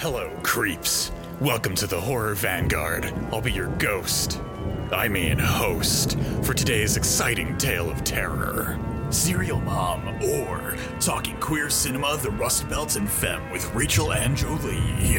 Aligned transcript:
Hello, 0.00 0.30
creeps. 0.44 1.10
Welcome 1.40 1.74
to 1.74 1.88
the 1.88 2.00
Horror 2.00 2.34
Vanguard. 2.36 3.12
I'll 3.32 3.40
be 3.40 3.50
your 3.50 3.66
ghost. 3.78 4.40
I 4.92 5.08
mean, 5.08 5.40
host, 5.40 6.16
for 6.44 6.54
today's 6.54 6.96
exciting 6.96 7.58
tale 7.58 7.90
of 7.90 8.04
terror. 8.04 8.78
Serial 9.10 9.60
Mom, 9.60 10.06
or 10.22 10.76
Talking 11.00 11.36
Queer 11.40 11.68
Cinema, 11.68 12.16
The 12.16 12.30
Rust 12.30 12.68
Belt 12.68 12.94
and 12.94 13.10
Femme 13.10 13.50
with 13.50 13.74
Rachel 13.74 14.12
and 14.12 14.36
Jolie. 14.36 15.18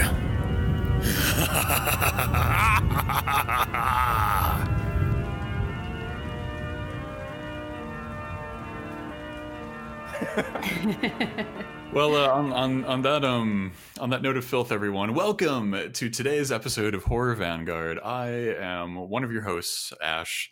well, 11.94 12.16
uh, 12.16 12.28
on, 12.28 12.54
on 12.54 12.86
on 12.86 13.02
that 13.02 13.26
um 13.26 13.72
on 14.00 14.12
that 14.12 14.22
note 14.22 14.38
of 14.38 14.46
filth, 14.46 14.72
everyone, 14.72 15.14
welcome 15.14 15.92
to 15.94 16.10
today's 16.10 16.52
episode 16.52 16.94
of 16.94 17.04
Horror 17.04 17.34
Vanguard. 17.34 18.00
I 18.04 18.30
am 18.30 18.96
one 18.96 19.24
of 19.24 19.32
your 19.32 19.42
hosts, 19.42 19.92
Ash. 20.02 20.52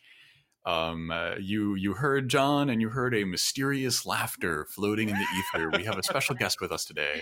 Um, 0.65 1.11
uh, 1.11 1.35
you 1.39 1.75
you 1.75 1.93
heard 1.93 2.27
John, 2.29 2.69
and 2.69 2.81
you 2.81 2.89
heard 2.89 3.13
a 3.15 3.23
mysterious 3.23 4.05
laughter 4.05 4.65
floating 4.65 5.09
in 5.09 5.15
the 5.15 5.25
ether. 5.37 5.69
We 5.69 5.83
have 5.85 5.97
a 5.97 6.03
special 6.03 6.35
guest 6.39 6.59
with 6.59 6.71
us 6.71 6.85
today. 6.85 7.21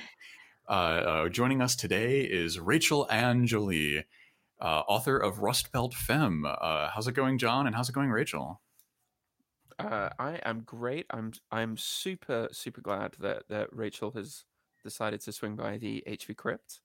Uh, 0.67 0.71
uh, 0.71 1.29
joining 1.29 1.61
us 1.61 1.75
today 1.75 2.21
is 2.21 2.59
Rachel 2.59 3.07
Ann 3.11 3.45
Jolie, 3.45 4.05
uh, 4.61 4.81
author 4.87 5.17
of 5.17 5.39
Rust 5.39 5.71
Belt 5.71 5.93
Femme. 5.93 6.45
Uh, 6.45 6.89
how's 6.89 7.07
it 7.07 7.13
going, 7.13 7.37
John? 7.37 7.67
And 7.67 7.75
how's 7.75 7.89
it 7.89 7.93
going, 7.93 8.09
Rachel? 8.09 8.61
Uh, 9.77 10.09
I 10.17 10.39
am 10.45 10.61
great. 10.61 11.05
I'm 11.09 11.33
I'm 11.51 11.77
super 11.77 12.47
super 12.51 12.81
glad 12.81 13.15
that 13.19 13.43
that 13.49 13.75
Rachel 13.75 14.11
has 14.11 14.45
decided 14.83 15.21
to 15.21 15.31
swing 15.31 15.55
by 15.55 15.77
the 15.77 16.03
HV 16.07 16.35
Crypt. 16.37 16.81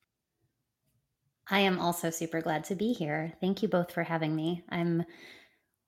I 1.49 1.61
am 1.61 1.79
also 1.79 2.11
super 2.11 2.41
glad 2.41 2.65
to 2.65 2.75
be 2.75 2.93
here. 2.93 3.33
Thank 3.41 3.63
you 3.63 3.69
both 3.69 3.93
for 3.93 4.03
having 4.03 4.35
me. 4.35 4.65
I'm 4.69 5.05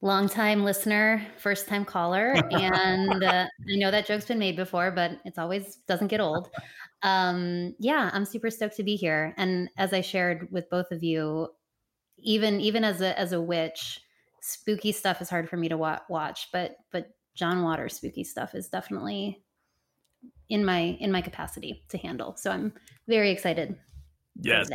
long 0.01 0.29
time 0.29 0.65
listener, 0.65 1.27
first 1.39 1.69
time 1.69 1.85
caller, 1.85 2.35
and 2.51 3.23
uh, 3.25 3.47
I 3.47 3.77
know 3.77 3.91
that 3.91 4.07
joke's 4.07 4.27
been 4.27 4.39
made 4.39 4.57
before, 4.57 4.91
but 4.91 5.13
it's 5.25 5.39
always 5.39 5.77
doesn't 5.89 6.09
get 6.09 6.21
old. 6.21 6.51
Um, 7.03 7.75
yeah, 7.79 8.11
I'm 8.13 8.25
super 8.25 8.51
stoked 8.51 8.77
to 8.77 8.85
be 8.85 8.97
here. 8.97 9.35
And 9.37 9.69
as 9.77 9.93
I 9.93 10.01
shared 10.01 10.49
with 10.51 10.69
both 10.71 10.91
of 10.91 11.03
you, 11.03 11.49
even 12.19 12.61
even 12.61 12.85
as 12.85 13.01
a 13.01 13.19
as 13.19 13.33
a 13.33 13.41
witch 13.41 14.01
spooky 14.43 14.93
stuff 14.93 15.23
is 15.23 15.31
hard 15.31 15.49
for 15.49 15.57
me 15.57 15.69
to 15.69 15.77
wa- 15.79 16.01
watch, 16.09 16.49
but 16.53 16.77
but 16.91 17.09
John 17.35 17.63
Waters 17.63 17.95
spooky 17.95 18.25
stuff 18.25 18.55
is 18.55 18.69
definitely 18.69 19.43
in 20.49 20.65
my 20.65 20.97
in 21.01 21.11
my 21.11 21.23
capacity 21.23 21.85
to 21.89 21.99
handle. 21.99 22.37
So 22.37 22.51
I'm 22.51 22.73
very 23.09 23.31
excited. 23.31 23.77
Yes. 24.41 24.69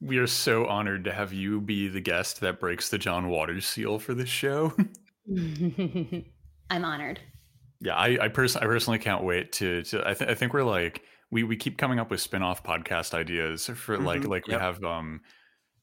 We 0.00 0.18
are 0.18 0.26
so 0.26 0.66
honored 0.66 1.04
to 1.04 1.12
have 1.12 1.32
you 1.32 1.60
be 1.60 1.86
the 1.86 2.00
guest 2.00 2.40
that 2.40 2.58
breaks 2.58 2.88
the 2.88 2.98
John 2.98 3.28
Waters 3.28 3.66
seal 3.66 4.00
for 4.00 4.14
this 4.14 4.28
show. 4.28 4.72
I'm 6.70 6.84
honored. 6.84 7.20
Yeah, 7.80 7.94
I, 7.94 8.18
I, 8.20 8.28
pers- 8.28 8.56
I 8.56 8.64
personally 8.64 8.98
can't 8.98 9.22
wait 9.22 9.52
to. 9.52 9.82
to 9.84 10.08
I, 10.08 10.14
th- 10.14 10.28
I 10.28 10.34
think 10.34 10.54
we're 10.54 10.64
like 10.64 11.02
we 11.30 11.44
we 11.44 11.56
keep 11.56 11.78
coming 11.78 12.00
up 12.00 12.10
with 12.10 12.20
spin-off 12.20 12.64
podcast 12.64 13.14
ideas 13.14 13.66
for 13.66 13.96
mm-hmm. 13.96 14.06
like 14.06 14.24
like 14.24 14.48
yep. 14.48 14.58
we 14.58 14.64
have 14.64 14.82
um 14.82 15.20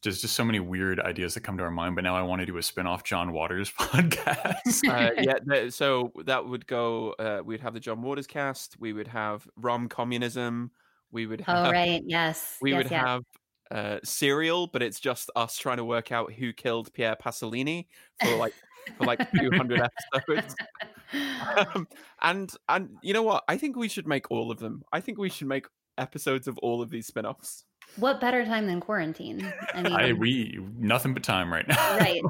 there's 0.03 0.21
just 0.21 0.35
so 0.35 0.43
many 0.45 0.59
weird 0.59 0.99
ideas 0.99 1.33
that 1.33 1.41
come 1.41 1.57
to 1.57 1.63
our 1.63 1.71
mind. 1.71 1.95
But 1.95 2.03
now 2.03 2.15
I 2.15 2.21
want 2.21 2.41
to 2.41 2.45
do 2.45 2.57
a 2.57 2.63
spin-off 2.63 3.03
John 3.03 3.31
Waters 3.31 3.71
podcast. 3.79 4.87
uh, 4.87 5.11
yeah, 5.45 5.69
so 5.69 6.11
that 6.25 6.45
would 6.47 6.67
go. 6.67 7.13
Uh, 7.19 7.41
we'd 7.43 7.61
have 7.61 7.73
the 7.73 7.79
John 7.79 8.01
Waters 8.01 8.27
cast. 8.27 8.77
We 8.79 8.93
would 8.93 9.07
have 9.07 9.47
rom 9.57 9.89
communism. 9.89 10.71
We 11.11 11.25
would 11.25 11.41
have. 11.41 11.67
Oh 11.67 11.71
right, 11.71 12.01
yes. 12.05 12.57
We 12.61 12.71
yes, 12.71 12.77
would 12.77 12.91
yes. 12.91 13.05
have 13.05 13.23
uh, 13.71 13.99
serial, 14.03 14.67
but 14.67 14.81
it's 14.81 14.99
just 14.99 15.29
us 15.35 15.57
trying 15.57 15.77
to 15.77 15.85
work 15.85 16.11
out 16.11 16.33
who 16.33 16.53
killed 16.53 16.93
Pierre 16.93 17.15
Pasolini 17.15 17.87
for 18.21 18.35
like 18.35 18.53
for 18.97 19.05
like 19.05 19.19
200 19.31 19.81
episodes. 20.15 20.55
Um, 21.11 21.87
and 22.21 22.51
and 22.67 22.97
you 23.01 23.13
know 23.13 23.23
what? 23.23 23.43
I 23.47 23.57
think 23.57 23.75
we 23.75 23.87
should 23.87 24.07
make 24.07 24.29
all 24.29 24.51
of 24.51 24.59
them. 24.59 24.83
I 24.93 25.01
think 25.01 25.17
we 25.17 25.29
should 25.29 25.47
make 25.47 25.65
episodes 25.97 26.47
of 26.47 26.59
all 26.59 26.83
of 26.83 26.91
these 26.91 27.07
spin-offs. 27.07 27.65
What 27.97 28.21
better 28.21 28.45
time 28.45 28.67
than 28.67 28.79
quarantine? 28.79 29.51
I 29.73 29.81
mean, 29.81 29.93
I, 29.93 30.13
we 30.13 30.59
nothing 30.77 31.13
but 31.13 31.23
time 31.23 31.51
right 31.51 31.67
now. 31.67 31.97
right. 31.97 32.21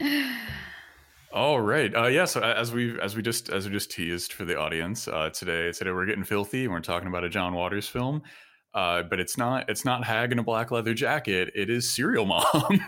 All 1.32 1.60
right. 1.60 1.94
Uh, 1.94 2.06
yeah. 2.06 2.26
So 2.26 2.40
as 2.40 2.72
we 2.72 3.00
as 3.00 3.16
we 3.16 3.22
just 3.22 3.48
as 3.48 3.66
we 3.66 3.72
just 3.72 3.90
teased 3.90 4.32
for 4.32 4.44
the 4.44 4.56
audience 4.58 5.08
uh, 5.08 5.30
today, 5.30 5.72
today 5.72 5.90
we're 5.90 6.06
getting 6.06 6.24
filthy 6.24 6.64
and 6.64 6.72
we're 6.72 6.80
talking 6.80 7.08
about 7.08 7.24
a 7.24 7.28
John 7.28 7.54
Waters 7.54 7.88
film. 7.88 8.22
Uh, 8.72 9.02
but 9.02 9.20
it's 9.20 9.36
not 9.36 9.68
it's 9.68 9.84
not 9.84 10.04
Hag 10.04 10.32
in 10.32 10.38
a 10.38 10.42
black 10.42 10.70
leather 10.70 10.94
jacket. 10.94 11.50
It 11.54 11.70
is 11.70 11.92
Serial 11.92 12.26
Mom. 12.26 12.80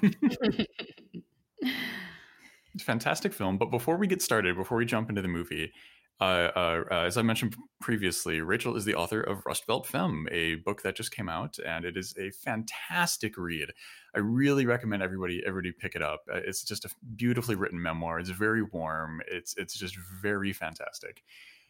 Fantastic 2.81 3.33
film. 3.33 3.59
But 3.59 3.71
before 3.71 3.97
we 3.97 4.07
get 4.07 4.21
started, 4.23 4.57
before 4.57 4.79
we 4.79 4.85
jump 4.85 5.09
into 5.09 5.23
the 5.23 5.29
movie, 5.29 5.73
uh, 6.19 6.51
uh, 6.57 6.85
uh, 6.91 6.95
as 6.95 7.19
I 7.19 7.23
mentioned 7.23 7.57
previously, 7.81 8.41
Rachel 8.41 8.75
is 8.75 8.87
the 8.87 8.95
author 8.95 9.21
of 9.21 9.45
Rust 9.45 9.67
Belt 9.67 9.87
Femme, 9.87 10.27
a 10.31 10.55
book 10.57 10.83
that 10.83 10.97
just 10.97 11.15
came 11.15 11.29
out, 11.29 11.59
and 11.59 11.85
it 11.85 11.97
is 11.97 12.15
a 12.19 12.31
fantastic 12.31 13.37
read. 13.37 13.71
I 14.15 14.21
really 14.21 14.65
recommend 14.65 15.03
everybody 15.03 15.43
everybody 15.47 15.73
pick 15.73 15.95
it 15.95 16.01
up. 16.01 16.23
Uh, 16.33 16.39
it's 16.39 16.65
just 16.65 16.87
a 16.87 16.91
beautifully 17.17 17.55
written 17.55 17.81
memoir. 17.81 18.19
It's 18.19 18.31
very 18.31 18.63
warm. 18.63 19.21
It's 19.31 19.55
it's 19.59 19.79
just 19.79 19.97
very 20.23 20.55
fantastic. 20.55 21.23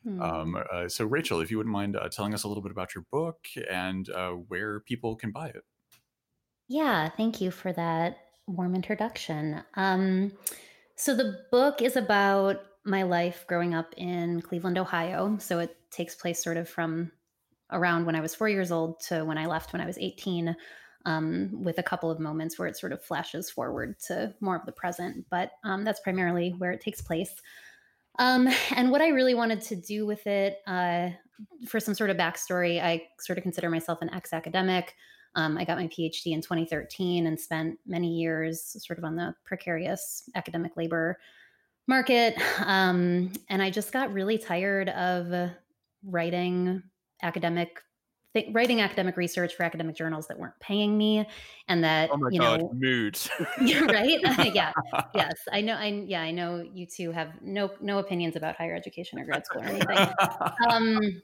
Mm. 0.06 0.22
Um, 0.22 0.64
uh, 0.72 0.88
so, 0.88 1.06
Rachel, 1.06 1.40
if 1.40 1.50
you 1.50 1.56
wouldn't 1.56 1.72
mind 1.72 1.96
uh, 1.96 2.08
telling 2.08 2.32
us 2.32 2.44
a 2.44 2.48
little 2.48 2.62
bit 2.62 2.70
about 2.70 2.94
your 2.94 3.04
book 3.10 3.48
and 3.68 4.08
where 4.46 4.78
people 4.80 5.16
can 5.16 5.32
buy 5.32 5.48
it. 5.48 5.64
Yeah, 6.68 7.08
thank 7.08 7.40
you 7.40 7.50
for 7.50 7.72
that 7.72 8.18
warm 8.46 8.76
introduction. 8.76 9.64
Um, 9.74 10.32
so, 10.94 11.16
the 11.16 11.40
book 11.50 11.82
is 11.82 11.96
about 11.96 12.60
my 12.86 13.02
life 13.02 13.44
growing 13.46 13.74
up 13.74 13.92
in 13.96 14.40
Cleveland, 14.40 14.78
Ohio. 14.78 15.36
So 15.38 15.58
it 15.58 15.76
takes 15.90 16.14
place 16.14 16.42
sort 16.42 16.56
of 16.56 16.68
from 16.68 17.10
around 17.72 18.06
when 18.06 18.14
I 18.14 18.20
was 18.20 18.34
four 18.34 18.48
years 18.48 18.70
old 18.70 19.00
to 19.00 19.24
when 19.24 19.38
I 19.38 19.46
left 19.46 19.72
when 19.72 19.82
I 19.82 19.86
was 19.86 19.98
18, 19.98 20.54
um, 21.04 21.50
with 21.62 21.78
a 21.78 21.82
couple 21.82 22.10
of 22.10 22.20
moments 22.20 22.58
where 22.58 22.68
it 22.68 22.76
sort 22.76 22.92
of 22.92 23.02
flashes 23.02 23.50
forward 23.50 23.98
to 24.06 24.34
more 24.40 24.56
of 24.56 24.66
the 24.66 24.72
present. 24.72 25.26
But 25.30 25.52
um, 25.64 25.84
that's 25.84 26.00
primarily 26.00 26.54
where 26.58 26.72
it 26.72 26.80
takes 26.80 27.00
place. 27.00 27.34
Um, 28.18 28.48
and 28.74 28.90
what 28.90 29.02
I 29.02 29.08
really 29.08 29.34
wanted 29.34 29.60
to 29.62 29.76
do 29.76 30.06
with 30.06 30.26
it, 30.26 30.58
uh, 30.66 31.10
for 31.66 31.80
some 31.80 31.94
sort 31.94 32.10
of 32.10 32.16
backstory, 32.16 32.82
I 32.82 33.08
sort 33.20 33.38
of 33.38 33.42
consider 33.42 33.68
myself 33.68 34.00
an 34.00 34.12
ex 34.14 34.32
academic. 34.32 34.94
Um, 35.34 35.58
I 35.58 35.64
got 35.64 35.76
my 35.76 35.86
PhD 35.88 36.32
in 36.32 36.40
2013 36.40 37.26
and 37.26 37.38
spent 37.38 37.78
many 37.86 38.14
years 38.14 38.76
sort 38.84 38.98
of 38.98 39.04
on 39.04 39.16
the 39.16 39.34
precarious 39.44 40.30
academic 40.34 40.76
labor 40.76 41.18
market. 41.86 42.34
Um, 42.64 43.32
and 43.48 43.62
I 43.62 43.70
just 43.70 43.92
got 43.92 44.12
really 44.12 44.38
tired 44.38 44.88
of 44.90 45.50
writing 46.04 46.82
academic 47.22 47.80
th- 48.36 48.48
writing 48.52 48.80
academic 48.80 49.16
research 49.16 49.54
for 49.54 49.62
academic 49.62 49.96
journals 49.96 50.28
that 50.28 50.38
weren't 50.38 50.58
paying 50.60 50.96
me 50.96 51.26
and 51.68 51.82
that 51.82 52.10
oh 52.12 52.16
my 52.16 52.28
you 52.30 52.38
God, 52.38 52.60
know 52.60 52.70
mood 52.74 53.18
right? 53.88 54.20
Yeah. 54.54 54.72
Yes 55.14 55.34
i 55.50 55.60
know 55.60 55.74
i 55.74 55.86
yeah 56.06 56.20
i 56.20 56.30
know 56.30 56.64
you 56.74 56.86
two 56.86 57.10
have 57.10 57.30
no 57.40 57.70
no 57.80 57.98
opinions 57.98 58.36
about 58.36 58.56
higher 58.56 58.74
education 58.74 59.18
or 59.18 59.24
grad 59.24 59.46
school 59.46 59.62
or 59.62 59.66
anything. 59.66 60.08
Um 60.68 61.22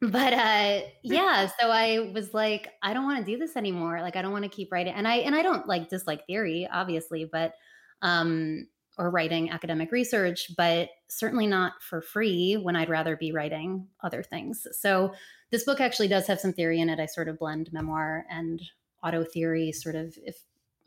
but 0.00 0.32
uh 0.32 0.80
yeah 1.02 1.48
so 1.58 1.70
i 1.70 2.10
was 2.14 2.34
like 2.34 2.68
i 2.82 2.92
don't 2.92 3.04
want 3.04 3.24
to 3.24 3.32
do 3.32 3.38
this 3.38 3.56
anymore. 3.56 4.00
Like 4.00 4.16
i 4.16 4.22
don't 4.22 4.32
want 4.32 4.44
to 4.44 4.50
keep 4.50 4.70
writing 4.70 4.94
and 4.94 5.08
i 5.08 5.16
and 5.16 5.34
i 5.34 5.42
don't 5.42 5.66
like 5.66 5.88
dislike 5.88 6.26
theory 6.26 6.68
obviously 6.72 7.28
but 7.30 7.54
um 8.02 8.66
or 8.98 9.10
writing 9.10 9.50
academic 9.50 9.92
research, 9.92 10.50
but 10.56 10.88
certainly 11.08 11.46
not 11.46 11.82
for 11.82 12.00
free 12.00 12.54
when 12.54 12.76
I'd 12.76 12.88
rather 12.88 13.16
be 13.16 13.32
writing 13.32 13.86
other 14.02 14.22
things. 14.22 14.66
So 14.72 15.12
this 15.50 15.64
book 15.64 15.80
actually 15.80 16.08
does 16.08 16.26
have 16.26 16.40
some 16.40 16.52
theory 16.52 16.80
in 16.80 16.88
it. 16.88 16.98
I 16.98 17.06
sort 17.06 17.28
of 17.28 17.38
blend 17.38 17.72
memoir 17.72 18.24
and 18.30 18.60
auto 19.04 19.22
theory, 19.24 19.72
sort 19.72 19.94
of 19.94 20.16
if 20.24 20.38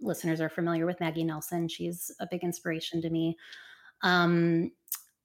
listeners 0.02 0.42
are 0.42 0.50
familiar 0.50 0.86
with 0.86 1.00
Maggie 1.00 1.24
Nelson, 1.24 1.68
she's 1.68 2.12
a 2.20 2.28
big 2.30 2.44
inspiration 2.44 3.02
to 3.02 3.10
me. 3.10 3.38
Um, 4.02 4.72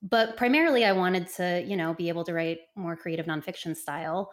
but 0.03 0.37
primarily 0.37 0.85
I 0.85 0.93
wanted 0.93 1.29
to, 1.37 1.65
you 1.67 1.77
know, 1.77 1.95
be 1.95 2.09
able 2.09 2.25
to 2.25 2.35
write 2.35 2.59
more 2.77 2.97
creative 2.97 3.27
nonfiction 3.27 3.75
style. 3.77 4.31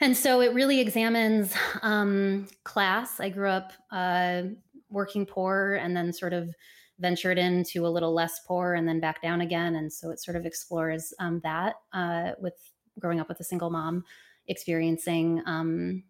And 0.00 0.16
so 0.16 0.40
it 0.40 0.54
really 0.54 0.80
examines 0.80 1.54
um, 1.82 2.48
class. 2.64 3.20
I 3.20 3.28
grew 3.28 3.48
up 3.48 3.72
uh, 3.90 4.42
working 4.90 5.26
poor 5.26 5.78
and 5.80 5.96
then 5.96 6.12
sort 6.12 6.32
of 6.32 6.54
ventured 6.98 7.38
into 7.38 7.86
a 7.86 7.88
little 7.88 8.12
less 8.12 8.40
poor 8.46 8.74
and 8.74 8.88
then 8.88 9.00
back 9.00 9.22
down 9.22 9.40
again. 9.40 9.76
And 9.76 9.92
so 9.92 10.10
it 10.10 10.20
sort 10.20 10.36
of 10.36 10.44
explores 10.44 11.12
um, 11.18 11.40
that 11.44 11.76
uh, 11.92 12.32
with 12.40 12.54
growing 12.98 13.20
up 13.20 13.28
with 13.28 13.40
a 13.40 13.44
single 13.44 13.70
mom, 13.70 14.04
experiencing 14.48 15.42
um, 15.46 16.02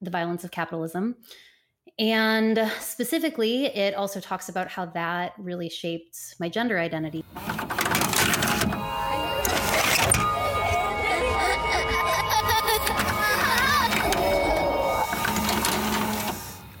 the 0.00 0.10
violence 0.10 0.44
of 0.44 0.50
capitalism. 0.50 1.16
And 1.98 2.72
specifically, 2.80 3.66
it 3.66 3.94
also 3.94 4.18
talks 4.18 4.48
about 4.48 4.68
how 4.68 4.86
that 4.86 5.34
really 5.38 5.68
shaped 5.68 6.34
my 6.40 6.48
gender 6.48 6.78
identity. 6.78 7.24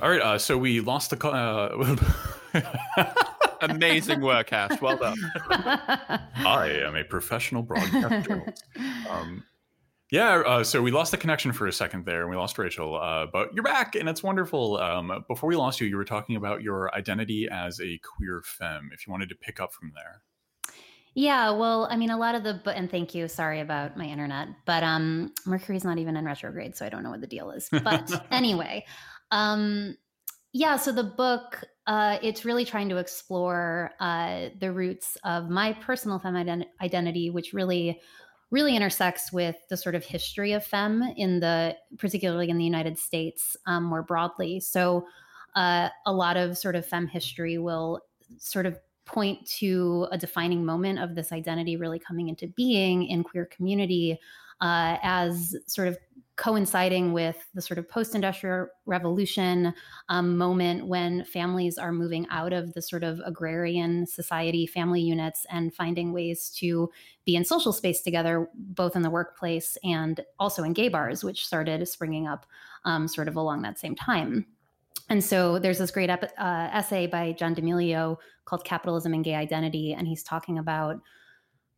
All 0.02 0.10
right, 0.10 0.20
uh, 0.20 0.38
so 0.38 0.58
we 0.58 0.80
lost 0.80 1.10
the. 1.10 1.26
Uh, 1.26 1.96
Amazing 3.70 4.20
work, 4.20 4.52
Ash. 4.52 4.80
Well 4.80 4.96
done. 4.96 5.18
I 5.50 6.82
am 6.84 6.96
a 6.96 7.04
professional 7.04 7.62
broadcast 7.62 8.28
journalist. 8.28 8.64
Um, 9.10 9.44
yeah, 10.10 10.42
uh, 10.46 10.64
so 10.64 10.80
we 10.82 10.90
lost 10.90 11.10
the 11.10 11.16
connection 11.16 11.52
for 11.52 11.66
a 11.66 11.72
second 11.72 12.06
there, 12.06 12.22
and 12.22 12.30
we 12.30 12.36
lost 12.36 12.58
Rachel. 12.58 12.96
Uh, 12.96 13.26
but 13.26 13.52
you're 13.54 13.64
back, 13.64 13.94
and 13.94 14.08
it's 14.08 14.22
wonderful. 14.22 14.78
Um, 14.78 15.24
before 15.28 15.48
we 15.48 15.56
lost 15.56 15.80
you, 15.80 15.86
you 15.86 15.96
were 15.96 16.04
talking 16.04 16.36
about 16.36 16.62
your 16.62 16.94
identity 16.94 17.48
as 17.50 17.80
a 17.80 17.98
queer 17.98 18.42
femme. 18.44 18.90
If 18.92 19.06
you 19.06 19.10
wanted 19.10 19.28
to 19.30 19.34
pick 19.34 19.60
up 19.60 19.72
from 19.72 19.92
there. 19.94 20.22
Yeah, 21.14 21.50
well, 21.50 21.86
I 21.90 21.96
mean, 21.96 22.10
a 22.10 22.18
lot 22.18 22.34
of 22.34 22.42
the 22.42 22.60
and 22.76 22.90
thank 22.90 23.14
you. 23.14 23.28
Sorry 23.28 23.60
about 23.60 23.96
my 23.96 24.04
internet, 24.04 24.48
but 24.66 24.82
um, 24.82 25.32
Mercury's 25.46 25.84
not 25.84 25.98
even 25.98 26.16
in 26.16 26.24
retrograde, 26.24 26.76
so 26.76 26.84
I 26.84 26.88
don't 26.88 27.02
know 27.02 27.10
what 27.10 27.20
the 27.20 27.26
deal 27.26 27.50
is. 27.52 27.68
But 27.70 28.26
anyway, 28.30 28.84
um, 29.30 29.96
yeah. 30.54 30.76
So 30.76 30.92
the 30.92 31.02
book, 31.02 31.64
uh, 31.86 32.18
it's 32.22 32.44
really 32.44 32.64
trying 32.64 32.88
to 32.88 32.96
explore 32.96 33.90
uh, 34.00 34.50
the 34.58 34.72
roots 34.72 35.18
of 35.24 35.50
my 35.50 35.72
personal 35.74 36.20
femme 36.20 36.34
ident- 36.34 36.66
identity, 36.80 37.28
which 37.28 37.52
really 37.52 38.00
really 38.50 38.76
intersects 38.76 39.32
with 39.32 39.56
the 39.68 39.76
sort 39.76 39.96
of 39.96 40.04
history 40.04 40.52
of 40.52 40.64
femme 40.64 41.02
in 41.16 41.40
the 41.40 41.74
particularly 41.98 42.48
in 42.48 42.56
the 42.56 42.64
united 42.64 42.96
states 42.96 43.56
um, 43.66 43.82
more 43.82 44.02
broadly 44.02 44.60
so 44.60 45.04
uh, 45.56 45.88
a 46.06 46.12
lot 46.12 46.36
of 46.36 46.56
sort 46.56 46.76
of 46.76 46.86
femme 46.86 47.08
history 47.08 47.58
will 47.58 48.00
sort 48.38 48.64
of 48.64 48.78
point 49.06 49.44
to 49.46 50.06
a 50.12 50.18
defining 50.18 50.64
moment 50.64 51.00
of 51.00 51.16
this 51.16 51.32
identity 51.32 51.76
really 51.76 51.98
coming 51.98 52.28
into 52.28 52.46
being 52.46 53.04
in 53.04 53.24
queer 53.24 53.46
community 53.46 54.18
uh, 54.60 54.98
as 55.02 55.56
sort 55.66 55.88
of 55.88 55.98
coinciding 56.36 57.12
with 57.12 57.36
the 57.54 57.62
sort 57.62 57.78
of 57.78 57.88
post-industrial 57.88 58.66
revolution 58.86 59.72
um, 60.08 60.36
moment 60.36 60.86
when 60.86 61.24
families 61.24 61.78
are 61.78 61.92
moving 61.92 62.26
out 62.30 62.52
of 62.52 62.74
the 62.74 62.82
sort 62.82 63.04
of 63.04 63.20
agrarian 63.24 64.06
society 64.06 64.66
family 64.66 65.00
units 65.00 65.46
and 65.50 65.72
finding 65.74 66.12
ways 66.12 66.50
to 66.50 66.90
be 67.24 67.36
in 67.36 67.44
social 67.44 67.72
space 67.72 68.02
together 68.02 68.48
both 68.54 68.96
in 68.96 69.02
the 69.02 69.10
workplace 69.10 69.78
and 69.84 70.20
also 70.38 70.64
in 70.64 70.72
gay 70.72 70.88
bars 70.88 71.22
which 71.22 71.46
started 71.46 71.86
springing 71.86 72.26
up 72.26 72.46
um, 72.84 73.06
sort 73.06 73.28
of 73.28 73.36
along 73.36 73.62
that 73.62 73.78
same 73.78 73.94
time 73.94 74.46
and 75.08 75.22
so 75.22 75.58
there's 75.58 75.78
this 75.78 75.90
great 75.90 76.10
ep- 76.10 76.32
uh, 76.38 76.68
essay 76.72 77.06
by 77.06 77.32
John 77.32 77.54
D'Emilio 77.54 78.18
called 78.44 78.64
Capitalism 78.64 79.12
and 79.12 79.24
Gay 79.24 79.34
Identity. 79.34 79.92
And 79.92 80.08
he's 80.08 80.22
talking 80.22 80.58
about 80.58 81.00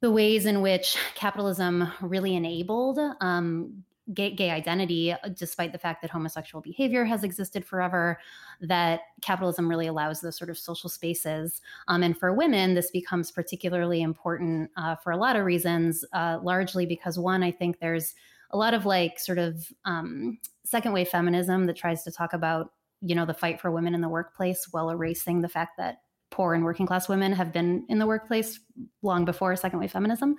the 0.00 0.10
ways 0.10 0.46
in 0.46 0.62
which 0.62 0.96
capitalism 1.14 1.90
really 2.00 2.36
enabled 2.36 2.98
um, 3.20 3.84
gay, 4.14 4.30
gay 4.30 4.50
identity, 4.50 5.12
uh, 5.12 5.16
despite 5.34 5.72
the 5.72 5.78
fact 5.78 6.02
that 6.02 6.10
homosexual 6.10 6.62
behavior 6.62 7.04
has 7.04 7.24
existed 7.24 7.64
forever, 7.64 8.18
that 8.60 9.00
capitalism 9.20 9.68
really 9.68 9.86
allows 9.86 10.20
those 10.20 10.36
sort 10.36 10.50
of 10.50 10.58
social 10.58 10.88
spaces. 10.88 11.60
Um, 11.88 12.02
and 12.02 12.16
for 12.16 12.32
women, 12.32 12.74
this 12.74 12.90
becomes 12.90 13.30
particularly 13.30 14.02
important 14.02 14.70
uh, 14.76 14.96
for 14.96 15.12
a 15.12 15.16
lot 15.16 15.36
of 15.36 15.44
reasons, 15.44 16.04
uh, 16.12 16.38
largely 16.42 16.86
because 16.86 17.18
one, 17.18 17.42
I 17.42 17.50
think 17.50 17.80
there's 17.80 18.14
a 18.50 18.56
lot 18.56 18.74
of 18.74 18.86
like 18.86 19.18
sort 19.18 19.38
of 19.38 19.72
um, 19.84 20.38
second 20.64 20.92
wave 20.92 21.08
feminism 21.08 21.66
that 21.66 21.76
tries 21.76 22.04
to 22.04 22.12
talk 22.12 22.32
about 22.32 22.72
you 23.02 23.14
know 23.14 23.26
the 23.26 23.34
fight 23.34 23.60
for 23.60 23.70
women 23.70 23.94
in 23.94 24.00
the 24.00 24.08
workplace 24.08 24.68
while 24.70 24.90
erasing 24.90 25.42
the 25.42 25.48
fact 25.48 25.76
that 25.76 25.98
poor 26.30 26.54
and 26.54 26.64
working 26.64 26.86
class 26.86 27.08
women 27.08 27.32
have 27.32 27.52
been 27.52 27.84
in 27.88 27.98
the 27.98 28.06
workplace 28.06 28.60
long 29.02 29.24
before 29.24 29.54
second 29.56 29.78
wave 29.78 29.90
feminism. 29.90 30.36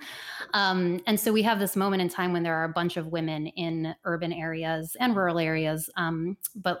Um, 0.54 1.00
and 1.06 1.18
so 1.18 1.32
we 1.32 1.42
have 1.42 1.58
this 1.58 1.74
moment 1.74 2.02
in 2.02 2.08
time 2.08 2.32
when 2.32 2.42
there 2.42 2.54
are 2.54 2.64
a 2.64 2.68
bunch 2.68 2.96
of 2.96 3.08
women 3.08 3.46
in 3.48 3.94
urban 4.04 4.32
areas 4.32 4.96
and 5.00 5.16
rural 5.16 5.38
areas. 5.38 5.90
Um, 5.96 6.36
but 6.54 6.80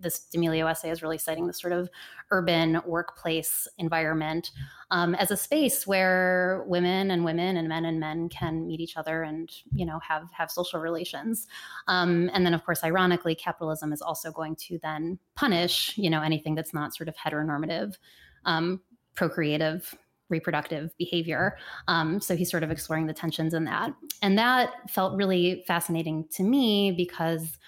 this 0.00 0.20
D'Emilio 0.20 0.66
essay 0.66 0.90
is 0.90 1.02
really 1.02 1.18
citing 1.18 1.46
the 1.46 1.52
sort 1.52 1.72
of 1.72 1.88
urban 2.30 2.80
workplace 2.86 3.68
environment 3.78 4.50
um, 4.90 5.14
as 5.16 5.30
a 5.30 5.36
space 5.36 5.86
where 5.86 6.64
women 6.66 7.10
and 7.10 7.24
women 7.24 7.56
and 7.56 7.68
men 7.68 7.84
and 7.84 8.00
men 8.00 8.28
can 8.28 8.66
meet 8.66 8.80
each 8.80 8.96
other 8.96 9.22
and 9.22 9.50
you 9.72 9.84
know 9.84 9.98
have 10.00 10.30
have 10.32 10.50
social 10.50 10.80
relations. 10.80 11.46
Um, 11.88 12.30
and 12.32 12.46
then 12.46 12.54
of 12.54 12.64
course, 12.64 12.82
ironically, 12.82 13.34
capitalism 13.34 13.92
is 13.92 14.00
also 14.00 14.32
going 14.32 14.56
to 14.56 14.78
then 14.82 15.18
punish 15.34 15.96
you 15.98 16.08
know 16.08 16.22
anything 16.22 16.54
that's 16.54 16.72
not 16.72 16.94
sort 16.94 17.08
of 17.08 17.16
heteronormative 17.16 17.96
um, 18.46 18.80
procreative 19.14 19.94
reproductive 20.28 20.90
behavior. 20.98 21.56
Um, 21.86 22.20
so 22.20 22.34
he's 22.34 22.50
sort 22.50 22.64
of 22.64 22.70
exploring 22.70 23.06
the 23.06 23.12
tensions 23.12 23.54
in 23.54 23.64
that. 23.64 23.92
And 24.22 24.36
that 24.38 24.90
felt 24.90 25.16
really 25.16 25.62
fascinating 25.68 26.26
to 26.32 26.42
me 26.42 26.90
because 26.90 27.58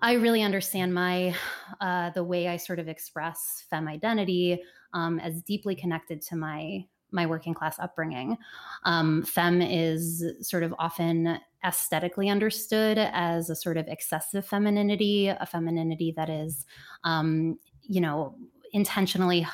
I 0.00 0.12
really 0.14 0.42
understand 0.42 0.94
my 0.94 1.34
uh, 1.80 2.10
the 2.10 2.24
way 2.24 2.48
I 2.48 2.56
sort 2.56 2.78
of 2.78 2.88
express 2.88 3.64
femme 3.68 3.88
identity 3.88 4.62
um, 4.94 5.18
as 5.20 5.42
deeply 5.42 5.74
connected 5.74 6.22
to 6.22 6.36
my 6.36 6.84
my 7.12 7.26
working 7.26 7.54
class 7.54 7.76
upbringing. 7.80 8.38
Um, 8.84 9.26
is 9.36 10.24
sort 10.40 10.62
of 10.62 10.72
often 10.78 11.38
aesthetically 11.64 12.28
understood 12.28 12.98
as 12.98 13.50
a 13.50 13.56
sort 13.56 13.76
of 13.76 13.88
excessive 13.88 14.46
femininity, 14.46 15.28
a 15.28 15.44
femininity 15.44 16.14
that 16.16 16.30
is, 16.30 16.64
um, 17.02 17.58
you 17.82 18.00
know, 18.00 18.36
intentionally 18.72 19.44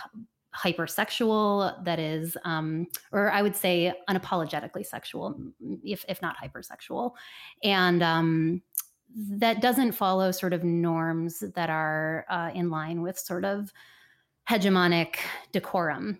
hypersexual 0.56 1.84
that 1.84 1.98
is 1.98 2.36
um, 2.44 2.86
or 3.12 3.30
i 3.30 3.42
would 3.42 3.54
say 3.56 3.92
unapologetically 4.08 4.84
sexual 4.84 5.34
if, 5.84 6.04
if 6.08 6.22
not 6.22 6.36
hypersexual. 6.42 7.12
And 7.62 8.02
um, 8.02 8.62
that 9.14 9.60
doesn't 9.60 9.92
follow 9.92 10.30
sort 10.30 10.52
of 10.52 10.64
norms 10.64 11.42
that 11.54 11.70
are 11.70 12.26
uh, 12.28 12.50
in 12.54 12.70
line 12.70 13.02
with 13.02 13.18
sort 13.18 13.44
of 13.44 13.72
hegemonic 14.48 15.16
decorum 15.52 16.18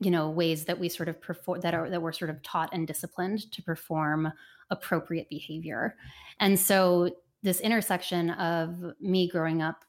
you 0.00 0.10
know 0.10 0.30
ways 0.30 0.64
that 0.64 0.78
we 0.78 0.88
sort 0.88 1.08
of 1.08 1.20
perform 1.20 1.60
that 1.60 1.74
are 1.74 1.88
that 1.88 2.02
we're 2.02 2.12
sort 2.12 2.30
of 2.30 2.42
taught 2.42 2.70
and 2.72 2.86
disciplined 2.86 3.50
to 3.52 3.62
perform 3.62 4.32
appropriate 4.70 5.28
behavior. 5.28 5.96
And 6.40 6.58
so 6.58 7.10
this 7.42 7.60
intersection 7.60 8.30
of 8.30 8.82
me 9.00 9.28
growing 9.28 9.62
up 9.62 9.84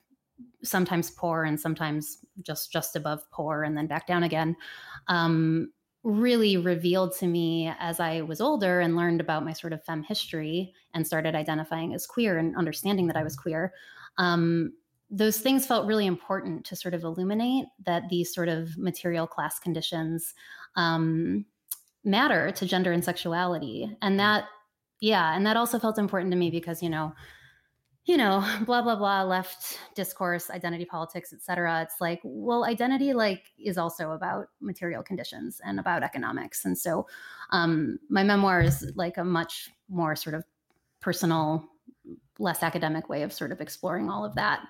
sometimes 0.64 1.12
poor 1.12 1.44
and 1.44 1.60
sometimes 1.60 2.20
just 2.42 2.72
just 2.72 2.96
above 2.96 3.30
poor 3.32 3.64
and 3.64 3.78
then 3.78 3.88
back 3.88 4.08
down 4.08 4.24
again 4.24 4.56
um, 5.08 5.72
really 6.04 6.58
revealed 6.58 7.16
to 7.18 7.28
me 7.28 7.72
as 7.80 8.00
I 8.00 8.22
was 8.22 8.42
older 8.42 8.82
and 8.82 8.96
learned 8.96 9.22
about 9.22 9.46
my 9.46 9.54
sort 9.54 9.74
of 9.74 9.84
fem 9.86 10.04
history 10.04 10.74
and 10.94 11.08
started 11.08 11.34
identifying 11.34 11.94
as 11.94 12.06
queer 12.06 12.38
and 12.38 12.56
understanding 12.58 13.08
that 13.08 13.16
I 13.16 13.24
was 13.24 13.36
queer. 13.36 13.74
Um, 14.18 14.74
those 15.10 15.40
things 15.40 15.66
felt 15.66 15.88
really 15.88 16.06
important 16.06 16.66
to 16.66 16.76
sort 16.76 16.94
of 16.94 17.04
illuminate 17.04 17.66
that 17.86 18.10
these 18.10 18.34
sort 18.34 18.50
of 18.50 18.78
material 18.78 19.28
class 19.28 19.60
conditions 19.60 20.34
um, 20.76 21.46
matter 22.04 22.52
to 22.52 22.66
gender 22.66 22.92
and 22.92 23.04
sexuality. 23.04 23.96
And 24.02 24.20
that, 24.20 24.46
yeah, 25.00 25.36
and 25.36 25.46
that 25.46 25.56
also 25.56 25.80
felt 25.80 25.98
important 25.98 26.32
to 26.32 26.38
me 26.38 26.50
because, 26.50 26.84
you 26.84 26.90
know, 26.90 27.14
you 28.06 28.18
know, 28.18 28.46
blah 28.66 28.82
blah 28.82 28.96
blah, 28.96 29.24
left 29.24 29.80
discourse, 29.96 30.50
identity 30.50 30.86
politics, 30.86 31.34
etc. 31.34 31.82
It's 31.82 32.02
like, 32.02 32.20
well, 32.24 32.66
identity 32.66 33.14
like 33.14 33.44
is 33.58 33.78
also 33.78 34.12
about 34.12 34.48
material 34.62 35.04
conditions 35.04 35.62
and 35.66 35.80
about 35.80 36.04
economics, 36.04 36.66
and 36.66 36.78
so 36.78 37.08
um, 37.52 38.00
my 38.10 38.24
memoir 38.24 38.62
is 38.62 38.92
like 38.96 39.18
a 39.18 39.24
much 39.24 39.70
more 39.90 40.16
sort 40.16 40.36
of 40.36 40.44
personal, 41.00 41.64
less 42.40 42.64
academic 42.64 43.10
way 43.10 43.24
of 43.24 43.34
sort 43.34 43.52
of 43.52 43.62
exploring 43.62 44.10
all 44.10 44.26
of 44.26 44.36
that. 44.36 44.62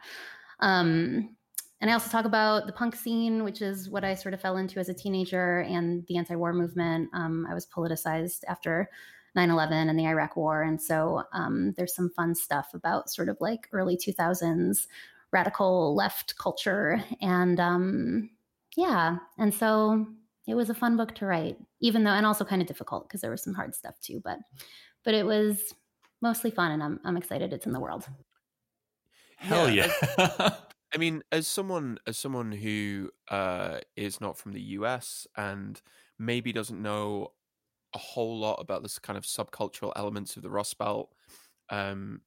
Um, 0.59 1.35
and 1.81 1.89
I 1.89 1.95
also 1.95 2.09
talk 2.09 2.23
about 2.23 2.65
the 2.65 2.71
punk 2.71 2.95
scene, 2.95 3.43
which 3.43 3.61
is 3.61 3.89
what 3.89 4.05
I 4.05 4.15
sort 4.15 4.33
of 4.33 4.39
fell 4.39 4.55
into 4.55 4.79
as 4.79 4.87
a 4.87 4.93
teenager, 4.93 5.59
and 5.61 6.05
the 6.07 6.17
anti-war 6.17 6.53
movement. 6.53 7.09
Um, 7.13 7.45
I 7.49 7.53
was 7.53 7.67
politicized 7.67 8.43
after 8.47 8.89
9-11 9.37 9.89
and 9.89 9.97
the 9.97 10.05
iraq 10.05 10.35
war. 10.35 10.61
And 10.61 10.81
so 10.81 11.23
um, 11.33 11.73
there's 11.77 11.95
some 11.95 12.09
fun 12.09 12.35
stuff 12.35 12.73
about 12.73 13.09
sort 13.09 13.29
of 13.29 13.37
like 13.39 13.67
early 13.71 13.97
2000s 13.97 14.87
radical 15.31 15.95
left 15.95 16.37
culture. 16.37 17.03
And 17.21 17.59
um, 17.59 18.29
yeah 18.75 19.17
and 19.37 19.53
so 19.53 20.05
it 20.47 20.55
was 20.55 20.69
a 20.69 20.73
fun 20.73 20.97
book 20.97 21.13
to 21.15 21.25
write 21.25 21.57
even 21.79 22.03
though 22.03 22.11
and 22.11 22.25
also 22.25 22.43
kind 22.43 22.61
of 22.61 22.67
difficult 22.67 23.07
because 23.07 23.21
there 23.21 23.31
was 23.31 23.43
some 23.43 23.53
hard 23.53 23.75
stuff 23.75 23.99
too 24.01 24.21
but 24.23 24.39
but 25.03 25.13
it 25.13 25.25
was 25.25 25.73
mostly 26.21 26.51
fun 26.51 26.71
and 26.71 26.83
i'm, 26.83 26.99
I'm 27.03 27.17
excited 27.17 27.53
it's 27.53 27.65
in 27.65 27.73
the 27.73 27.79
world. 27.79 28.07
Hell 29.37 29.69
yeah, 29.69 29.91
yeah. 30.17 30.55
I 30.93 30.97
mean, 30.97 31.21
as 31.31 31.47
someone 31.47 31.97
as 32.07 32.17
someone 32.17 32.51
who 32.51 33.09
uh, 33.29 33.79
is 33.97 34.21
not 34.21 34.37
from 34.37 34.53
the 34.53 34.61
US 34.61 35.27
and 35.35 35.81
maybe 36.17 36.53
doesn't 36.53 36.81
know 36.81 37.31
a 37.93 37.97
whole 37.97 38.39
lot 38.39 38.55
about 38.55 38.83
this 38.83 38.99
kind 38.99 39.17
of 39.17 39.23
subcultural 39.23 39.93
elements 39.95 40.35
of 40.35 40.43
the 40.43 40.49
Rust 40.49 40.77
Belt. 40.77 41.09
Um, 41.69 42.21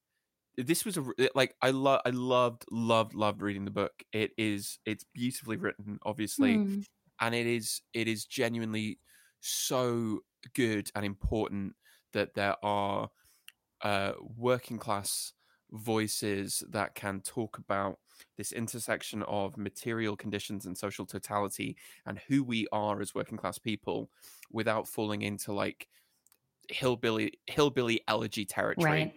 this 0.57 0.85
was 0.85 0.97
a 0.97 1.05
like 1.35 1.55
I 1.61 1.71
love 1.71 2.01
I 2.07 2.11
loved 2.11 2.65
loved 2.71 3.15
loved 3.15 3.43
reading 3.43 3.65
the 3.65 3.71
book. 3.71 3.93
It 4.13 4.33
is 4.39 4.79
it's 4.87 5.05
beautifully 5.15 5.57
written, 5.57 5.99
obviously, 6.05 6.57
mm. 6.57 6.85
and 7.21 7.35
it 7.35 7.47
is 7.47 7.83
it 7.93 8.09
is 8.09 8.25
genuinely 8.25 8.99
so 9.41 10.21
good 10.55 10.91
and 10.95 11.05
important 11.05 11.75
that 12.13 12.35
there 12.35 12.57
are 12.63 13.11
uh, 13.83 14.13
working 14.37 14.79
class 14.79 15.33
voices 15.73 16.63
that 16.71 16.95
can 16.95 17.21
talk 17.21 17.59
about 17.59 17.99
this 18.37 18.53
intersection 18.53 19.23
of 19.25 19.57
material 19.57 20.17
conditions 20.17 20.67
and 20.67 20.77
social 20.77 21.07
totality 21.07 21.77
and 22.07 22.21
who 22.29 22.43
we 22.43 22.67
are 22.73 23.01
as 23.01 23.15
working 23.15 23.37
class 23.37 23.59
people 23.59 24.09
without 24.53 24.87
falling 24.89 25.23
into 25.23 25.53
like 25.53 25.89
hillbilly 26.69 27.33
hillbilly 27.47 28.01
elegy 28.09 28.45
territory. 28.45 28.91
Right. 28.91 29.15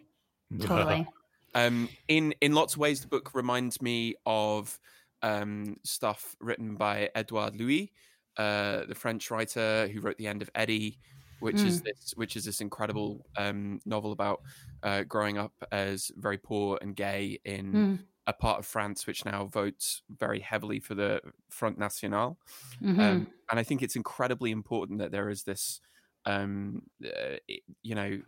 Totally. 0.61 1.07
Um 1.55 1.89
in 2.07 2.33
in 2.41 2.53
lots 2.53 2.73
of 2.73 2.79
ways 2.79 3.01
the 3.01 3.07
book 3.07 3.31
reminds 3.33 3.81
me 3.81 4.15
of 4.25 4.79
um 5.21 5.77
stuff 5.83 6.35
written 6.39 6.75
by 6.75 7.09
edouard 7.13 7.55
louis 7.55 7.91
uh 8.37 8.85
the 8.85 8.95
french 8.95 9.29
writer 9.29 9.89
who 9.91 9.99
wrote 9.99 10.17
the 10.17 10.27
end 10.27 10.41
of 10.41 10.49
eddie 10.55 10.97
which 11.39 11.57
mm. 11.57 11.65
is 11.65 11.81
this 11.81 12.13
which 12.15 12.35
is 12.35 12.45
this 12.45 12.61
incredible 12.61 13.25
um 13.37 13.79
novel 13.85 14.11
about 14.11 14.41
uh 14.83 15.03
growing 15.03 15.37
up 15.37 15.53
as 15.71 16.11
very 16.17 16.37
poor 16.37 16.77
and 16.81 16.95
gay 16.95 17.39
in 17.45 17.73
mm 17.73 17.99
a 18.29 18.33
part 18.33 18.59
of 18.59 18.65
France 18.65 19.07
which 19.07 19.25
now 19.25 19.45
votes 19.45 20.03
very 20.15 20.39
heavily 20.39 20.79
for 20.79 20.93
the 20.93 21.19
Front 21.49 21.79
National. 21.79 22.37
Mm-hmm. 22.79 22.99
Um, 22.99 23.27
and 23.49 23.59
I 23.59 23.63
think 23.63 23.81
it's 23.81 23.95
incredibly 23.95 24.51
important 24.51 24.99
that 24.99 25.11
there 25.11 25.29
is 25.29 25.43
this, 25.43 25.81
um, 26.25 26.83
uh, 27.03 27.37
you 27.81 27.95
know, 27.95 28.21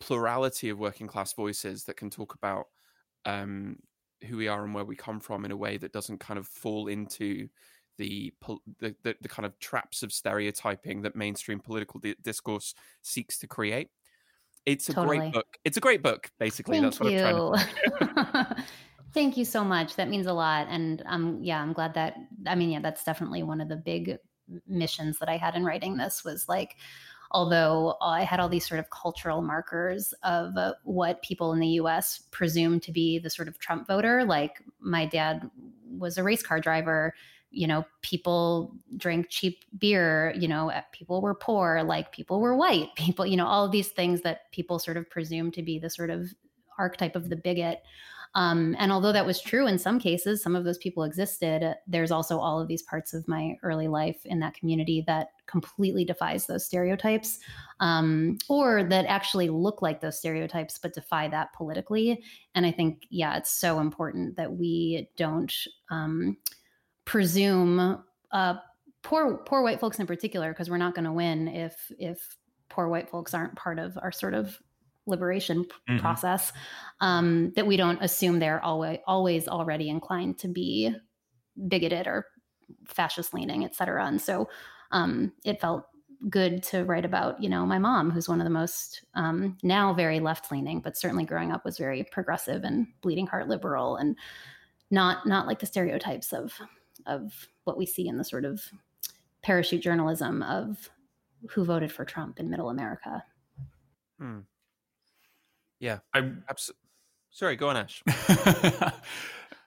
plurality 0.00 0.70
of 0.70 0.80
working 0.80 1.06
class 1.06 1.32
voices 1.34 1.84
that 1.84 1.96
can 1.96 2.10
talk 2.10 2.34
about 2.34 2.66
um, 3.26 3.76
who 4.26 4.36
we 4.36 4.48
are 4.48 4.64
and 4.64 4.74
where 4.74 4.84
we 4.84 4.96
come 4.96 5.20
from 5.20 5.44
in 5.44 5.52
a 5.52 5.56
way 5.56 5.76
that 5.76 5.92
doesn't 5.92 6.18
kind 6.18 6.38
of 6.38 6.48
fall 6.48 6.88
into 6.88 7.48
the 8.00 8.32
the, 8.80 8.94
the, 9.02 9.14
the 9.20 9.28
kind 9.28 9.44
of 9.46 9.56
traps 9.60 10.02
of 10.02 10.10
stereotyping 10.10 11.02
that 11.02 11.14
mainstream 11.14 11.60
political 11.60 12.00
di- 12.00 12.16
discourse 12.22 12.74
seeks 13.02 13.38
to 13.38 13.46
create. 13.46 13.90
It's 14.66 14.88
a 14.88 14.94
totally. 14.94 15.18
great 15.18 15.32
book. 15.32 15.46
It's 15.64 15.76
a 15.76 15.80
great 15.80 16.02
book, 16.02 16.30
basically. 16.38 16.80
Thank 16.80 16.86
That's 16.86 17.00
what 17.00 17.12
you. 17.12 17.20
I'm 17.20 18.14
trying 18.14 18.46
to 18.46 18.64
Thank 19.12 19.36
you 19.36 19.44
so 19.44 19.62
much. 19.64 19.96
That 19.96 20.08
means 20.08 20.26
a 20.26 20.32
lot. 20.32 20.66
And 20.70 21.02
um 21.06 21.38
yeah, 21.42 21.60
I'm 21.60 21.74
glad 21.74 21.94
that 21.94 22.16
I 22.46 22.54
mean, 22.54 22.70
yeah, 22.70 22.80
that's 22.80 23.04
definitely 23.04 23.42
one 23.42 23.60
of 23.60 23.68
the 23.68 23.76
big 23.76 24.16
missions 24.66 25.18
that 25.18 25.28
I 25.28 25.36
had 25.36 25.54
in 25.54 25.64
writing 25.64 25.96
this 25.96 26.24
was 26.24 26.48
like 26.48 26.76
although 27.32 27.96
I 28.00 28.24
had 28.24 28.40
all 28.40 28.48
these 28.48 28.66
sort 28.66 28.80
of 28.80 28.90
cultural 28.90 29.40
markers 29.40 30.12
of 30.24 30.56
uh, 30.56 30.72
what 30.82 31.22
people 31.22 31.52
in 31.52 31.60
the 31.60 31.78
US 31.82 32.22
presume 32.30 32.80
to 32.80 32.92
be 32.92 33.18
the 33.18 33.30
sort 33.30 33.46
of 33.46 33.58
Trump 33.58 33.86
voter. 33.86 34.24
Like 34.24 34.62
my 34.80 35.06
dad 35.06 35.48
was 35.86 36.18
a 36.18 36.24
race 36.24 36.42
car 36.42 36.60
driver 36.60 37.14
you 37.50 37.66
know 37.66 37.84
people 38.02 38.74
drank 38.96 39.26
cheap 39.28 39.64
beer 39.78 40.32
you 40.36 40.46
know 40.46 40.70
people 40.92 41.20
were 41.20 41.34
poor 41.34 41.82
like 41.82 42.12
people 42.12 42.40
were 42.40 42.56
white 42.56 42.88
people 42.96 43.26
you 43.26 43.36
know 43.36 43.46
all 43.46 43.64
of 43.64 43.72
these 43.72 43.88
things 43.88 44.20
that 44.22 44.50
people 44.52 44.78
sort 44.78 44.96
of 44.96 45.08
presume 45.10 45.50
to 45.50 45.62
be 45.62 45.78
the 45.78 45.90
sort 45.90 46.10
of 46.10 46.28
archetype 46.78 47.14
of 47.14 47.28
the 47.28 47.36
bigot. 47.36 47.82
Um, 48.36 48.76
and 48.78 48.92
although 48.92 49.10
that 49.10 49.26
was 49.26 49.40
true 49.40 49.66
in 49.66 49.76
some 49.76 49.98
cases 49.98 50.40
some 50.40 50.54
of 50.54 50.62
those 50.62 50.78
people 50.78 51.02
existed 51.02 51.74
there's 51.88 52.12
also 52.12 52.38
all 52.38 52.60
of 52.60 52.68
these 52.68 52.82
parts 52.82 53.12
of 53.12 53.26
my 53.26 53.56
early 53.64 53.88
life 53.88 54.24
in 54.24 54.38
that 54.38 54.54
community 54.54 55.02
that 55.08 55.30
completely 55.48 56.04
defies 56.04 56.46
those 56.46 56.64
stereotypes 56.64 57.40
um, 57.80 58.38
or 58.48 58.84
that 58.84 59.04
actually 59.06 59.48
look 59.48 59.82
like 59.82 60.00
those 60.00 60.16
stereotypes 60.16 60.78
but 60.78 60.94
defy 60.94 61.26
that 61.26 61.52
politically. 61.54 62.22
And 62.54 62.64
i 62.64 62.70
think 62.70 63.02
yeah 63.10 63.36
it's 63.36 63.50
so 63.50 63.80
important 63.80 64.36
that 64.36 64.52
we 64.52 65.08
don't 65.16 65.52
um, 65.90 66.36
presume 67.10 68.00
uh, 68.30 68.54
poor 69.02 69.38
poor 69.38 69.62
white 69.62 69.80
folks 69.80 69.98
in 69.98 70.06
particular 70.06 70.52
because 70.52 70.70
we're 70.70 70.76
not 70.76 70.94
going 70.94 71.04
to 71.04 71.12
win 71.12 71.48
if 71.48 71.90
if 71.98 72.36
poor 72.68 72.86
white 72.86 73.10
folks 73.10 73.34
aren't 73.34 73.56
part 73.56 73.80
of 73.80 73.98
our 74.00 74.12
sort 74.12 74.32
of 74.32 74.56
liberation 75.06 75.64
mm-hmm. 75.64 75.98
process 75.98 76.52
um, 77.00 77.52
that 77.56 77.66
we 77.66 77.76
don't 77.76 78.00
assume 78.00 78.38
they're 78.38 78.64
always 78.64 79.00
always 79.08 79.48
already 79.48 79.88
inclined 79.88 80.38
to 80.38 80.46
be 80.46 80.94
bigoted 81.66 82.06
or 82.06 82.26
fascist 82.86 83.34
leaning 83.34 83.64
et 83.64 83.74
cetera 83.74 84.06
and 84.06 84.20
so 84.20 84.48
um, 84.92 85.32
it 85.44 85.60
felt 85.60 85.86
good 86.28 86.62
to 86.62 86.84
write 86.84 87.04
about 87.04 87.42
you 87.42 87.48
know 87.48 87.66
my 87.66 87.78
mom 87.78 88.08
who's 88.08 88.28
one 88.28 88.40
of 88.40 88.44
the 88.44 88.50
most 88.50 89.04
um, 89.14 89.58
now 89.64 89.92
very 89.92 90.20
left 90.20 90.52
leaning 90.52 90.80
but 90.80 90.96
certainly 90.96 91.24
growing 91.24 91.50
up 91.50 91.64
was 91.64 91.76
very 91.76 92.04
progressive 92.12 92.62
and 92.62 92.86
bleeding 93.00 93.26
heart 93.26 93.48
liberal 93.48 93.96
and 93.96 94.14
not 94.92 95.26
not 95.26 95.48
like 95.48 95.58
the 95.58 95.66
stereotypes 95.66 96.32
of 96.32 96.52
of 97.06 97.48
what 97.64 97.78
we 97.78 97.86
see 97.86 98.08
in 98.08 98.16
the 98.16 98.24
sort 98.24 98.44
of 98.44 98.62
parachute 99.42 99.82
journalism 99.82 100.42
of 100.42 100.90
who 101.50 101.64
voted 101.64 101.90
for 101.90 102.04
Trump 102.04 102.38
in 102.38 102.50
middle 102.50 102.70
America. 102.70 103.24
Hmm. 104.18 104.40
Yeah, 105.78 106.00
I 106.12 106.32
abs- 106.48 106.70
sorry, 107.30 107.56
go 107.56 107.68
on, 107.70 107.76
Ash. 107.76 108.02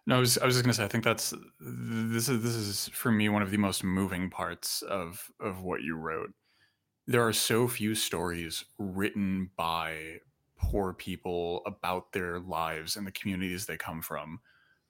no, 0.05 0.17
I 0.17 0.19
was 0.19 0.37
I 0.37 0.45
was 0.45 0.55
just 0.55 0.63
gonna 0.63 0.73
say 0.73 0.83
I 0.85 0.87
think 0.87 1.03
that's 1.03 1.33
this 1.59 2.29
is 2.29 2.43
this 2.43 2.55
is 2.55 2.89
for 2.93 3.11
me 3.11 3.29
one 3.29 3.41
of 3.41 3.51
the 3.51 3.57
most 3.57 3.83
moving 3.83 4.29
parts 4.29 4.83
of 4.83 5.31
of 5.39 5.63
what 5.63 5.81
you 5.81 5.95
wrote. 5.95 6.31
There 7.07 7.25
are 7.25 7.33
so 7.33 7.67
few 7.67 7.95
stories 7.95 8.63
written 8.77 9.49
by 9.57 10.19
poor 10.57 10.93
people 10.93 11.61
about 11.65 12.13
their 12.13 12.39
lives 12.39 12.95
and 12.95 13.05
the 13.05 13.11
communities 13.11 13.65
they 13.65 13.75
come 13.75 14.01
from 14.01 14.39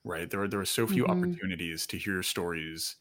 right? 0.04 0.30
There 0.30 0.44
are 0.44 0.48
there 0.48 0.60
are 0.60 0.66
so 0.66 0.88
few 0.88 1.04
mm-hmm. 1.04 1.12
opportunities 1.12 1.88
to 1.88 1.98
hear 1.98 2.22
stories 2.24 2.98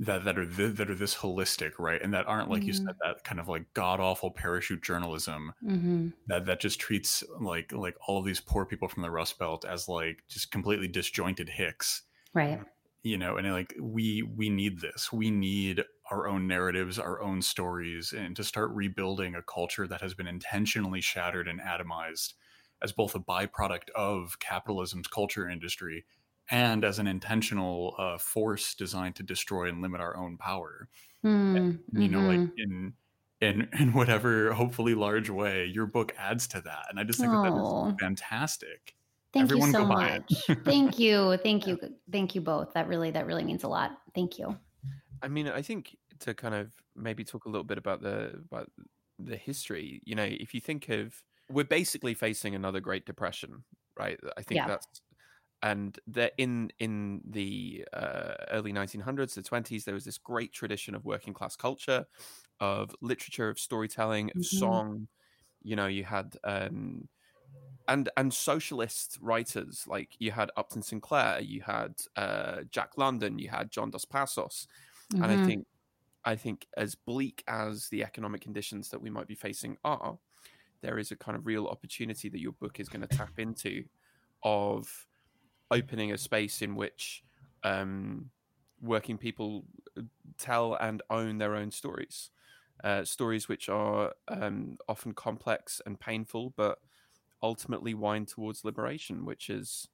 that 0.00 0.24
that 0.24 0.38
are 0.38 0.46
th- 0.46 0.76
that 0.76 0.90
are 0.90 0.94
this 0.94 1.16
holistic, 1.16 1.72
right? 1.78 2.00
And 2.00 2.14
that 2.14 2.26
aren't 2.26 2.50
like 2.50 2.60
mm-hmm. 2.60 2.68
you 2.68 2.72
said 2.72 2.86
mm-hmm. 2.86 3.08
that 3.08 3.24
kind 3.24 3.40
of 3.40 3.48
like 3.48 3.72
god 3.74 4.00
awful 4.00 4.30
parachute 4.30 4.82
journalism 4.82 5.52
mm-hmm. 5.64 6.08
that 6.28 6.46
that 6.46 6.60
just 6.60 6.80
treats 6.80 7.24
like 7.40 7.72
like 7.72 7.96
all 8.06 8.18
of 8.18 8.24
these 8.24 8.40
poor 8.40 8.64
people 8.64 8.88
from 8.88 9.02
the 9.02 9.10
Rust 9.10 9.38
Belt 9.38 9.64
as 9.64 9.88
like 9.88 10.22
just 10.28 10.50
completely 10.50 10.88
disjointed 10.88 11.48
hicks, 11.48 12.02
right? 12.32 12.60
You 13.02 13.18
know, 13.18 13.36
and 13.36 13.50
like 13.52 13.74
we 13.80 14.22
we 14.22 14.48
need 14.50 14.80
this. 14.80 15.12
We 15.12 15.30
need 15.30 15.82
our 16.10 16.26
own 16.28 16.46
narratives, 16.46 16.98
our 16.98 17.20
own 17.20 17.42
stories, 17.42 18.12
and 18.16 18.34
to 18.36 18.44
start 18.44 18.70
rebuilding 18.70 19.34
a 19.34 19.42
culture 19.42 19.86
that 19.88 20.00
has 20.00 20.14
been 20.14 20.26
intentionally 20.26 21.00
shattered 21.00 21.48
and 21.48 21.60
atomized 21.60 22.34
as 22.82 22.92
both 22.92 23.14
a 23.14 23.20
byproduct 23.20 23.90
of 23.96 24.38
capitalism's 24.38 25.08
culture 25.08 25.48
industry 25.48 26.04
and 26.50 26.84
as 26.84 26.98
an 26.98 27.06
intentional 27.06 27.94
uh, 27.98 28.18
force 28.18 28.74
designed 28.74 29.16
to 29.16 29.22
destroy 29.22 29.68
and 29.68 29.82
limit 29.82 30.00
our 30.00 30.16
own 30.16 30.36
power. 30.36 30.88
Mm, 31.24 31.56
and, 31.56 31.78
you 31.92 32.08
mm-hmm. 32.08 32.12
know, 32.12 32.28
like 32.28 32.38
mm-hmm. 32.38 32.58
in 32.58 32.92
in 33.40 33.68
in 33.78 33.92
whatever 33.92 34.52
hopefully 34.52 34.94
large 34.94 35.30
way, 35.30 35.66
your 35.66 35.86
book 35.86 36.14
adds 36.18 36.46
to 36.48 36.60
that, 36.62 36.86
and 36.90 36.98
I 36.98 37.04
just 37.04 37.20
think 37.20 37.32
oh. 37.32 37.42
that, 37.42 37.50
that 37.50 37.94
is 37.94 38.00
fantastic. 38.00 38.94
Thank 39.32 39.44
Everyone 39.44 39.68
you 39.68 39.72
so 39.72 39.84
much. 39.84 40.46
Thank 40.64 40.98
you, 40.98 41.36
thank 41.36 41.66
you, 41.66 41.78
thank 42.10 42.34
you 42.34 42.40
both. 42.40 42.72
That 42.74 42.88
really 42.88 43.10
that 43.10 43.26
really 43.26 43.44
means 43.44 43.64
a 43.64 43.68
lot. 43.68 43.92
Thank 44.14 44.38
you. 44.38 44.56
I 45.22 45.28
mean, 45.28 45.48
I 45.48 45.62
think 45.62 45.96
to 46.20 46.34
kind 46.34 46.54
of 46.54 46.72
maybe 46.96 47.24
talk 47.24 47.44
a 47.44 47.48
little 47.48 47.64
bit 47.64 47.78
about 47.78 48.02
the 48.02 48.40
about 48.50 48.70
the 49.18 49.36
history. 49.36 50.00
You 50.04 50.14
know, 50.14 50.24
if 50.24 50.54
you 50.54 50.60
think 50.60 50.88
of 50.88 51.22
we're 51.50 51.64
basically 51.64 52.14
facing 52.14 52.54
another 52.54 52.80
Great 52.80 53.06
Depression, 53.06 53.64
right? 53.98 54.18
I 54.36 54.42
think 54.42 54.56
yeah. 54.56 54.66
that's 54.68 54.86
and 55.62 55.98
that 56.06 56.32
in 56.38 56.70
in 56.78 57.20
the 57.28 57.84
uh, 57.92 58.34
early 58.50 58.72
1900s 58.72 59.34
the 59.34 59.42
20s 59.42 59.84
there 59.84 59.94
was 59.94 60.04
this 60.04 60.18
great 60.18 60.52
tradition 60.52 60.94
of 60.94 61.04
working 61.04 61.34
class 61.34 61.56
culture 61.56 62.06
of 62.60 62.94
literature 63.00 63.48
of 63.48 63.58
storytelling 63.58 64.30
of 64.30 64.42
mm-hmm. 64.42 64.56
song 64.56 65.08
you 65.62 65.76
know 65.76 65.86
you 65.86 66.04
had 66.04 66.36
um, 66.44 67.08
and 67.88 68.08
and 68.16 68.32
socialist 68.32 69.18
writers 69.20 69.84
like 69.86 70.14
you 70.18 70.30
had 70.30 70.50
upton 70.56 70.82
sinclair 70.82 71.40
you 71.40 71.60
had 71.62 71.94
uh, 72.16 72.58
jack 72.70 72.92
london 72.96 73.38
you 73.38 73.48
had 73.48 73.70
john 73.70 73.90
dos 73.90 74.04
passos 74.04 74.68
mm-hmm. 75.12 75.22
and 75.22 75.32
i 75.32 75.36
mm-hmm. 75.36 75.46
think 75.46 75.66
i 76.24 76.36
think 76.36 76.66
as 76.76 76.94
bleak 76.94 77.42
as 77.48 77.88
the 77.88 78.02
economic 78.02 78.40
conditions 78.40 78.90
that 78.90 79.00
we 79.00 79.10
might 79.10 79.26
be 79.26 79.34
facing 79.34 79.76
are 79.84 80.18
there 80.80 80.98
is 80.98 81.10
a 81.10 81.16
kind 81.16 81.36
of 81.36 81.46
real 81.46 81.66
opportunity 81.66 82.28
that 82.28 82.40
your 82.40 82.52
book 82.52 82.78
is 82.78 82.88
going 82.88 83.00
to 83.00 83.16
tap 83.16 83.38
into 83.38 83.82
of 84.44 85.06
opening 85.70 86.12
a 86.12 86.18
space 86.18 86.62
in 86.62 86.74
which 86.74 87.22
um, 87.64 88.30
working 88.80 89.18
people 89.18 89.64
uh, 89.96 90.02
tell 90.38 90.74
and 90.74 91.02
own 91.10 91.38
their 91.38 91.54
own 91.54 91.70
stories. 91.70 92.30
Uh, 92.84 93.04
stories 93.04 93.48
which 93.48 93.68
are 93.68 94.12
um, 94.28 94.78
often 94.88 95.12
complex 95.12 95.82
and 95.84 95.98
painful, 95.98 96.54
but 96.56 96.78
ultimately 97.42 97.92
wind 97.92 98.28
towards 98.28 98.64
liberation, 98.64 99.24
which 99.24 99.50
is 99.50 99.88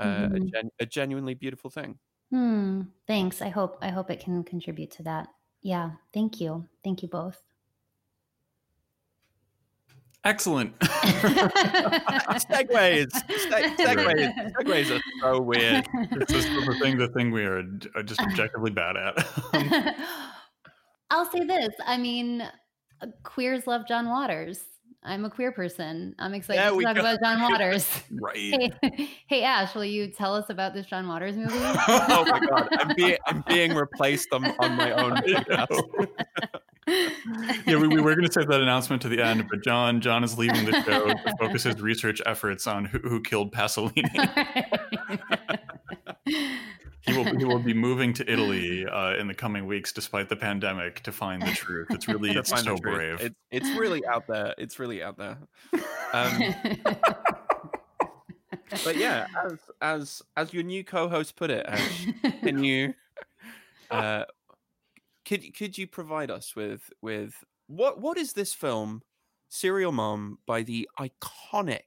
uh, 0.00 0.04
mm-hmm. 0.04 0.34
a, 0.34 0.40
gen- 0.40 0.70
a, 0.80 0.86
genuinely 0.86 1.34
beautiful 1.34 1.68
thing. 1.68 1.98
Hmm. 2.30 2.82
Thanks. 3.06 3.42
I 3.42 3.50
hope 3.50 3.76
I 3.82 3.88
hope 3.88 4.10
it 4.10 4.20
can 4.20 4.42
contribute 4.44 4.90
to 4.92 5.02
that. 5.02 5.28
Yeah. 5.60 5.90
Thank 6.14 6.40
you. 6.40 6.66
Thank 6.82 7.02
you 7.02 7.08
both. 7.08 7.42
Excellent. 10.24 10.78
segues. 12.38 13.12
Se- 13.12 13.74
segues. 13.76 14.52
Segues 14.54 14.96
are 14.96 15.00
so 15.20 15.40
weird. 15.40 15.88
It's 16.12 16.32
just 16.32 16.48
the 16.48 16.76
thing, 16.80 16.96
the 16.96 17.08
thing 17.08 17.32
we 17.32 17.44
are 17.44 17.64
just 18.04 18.20
objectively 18.20 18.70
bad 18.70 18.96
at. 18.96 19.26
I'll 21.10 21.30
say 21.30 21.44
this. 21.44 21.74
I 21.84 21.98
mean, 21.98 22.48
queers 23.24 23.66
love 23.66 23.82
John 23.88 24.08
Waters. 24.08 24.60
I'm 25.04 25.24
a 25.24 25.30
queer 25.30 25.50
person. 25.50 26.14
I'm 26.18 26.32
excited 26.32 26.60
yeah, 26.60 26.70
to 26.70 26.80
talk 26.80 26.94
go. 26.94 27.00
about 27.00 27.18
John 27.20 27.40
Waters. 27.40 27.88
right. 28.12 28.36
Hey, 28.36 29.08
hey, 29.26 29.42
Ash, 29.42 29.74
will 29.74 29.84
you 29.84 30.06
tell 30.08 30.34
us 30.34 30.48
about 30.48 30.74
this 30.74 30.86
John 30.86 31.08
Waters 31.08 31.36
movie? 31.36 31.50
oh 31.54 32.24
my 32.28 32.40
god, 32.40 32.68
I'm 32.78 32.94
being 32.94 33.16
I'm 33.26 33.42
being 33.48 33.74
replaced 33.74 34.32
on, 34.32 34.44
on 34.60 34.76
my 34.76 34.92
own 34.92 35.20
yeah, 37.66 37.76
we, 37.76 37.88
we 37.88 38.00
were 38.00 38.14
going 38.14 38.26
to 38.26 38.32
save 38.32 38.48
that 38.48 38.60
announcement 38.60 39.00
to 39.02 39.08
the 39.08 39.20
end, 39.22 39.46
but 39.48 39.62
John 39.64 40.00
John 40.00 40.22
is 40.22 40.38
leaving 40.38 40.64
the 40.64 40.82
show 40.82 41.08
to 41.08 41.34
focus 41.38 41.64
his 41.64 41.80
research 41.80 42.20
efforts 42.26 42.66
on 42.66 42.84
who, 42.84 42.98
who 42.98 43.20
killed 43.20 43.52
Pasolini 43.52 44.02
he 46.24 47.16
will 47.16 47.24
he 47.24 47.44
will 47.44 47.58
be 47.58 47.74
moving 47.74 48.12
to 48.14 48.22
Italy 48.32 48.86
uh, 48.86 49.16
in 49.16 49.26
the 49.26 49.34
coming 49.34 49.66
weeks, 49.66 49.92
despite 49.92 50.28
the 50.28 50.36
pandemic, 50.36 51.00
to 51.00 51.12
find 51.12 51.42
the 51.42 51.50
truth. 51.50 51.88
It's 51.90 52.08
really 52.08 52.30
it's 52.30 52.62
so 52.62 52.76
brave. 52.76 53.20
It, 53.20 53.34
it's 53.50 53.68
really 53.70 54.06
out 54.06 54.26
there. 54.26 54.54
It's 54.58 54.78
really 54.78 55.02
out 55.02 55.18
there. 55.18 55.38
Um, 56.12 56.54
but 58.84 58.96
yeah, 58.96 59.26
as 59.44 59.58
as 59.80 60.22
as 60.36 60.52
your 60.52 60.62
new 60.62 60.84
co-host 60.84 61.36
put 61.36 61.50
it, 61.50 61.66
Ash, 61.66 62.06
can 62.42 62.62
you 62.62 62.94
uh, 63.90 64.24
could 65.24 65.56
could 65.56 65.76
you 65.76 65.86
provide 65.86 66.30
us 66.30 66.54
with 66.54 66.90
with 67.00 67.34
what 67.66 68.00
what 68.00 68.16
is 68.16 68.32
this 68.32 68.54
film, 68.54 69.02
Serial 69.48 69.92
Mom, 69.92 70.38
by 70.46 70.62
the 70.62 70.88
iconic 70.98 71.82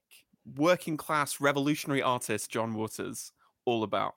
working 0.56 0.96
class 0.96 1.40
revolutionary 1.40 2.02
artist 2.02 2.50
John 2.50 2.74
Waters, 2.74 3.32
all 3.66 3.82
about? 3.82 4.14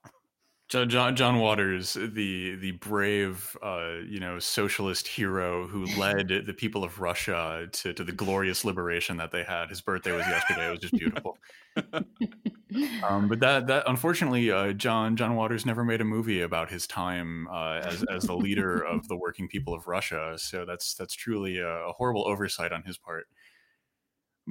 John 0.69 1.15
John 1.15 1.39
Waters, 1.39 1.93
the 1.93 2.55
the 2.55 2.73
brave, 2.73 3.57
uh, 3.63 3.95
you 4.07 4.19
know, 4.19 4.37
socialist 4.37 5.07
hero 5.07 5.67
who 5.67 5.85
led 5.97 6.27
the 6.45 6.53
people 6.53 6.83
of 6.83 6.99
Russia 6.99 7.67
to, 7.71 7.91
to 7.91 8.03
the 8.03 8.11
glorious 8.11 8.63
liberation 8.63 9.17
that 9.17 9.31
they 9.31 9.43
had. 9.43 9.69
His 9.69 9.81
birthday 9.81 10.11
was 10.11 10.27
yesterday. 10.27 10.67
It 10.67 10.71
was 10.71 10.79
just 10.79 10.93
beautiful. 10.93 11.37
um, 13.03 13.27
but 13.27 13.39
that 13.39 13.65
that 13.65 13.83
unfortunately, 13.87 14.51
uh, 14.51 14.73
John 14.73 15.15
John 15.15 15.35
Waters 15.35 15.65
never 15.65 15.83
made 15.83 16.01
a 16.01 16.05
movie 16.05 16.41
about 16.41 16.69
his 16.69 16.85
time 16.85 17.47
uh, 17.47 17.81
as 17.83 18.03
as 18.03 18.23
the 18.25 18.35
leader 18.35 18.79
of 18.79 19.07
the 19.07 19.17
working 19.17 19.47
people 19.47 19.73
of 19.73 19.87
Russia. 19.87 20.35
So 20.37 20.65
that's 20.65 20.93
that's 20.93 21.15
truly 21.15 21.57
a, 21.57 21.67
a 21.67 21.93
horrible 21.93 22.27
oversight 22.27 22.71
on 22.71 22.83
his 22.83 22.95
part. 22.95 23.25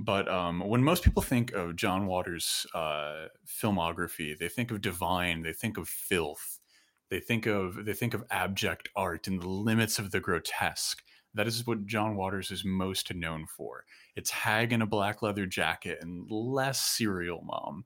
But 0.00 0.28
um, 0.28 0.60
when 0.60 0.84
most 0.84 1.02
people 1.02 1.22
think 1.22 1.52
of 1.52 1.74
John 1.74 2.06
Waters' 2.06 2.66
uh, 2.72 3.26
filmography, 3.44 4.38
they 4.38 4.48
think 4.48 4.70
of 4.70 4.80
divine, 4.80 5.42
they 5.42 5.52
think 5.52 5.76
of 5.76 5.88
filth, 5.88 6.60
they 7.10 7.18
think 7.18 7.46
of 7.46 7.84
they 7.84 7.94
think 7.94 8.14
of 8.14 8.24
abject 8.30 8.88
art 8.94 9.26
and 9.26 9.42
the 9.42 9.48
limits 9.48 9.98
of 9.98 10.12
the 10.12 10.20
grotesque. 10.20 11.02
That 11.34 11.48
is 11.48 11.66
what 11.66 11.86
John 11.86 12.16
Waters 12.16 12.52
is 12.52 12.64
most 12.64 13.12
known 13.12 13.46
for. 13.46 13.84
It's 14.14 14.30
hag 14.30 14.72
in 14.72 14.82
a 14.82 14.86
black 14.86 15.20
leather 15.20 15.46
jacket 15.46 15.98
and 16.00 16.30
less 16.30 16.80
serial 16.80 17.42
mom. 17.42 17.84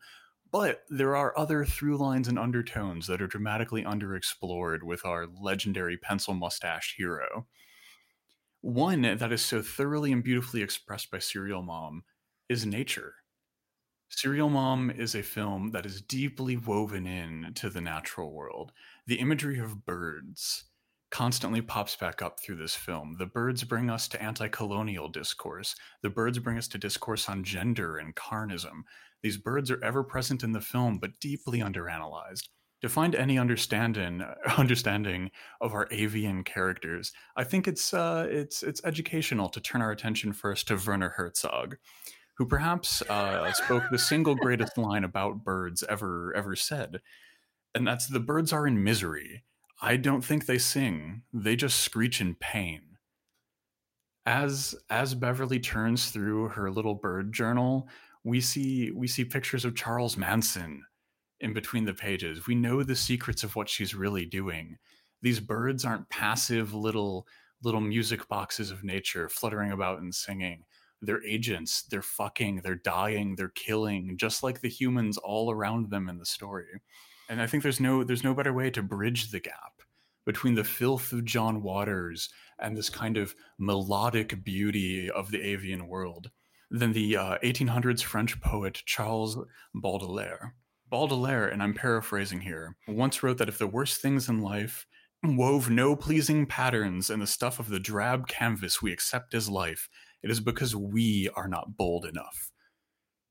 But 0.50 0.82
there 0.90 1.16
are 1.16 1.36
other 1.38 1.64
through 1.64 1.96
lines 1.96 2.28
and 2.28 2.38
undertones 2.38 3.06
that 3.06 3.22
are 3.22 3.26
dramatically 3.26 3.84
underexplored 3.84 4.82
with 4.82 5.06
our 5.06 5.26
legendary 5.40 5.96
pencil 5.96 6.34
mustached 6.34 6.96
hero. 6.98 7.46
One 8.62 9.02
that 9.02 9.32
is 9.32 9.42
so 9.42 9.60
thoroughly 9.60 10.12
and 10.12 10.22
beautifully 10.22 10.62
expressed 10.62 11.10
by 11.10 11.18
Serial 11.18 11.62
Mom 11.62 12.04
is 12.48 12.64
nature. 12.64 13.16
Serial 14.08 14.48
Mom 14.48 14.88
is 14.88 15.16
a 15.16 15.22
film 15.22 15.72
that 15.72 15.84
is 15.84 16.00
deeply 16.00 16.56
woven 16.56 17.04
in 17.04 17.54
to 17.54 17.68
the 17.68 17.80
natural 17.80 18.32
world. 18.32 18.70
The 19.08 19.18
imagery 19.18 19.58
of 19.58 19.84
birds 19.84 20.66
constantly 21.10 21.60
pops 21.60 21.96
back 21.96 22.22
up 22.22 22.38
through 22.38 22.58
this 22.58 22.76
film. 22.76 23.16
The 23.18 23.26
birds 23.26 23.64
bring 23.64 23.90
us 23.90 24.06
to 24.08 24.22
anti 24.22 24.46
colonial 24.46 25.08
discourse. 25.08 25.74
The 26.02 26.10
birds 26.10 26.38
bring 26.38 26.56
us 26.56 26.68
to 26.68 26.78
discourse 26.78 27.28
on 27.28 27.42
gender 27.42 27.96
and 27.96 28.14
carnism. 28.14 28.84
These 29.24 29.38
birds 29.38 29.72
are 29.72 29.82
ever 29.82 30.04
present 30.04 30.44
in 30.44 30.52
the 30.52 30.60
film, 30.60 30.98
but 30.98 31.18
deeply 31.18 31.58
underanalyzed 31.58 32.46
to 32.82 32.88
find 32.88 33.14
any 33.14 33.38
understanding 33.38 34.22
understanding 34.58 35.30
of 35.60 35.72
our 35.72 35.88
avian 35.90 36.44
characters, 36.44 37.12
I 37.36 37.44
think 37.44 37.66
it's 37.66 37.94
uh, 37.94 38.26
it's 38.28 38.62
it's 38.62 38.84
educational 38.84 39.48
to 39.50 39.60
turn 39.60 39.80
our 39.80 39.92
attention 39.92 40.32
first 40.32 40.68
to 40.68 40.78
Werner 40.84 41.10
Herzog, 41.10 41.76
who 42.36 42.46
perhaps 42.46 43.02
uh, 43.02 43.50
spoke 43.52 43.84
the 43.90 43.98
single 43.98 44.34
greatest 44.34 44.76
line 44.76 45.04
about 45.04 45.44
birds 45.44 45.82
ever 45.88 46.34
ever 46.36 46.56
said, 46.56 47.00
and 47.74 47.86
that's 47.86 48.08
the 48.08 48.20
birds 48.20 48.52
are 48.52 48.66
in 48.66 48.82
misery. 48.82 49.44
I 49.80 49.96
don't 49.96 50.24
think 50.24 50.46
they 50.46 50.58
sing; 50.58 51.22
they 51.32 51.56
just 51.56 51.80
screech 51.80 52.20
in 52.20 52.34
pain. 52.34 52.82
As 54.26 54.74
as 54.90 55.14
Beverly 55.14 55.60
turns 55.60 56.10
through 56.10 56.48
her 56.48 56.70
little 56.70 56.94
bird 56.94 57.32
journal, 57.32 57.88
we 58.24 58.40
see 58.40 58.90
we 58.90 59.06
see 59.06 59.24
pictures 59.24 59.64
of 59.64 59.76
Charles 59.76 60.16
Manson 60.16 60.82
in 61.42 61.52
between 61.52 61.84
the 61.84 61.92
pages. 61.92 62.46
We 62.46 62.54
know 62.54 62.82
the 62.82 62.96
secrets 62.96 63.42
of 63.42 63.54
what 63.56 63.68
she's 63.68 63.94
really 63.94 64.24
doing. 64.24 64.78
These 65.20 65.40
birds 65.40 65.84
aren't 65.84 66.08
passive 66.08 66.72
little 66.72 67.26
little 67.64 67.80
music 67.80 68.26
boxes 68.28 68.70
of 68.70 68.82
nature 68.82 69.28
fluttering 69.28 69.70
about 69.70 70.00
and 70.00 70.14
singing. 70.14 70.64
They're 71.00 71.24
agents. 71.24 71.82
They're 71.82 72.02
fucking. 72.02 72.62
They're 72.62 72.76
dying. 72.76 73.36
They're 73.36 73.50
killing, 73.50 74.16
just 74.16 74.42
like 74.42 74.60
the 74.60 74.68
humans 74.68 75.18
all 75.18 75.50
around 75.50 75.90
them 75.90 76.08
in 76.08 76.18
the 76.18 76.26
story. 76.26 76.80
And 77.28 77.40
I 77.40 77.46
think 77.46 77.62
there's 77.62 77.80
no 77.80 78.04
there's 78.04 78.24
no 78.24 78.34
better 78.34 78.52
way 78.52 78.70
to 78.70 78.82
bridge 78.82 79.30
the 79.30 79.40
gap 79.40 79.82
between 80.24 80.54
the 80.54 80.64
filth 80.64 81.12
of 81.12 81.24
John 81.24 81.62
Waters 81.62 82.28
and 82.60 82.76
this 82.76 82.88
kind 82.88 83.16
of 83.16 83.34
melodic 83.58 84.44
beauty 84.44 85.10
of 85.10 85.32
the 85.32 85.42
avian 85.42 85.88
world 85.88 86.30
than 86.70 86.92
the 86.92 87.16
uh, 87.16 87.38
1800s 87.42 88.02
French 88.02 88.40
poet 88.40 88.82
Charles 88.86 89.36
Baudelaire. 89.74 90.54
Baudelaire, 90.92 91.48
and 91.48 91.62
I'm 91.62 91.72
paraphrasing 91.72 92.42
here, 92.42 92.76
once 92.86 93.22
wrote 93.22 93.38
that 93.38 93.48
if 93.48 93.56
the 93.56 93.66
worst 93.66 94.02
things 94.02 94.28
in 94.28 94.42
life 94.42 94.86
wove 95.24 95.70
no 95.70 95.96
pleasing 95.96 96.44
patterns 96.44 97.08
in 97.08 97.18
the 97.18 97.26
stuff 97.26 97.58
of 97.58 97.70
the 97.70 97.80
drab 97.80 98.28
canvas 98.28 98.82
we 98.82 98.92
accept 98.92 99.32
as 99.32 99.48
life, 99.48 99.88
it 100.22 100.30
is 100.30 100.38
because 100.38 100.76
we 100.76 101.30
are 101.34 101.48
not 101.48 101.78
bold 101.78 102.04
enough. 102.04 102.52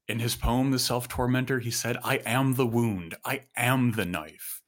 In 0.08 0.18
his 0.18 0.36
poem, 0.36 0.72
The 0.72 0.80
Self 0.80 1.08
Tormentor, 1.08 1.60
he 1.60 1.70
said, 1.70 1.98
I 2.04 2.16
am 2.26 2.56
the 2.56 2.66
wound, 2.66 3.14
I 3.24 3.44
am 3.56 3.92
the 3.92 4.06
knife. 4.06 4.64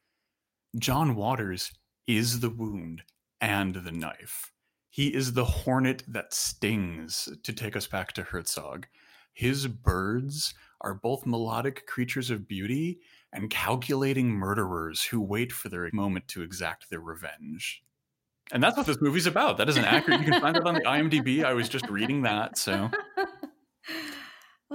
John 0.78 1.16
Waters 1.16 1.72
is 2.06 2.42
the 2.42 2.52
wound 2.52 3.02
and 3.42 3.74
the 3.74 3.92
knife. 3.92 4.52
He 4.92 5.16
is 5.16 5.34
the 5.34 5.46
hornet 5.46 6.04
that 6.08 6.32
stings, 6.32 7.28
to 7.42 7.54
take 7.54 7.76
us 7.76 7.88
back 7.88 8.12
to 8.14 8.22
Herzog. 8.22 8.86
His 9.34 9.66
birds 9.66 10.54
are 10.84 10.94
both 10.94 11.26
melodic 11.26 11.88
creatures 11.88 12.30
of 12.30 12.48
beauty 12.48 13.00
and 13.32 13.50
calculating 13.50 14.30
murderers 14.30 15.04
who 15.04 15.22
wait 15.22 15.52
for 15.52 15.70
their 15.70 15.90
moment 15.94 16.28
to 16.30 16.42
exact 16.42 16.90
their 16.90 17.00
revenge. 17.00 17.84
And 18.52 18.62
that's 18.62 18.78
what 18.78 18.86
this 18.86 19.02
movie's 19.02 19.26
about. 19.26 19.58
That 19.58 19.70
is 19.70 19.78
an 19.78 19.86
accurate. 19.86 20.20
You 20.22 20.32
can 20.32 20.42
find 20.42 20.56
that 20.56 20.66
on 20.66 20.76
the 20.76 20.82
IMDb. 20.82 21.44
I 21.44 21.54
was 21.54 21.70
just 21.70 21.90
reading 21.90 22.24
that, 22.24 22.58
so. 22.58 22.90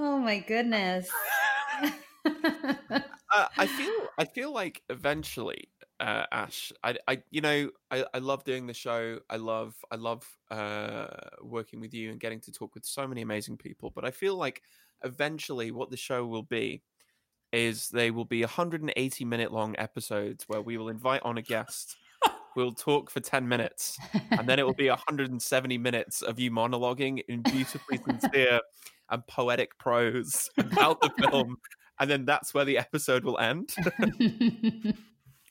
Oh 0.01 0.17
my 0.17 0.39
goodness. 0.39 1.09
uh, 2.25 3.01
I 3.57 3.67
feel 3.67 3.93
I 4.17 4.23
feel 4.23 4.53
like 4.53 4.81
eventually, 4.89 5.67
uh, 5.99 6.23
Ash, 6.31 6.71
I, 6.81 6.95
I, 7.05 7.21
you 7.31 7.41
know, 7.41 7.69
I, 7.91 8.05
I 8.13 8.19
love 8.19 8.45
doing 8.45 8.65
the 8.65 8.73
show. 8.73 9.19
I 9.29 9.35
love, 9.35 9.75
I 9.91 9.97
love 9.97 10.25
uh, 10.49 11.07
working 11.41 11.81
with 11.81 11.93
you 11.93 12.11
and 12.11 12.19
getting 12.19 12.39
to 12.41 12.51
talk 12.53 12.75
with 12.75 12.85
so 12.85 13.05
many 13.07 13.21
amazing 13.21 13.57
people. 13.57 13.91
But 13.93 14.05
I 14.05 14.11
feel 14.11 14.37
like 14.37 14.61
eventually 15.03 15.71
what 15.71 15.89
the 15.89 15.97
show 15.97 16.25
will 16.25 16.43
be 16.43 16.81
is 17.51 17.89
they 17.89 18.11
will 18.11 18.25
be 18.25 18.41
180 18.41 19.25
minute 19.25 19.51
long 19.51 19.75
episodes 19.77 20.45
where 20.47 20.61
we 20.61 20.77
will 20.77 20.89
invite 20.89 21.21
on 21.23 21.37
a 21.37 21.41
guest 21.41 21.97
we'll 22.55 22.71
talk 22.71 23.09
for 23.09 23.19
10 23.19 23.47
minutes 23.47 23.97
and 24.31 24.47
then 24.47 24.59
it 24.59 24.65
will 24.65 24.73
be 24.73 24.89
170 24.89 25.77
minutes 25.77 26.21
of 26.21 26.39
you 26.39 26.51
monologuing 26.51 27.21
in 27.27 27.41
beautifully 27.41 27.99
sincere 28.05 28.59
and 29.09 29.25
poetic 29.27 29.77
prose 29.77 30.49
about 30.57 30.99
the 31.01 31.09
film 31.21 31.57
and 31.99 32.09
then 32.09 32.25
that's 32.25 32.53
where 32.53 32.65
the 32.65 32.77
episode 32.77 33.23
will 33.23 33.37
end. 33.39 33.73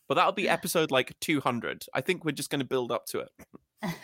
But 0.09 0.15
that'll 0.15 0.33
be 0.33 0.49
episode 0.49 0.91
like 0.91 1.15
200 1.21 1.85
i 1.93 2.01
think 2.01 2.25
we're 2.25 2.33
just 2.33 2.49
going 2.49 2.61
to 2.61 2.67
build 2.67 2.91
up 2.91 3.05
to 3.09 3.19
it 3.21 3.29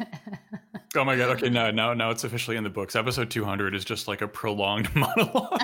Oh 0.97 1.05
my 1.05 1.17
god! 1.17 1.37
Okay, 1.37 1.49
now 1.49 1.71
now 1.71 1.93
now 1.93 2.11
it's 2.11 2.23
officially 2.23 2.57
in 2.57 2.63
the 2.63 2.71
books. 2.71 2.95
Episode 2.95 3.31
two 3.31 3.45
hundred 3.45 3.75
is 3.75 3.85
just 3.85 4.07
like 4.07 4.21
a 4.21 4.29
prolonged 4.29 4.89
monologue. 4.95 5.61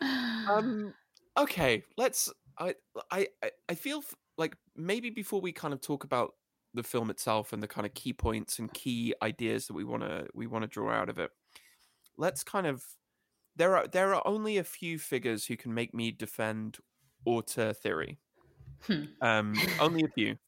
um. 0.50 0.94
Okay, 1.36 1.82
let's. 1.96 2.32
I 2.58 2.74
I 3.10 3.26
I 3.68 3.74
feel 3.74 4.02
like 4.38 4.56
maybe 4.76 5.10
before 5.10 5.40
we 5.40 5.52
kind 5.52 5.74
of 5.74 5.80
talk 5.80 6.04
about 6.04 6.32
the 6.74 6.82
film 6.82 7.10
itself 7.10 7.52
and 7.52 7.62
the 7.62 7.68
kind 7.68 7.86
of 7.86 7.92
key 7.92 8.14
points 8.14 8.58
and 8.58 8.72
key 8.72 9.14
ideas 9.22 9.66
that 9.66 9.74
we 9.74 9.84
want 9.84 10.02
to 10.02 10.26
we 10.34 10.46
want 10.46 10.62
to 10.62 10.68
draw 10.68 10.90
out 10.90 11.10
of 11.10 11.18
it, 11.18 11.30
let's 12.16 12.42
kind 12.42 12.66
of 12.66 12.82
there 13.56 13.76
are 13.76 13.86
there 13.86 14.14
are 14.14 14.22
only 14.26 14.56
a 14.56 14.64
few 14.64 14.98
figures 14.98 15.46
who 15.46 15.56
can 15.56 15.74
make 15.74 15.92
me 15.92 16.12
defend 16.12 16.78
auteur 17.26 17.74
theory. 17.74 18.18
Hmm. 18.86 19.04
Um, 19.20 19.54
only 19.80 20.02
a 20.02 20.08
few 20.08 20.38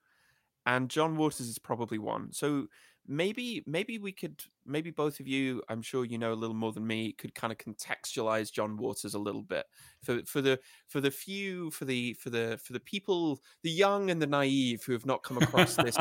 and 0.67 0.89
John 0.89 1.17
Waters 1.17 1.49
is 1.49 1.59
probably 1.59 1.99
one. 1.99 2.33
So 2.33 2.67
maybe 3.07 3.63
maybe 3.67 3.99
we 3.99 4.13
could 4.13 4.43
maybe 4.65 4.91
both 4.91 5.21
of 5.21 5.27
you 5.27 5.63
i'm 5.69 5.83
sure 5.83 6.05
you 6.05 6.17
know 6.17 6.33
a 6.33 6.35
little 6.35 6.57
more 6.57 6.73
than 6.73 6.87
me 6.87 7.13
could 7.13 7.35
kind 7.35 7.53
of 7.53 7.59
contextualize 7.59 8.51
john 8.51 8.77
waters 8.77 9.15
a 9.15 9.19
little 9.19 9.43
bit. 9.43 9.67
For 10.03 10.23
for 10.25 10.41
the 10.41 10.59
for 10.89 11.01
the 11.01 11.11
few 11.11 11.71
for 11.71 11.85
the 11.85 12.15
for 12.15 12.31
the 12.31 12.59
for 12.63 12.73
the 12.73 12.81
people 12.81 13.41
the 13.63 13.71
young 13.71 14.11
and 14.11 14.21
the 14.21 14.27
naive 14.27 14.83
who 14.85 14.93
have 14.93 15.07
not 15.07 15.23
come 15.23 15.39
across 15.39 15.77
this 15.77 15.97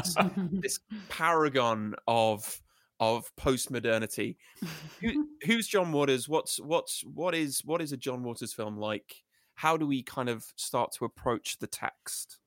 this 0.51 0.79
paragon 1.09 1.95
of 2.07 2.61
of 2.99 3.35
post 3.35 3.69
modernity 3.69 4.37
Who, 5.01 5.27
who's 5.45 5.67
john 5.67 5.91
waters? 5.91 6.29
What's 6.29 6.59
what's 6.59 7.03
what 7.03 7.35
is 7.35 7.61
what 7.65 7.81
is 7.81 7.91
a 7.91 7.97
john 7.97 8.23
waters 8.23 8.53
film 8.53 8.77
like? 8.77 9.23
How 9.55 9.77
do 9.77 9.85
we 9.85 10.03
kind 10.03 10.29
of 10.29 10.45
start 10.55 10.93
to 10.93 11.05
approach 11.05 11.59
the 11.59 11.67
text 11.67 12.39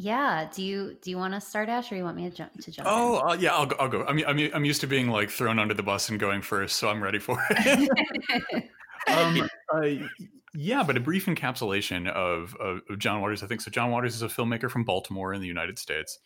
yeah. 0.00 0.48
Do 0.54 0.62
you 0.62 0.96
do 1.02 1.10
you 1.10 1.18
want 1.18 1.34
to 1.34 1.40
start, 1.40 1.68
Ash, 1.68 1.90
or 1.90 1.96
you 1.96 2.04
want 2.04 2.16
me 2.16 2.30
to 2.30 2.34
jump 2.34 2.52
to 2.60 2.70
jump? 2.70 2.86
Oh, 2.88 3.16
uh, 3.16 3.34
yeah, 3.34 3.52
I'll 3.52 3.66
go. 3.66 3.74
I'll 3.80 3.88
go. 3.88 4.04
I'm 4.06 4.24
I'm 4.28 4.38
I'm 4.54 4.64
used 4.64 4.80
to 4.82 4.86
being 4.86 5.08
like 5.08 5.28
thrown 5.28 5.58
under 5.58 5.74
the 5.74 5.82
bus 5.82 6.08
and 6.08 6.20
going 6.20 6.40
first, 6.40 6.76
so 6.76 6.88
I'm 6.88 7.02
ready 7.02 7.18
for 7.18 7.36
it. 7.50 8.70
um, 9.08 9.50
uh, 9.74 10.06
yeah, 10.54 10.84
but 10.84 10.96
a 10.96 11.00
brief 11.00 11.26
encapsulation 11.26 12.08
of, 12.08 12.54
of, 12.60 12.82
of 12.88 12.98
John 13.00 13.20
Waters. 13.20 13.42
I 13.42 13.48
think 13.48 13.60
so. 13.60 13.72
John 13.72 13.90
Waters 13.90 14.14
is 14.14 14.22
a 14.22 14.28
filmmaker 14.28 14.70
from 14.70 14.84
Baltimore 14.84 15.34
in 15.34 15.40
the 15.40 15.48
United 15.48 15.80
States. 15.80 16.20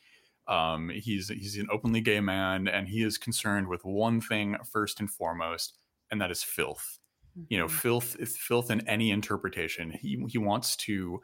Um, 0.46 0.90
he's 0.90 1.28
he's 1.28 1.56
an 1.56 1.68
openly 1.72 2.02
gay 2.02 2.20
man, 2.20 2.68
and 2.68 2.86
he 2.86 3.02
is 3.02 3.16
concerned 3.16 3.68
with 3.68 3.86
one 3.86 4.20
thing 4.20 4.58
first 4.70 5.00
and 5.00 5.10
foremost, 5.10 5.78
and 6.10 6.20
that 6.20 6.30
is 6.30 6.42
filth. 6.42 6.98
Mm-hmm. 7.38 7.46
You 7.48 7.58
know, 7.58 7.66
mm-hmm. 7.66 7.76
filth 7.76 8.16
filth 8.36 8.70
in 8.70 8.86
any 8.86 9.10
interpretation. 9.10 9.92
He 9.92 10.22
he 10.28 10.36
wants 10.36 10.76
to 10.76 11.22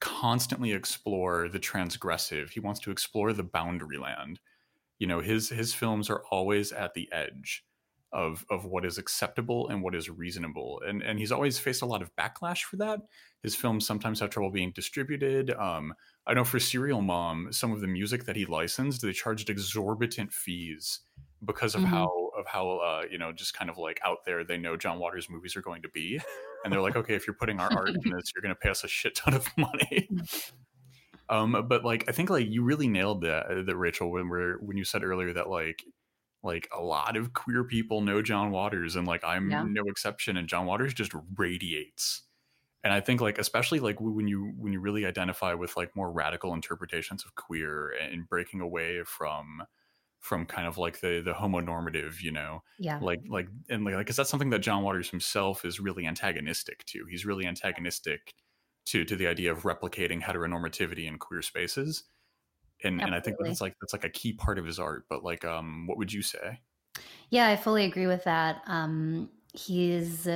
constantly 0.00 0.72
explore 0.72 1.48
the 1.48 1.58
transgressive. 1.58 2.50
He 2.50 2.60
wants 2.60 2.80
to 2.80 2.90
explore 2.90 3.32
the 3.32 3.42
boundary 3.42 3.98
land. 3.98 4.40
You 4.98 5.06
know, 5.06 5.20
his 5.20 5.48
his 5.48 5.74
films 5.74 6.10
are 6.10 6.22
always 6.30 6.72
at 6.72 6.94
the 6.94 7.08
edge 7.12 7.64
of 8.12 8.46
of 8.48 8.64
what 8.64 8.84
is 8.84 8.96
acceptable 8.96 9.68
and 9.68 9.82
what 9.82 9.94
is 9.94 10.08
reasonable. 10.08 10.80
And 10.86 11.02
and 11.02 11.18
he's 11.18 11.32
always 11.32 11.58
faced 11.58 11.82
a 11.82 11.86
lot 11.86 12.00
of 12.02 12.14
backlash 12.16 12.62
for 12.62 12.76
that. 12.76 13.00
His 13.42 13.56
films 13.56 13.86
sometimes 13.86 14.20
have 14.20 14.30
trouble 14.30 14.50
being 14.50 14.72
distributed. 14.72 15.50
Um, 15.50 15.94
I 16.26 16.34
know 16.34 16.44
for 16.44 16.60
Serial 16.60 17.02
Mom, 17.02 17.48
some 17.52 17.72
of 17.72 17.80
the 17.80 17.86
music 17.86 18.24
that 18.24 18.36
he 18.36 18.46
licensed, 18.46 19.02
they 19.02 19.12
charged 19.12 19.50
exorbitant 19.50 20.32
fees 20.32 21.00
because 21.44 21.74
of 21.74 21.82
mm-hmm. 21.82 21.90
how 21.90 22.23
of 22.36 22.46
how 22.46 22.78
uh, 22.78 23.02
you 23.10 23.18
know 23.18 23.32
just 23.32 23.54
kind 23.54 23.70
of 23.70 23.78
like 23.78 24.00
out 24.04 24.24
there 24.24 24.44
they 24.44 24.58
know 24.58 24.76
John 24.76 24.98
Waters 24.98 25.28
movies 25.30 25.56
are 25.56 25.62
going 25.62 25.82
to 25.82 25.88
be, 25.88 26.20
and 26.64 26.72
they're 26.72 26.80
like, 26.80 26.96
okay, 26.96 27.14
if 27.14 27.26
you're 27.26 27.34
putting 27.34 27.60
our 27.60 27.72
art 27.72 27.88
in 28.04 28.10
this, 28.10 28.32
you're 28.34 28.42
going 28.42 28.54
to 28.54 28.60
pay 28.60 28.70
us 28.70 28.84
a 28.84 28.88
shit 28.88 29.14
ton 29.14 29.34
of 29.34 29.46
money. 29.56 30.08
um, 31.28 31.66
but 31.68 31.84
like 31.84 32.04
I 32.08 32.12
think 32.12 32.30
like 32.30 32.48
you 32.48 32.62
really 32.62 32.88
nailed 32.88 33.22
that, 33.22 33.46
uh, 33.46 33.62
that 33.62 33.76
Rachel 33.76 34.10
when 34.10 34.28
we're 34.28 34.58
when 34.58 34.76
you 34.76 34.84
said 34.84 35.04
earlier 35.04 35.32
that 35.32 35.48
like 35.48 35.82
like 36.42 36.68
a 36.76 36.82
lot 36.82 37.16
of 37.16 37.32
queer 37.32 37.64
people 37.64 38.00
know 38.02 38.22
John 38.22 38.50
Waters, 38.50 38.96
and 38.96 39.06
like 39.06 39.24
I'm 39.24 39.50
yeah. 39.50 39.64
no 39.66 39.82
exception, 39.86 40.36
and 40.36 40.48
John 40.48 40.66
Waters 40.66 40.94
just 40.94 41.12
radiates 41.36 42.22
and 42.84 42.92
i 42.92 43.00
think 43.00 43.20
like 43.20 43.38
especially 43.38 43.80
like 43.80 43.96
when 43.98 44.28
you 44.28 44.52
when 44.58 44.72
you 44.72 44.78
really 44.78 45.06
identify 45.06 45.54
with 45.54 45.76
like 45.76 45.96
more 45.96 46.12
radical 46.12 46.52
interpretations 46.52 47.24
of 47.24 47.34
queer 47.34 47.92
and 47.98 48.28
breaking 48.28 48.60
away 48.60 49.02
from 49.04 49.62
from 50.24 50.46
kind 50.46 50.66
of 50.66 50.78
like 50.78 51.00
the 51.00 51.20
the 51.22 51.34
homonormative, 51.34 52.22
you 52.22 52.32
know, 52.32 52.62
yeah, 52.78 52.98
like 53.02 53.20
like 53.28 53.46
and 53.68 53.84
like 53.84 53.98
because 53.98 54.16
that's 54.16 54.30
something 54.30 54.48
that 54.50 54.60
John 54.60 54.82
Waters 54.82 55.10
himself 55.10 55.66
is 55.66 55.80
really 55.80 56.06
antagonistic 56.06 56.82
to. 56.86 57.04
He's 57.10 57.26
really 57.26 57.44
antagonistic 57.46 58.32
to 58.86 59.04
to 59.04 59.16
the 59.16 59.26
idea 59.26 59.52
of 59.52 59.64
replicating 59.64 60.22
heteronormativity 60.22 61.06
in 61.06 61.18
queer 61.18 61.42
spaces, 61.42 62.04
and 62.82 63.02
Absolutely. 63.02 63.04
and 63.04 63.14
I 63.14 63.20
think 63.20 63.36
that's 63.38 63.60
like 63.60 63.74
that's 63.82 63.92
like 63.92 64.04
a 64.04 64.08
key 64.08 64.32
part 64.32 64.58
of 64.58 64.64
his 64.64 64.78
art. 64.78 65.04
But 65.10 65.22
like, 65.22 65.44
um, 65.44 65.86
what 65.86 65.98
would 65.98 66.10
you 66.10 66.22
say? 66.22 66.60
Yeah, 67.28 67.48
I 67.48 67.56
fully 67.56 67.84
agree 67.84 68.06
with 68.06 68.24
that. 68.24 68.62
Um, 68.66 69.28
he's, 69.52 70.26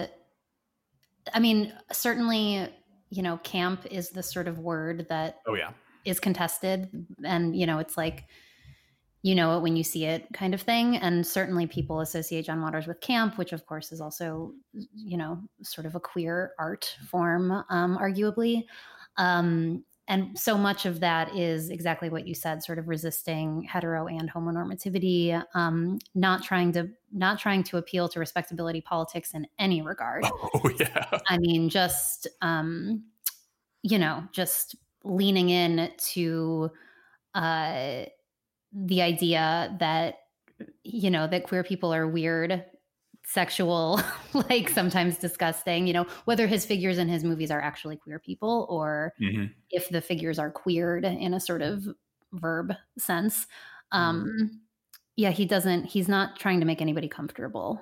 I 1.33 1.39
mean, 1.41 1.73
certainly, 1.93 2.69
you 3.09 3.23
know, 3.23 3.39
camp 3.39 3.87
is 3.91 4.11
the 4.11 4.23
sort 4.23 4.49
of 4.49 4.59
word 4.59 5.07
that 5.09 5.39
oh 5.47 5.55
yeah 5.55 5.71
is 6.05 6.21
contested, 6.21 7.07
and 7.25 7.57
you 7.57 7.65
know, 7.65 7.79
it's 7.79 7.97
like 7.97 8.27
you 9.23 9.35
know 9.35 9.57
it 9.57 9.61
when 9.61 9.77
you 9.77 9.83
see 9.83 10.05
it 10.05 10.27
kind 10.33 10.55
of 10.55 10.63
thing 10.63 10.97
and 10.97 11.27
certainly 11.27 11.67
people 11.67 12.01
associate 12.01 12.47
john 12.47 12.63
waters 12.63 12.87
with 12.87 13.01
camp 13.01 13.37
which 13.37 13.53
of 13.53 13.67
course 13.67 13.91
is 13.91 14.01
also 14.01 14.53
you 14.95 15.17
know 15.17 15.41
sort 15.63 15.87
of 15.87 15.95
a 15.95 16.01
queer 16.01 16.53
art 16.59 16.97
form 17.11 17.51
um, 17.69 17.99
arguably. 17.99 18.65
Um, 19.17 19.85
and 20.11 20.39
so 20.39 20.57
much 20.57 20.87
of 20.87 21.01
that 21.01 21.37
is 21.37 21.69
exactly 21.69 22.09
what 22.09 22.27
you 22.27 22.35
said 22.35 22.63
sort 22.63 22.79
of 22.79 22.89
resisting 22.89 23.63
hetero 23.65 24.07
and 24.07 24.33
homonormativity 24.33 25.43
um, 25.55 25.99
not 26.15 26.43
trying 26.43 26.73
to 26.73 26.89
not 27.13 27.39
trying 27.39 27.63
to 27.65 27.77
appeal 27.77 28.09
to 28.09 28.19
respectability 28.19 28.81
politics 28.81 29.35
in 29.35 29.47
any 29.59 29.83
regard. 29.93 30.25
Oh 30.25 30.71
yeah. 30.81 31.19
I 31.29 31.39
mean 31.39 31.69
just 31.69 32.27
um, 32.41 33.05
you 33.83 33.99
know 33.99 34.25
just 34.33 34.77
leaning 35.05 35.51
in 35.51 35.91
to 35.97 36.71
uh 37.35 38.05
the 38.73 39.03
idea 39.03 39.77
that 39.81 40.17
you 40.83 41.11
know 41.11 41.27
that 41.27 41.45
queer 41.45 41.63
people 41.63 41.93
are 41.93 42.07
weird 42.07 42.65
sexual 43.25 44.01
like 44.33 44.69
sometimes 44.69 45.19
disgusting 45.19 45.87
you 45.87 45.93
know 45.93 46.07
whether 46.25 46.47
his 46.47 46.65
figures 46.65 46.99
in 46.99 47.09
his 47.09 47.25
movies 47.25 47.51
are 47.51 47.61
actually 47.61 47.97
queer 47.97 48.19
people 48.19 48.67
or 48.71 49.13
mm-hmm. 49.21 49.45
if 49.71 49.89
the 49.91 50.01
figures 50.01 50.39
are 50.39 50.51
queered 50.51 51.05
in 51.05 51.35
a 51.35 51.41
sort 51.41 51.63
of 51.63 51.87
verb 52.33 52.73
sense 52.99 53.47
um 53.93 54.25
mm-hmm. 54.25 54.47
yeah 55.17 55.31
he 55.31 55.45
doesn't 55.45 55.85
he's 55.85 56.09
not 56.09 56.39
trying 56.39 56.61
to 56.61 56.67
make 56.67 56.81
anybody 56.81 57.09
comfortable 57.09 57.81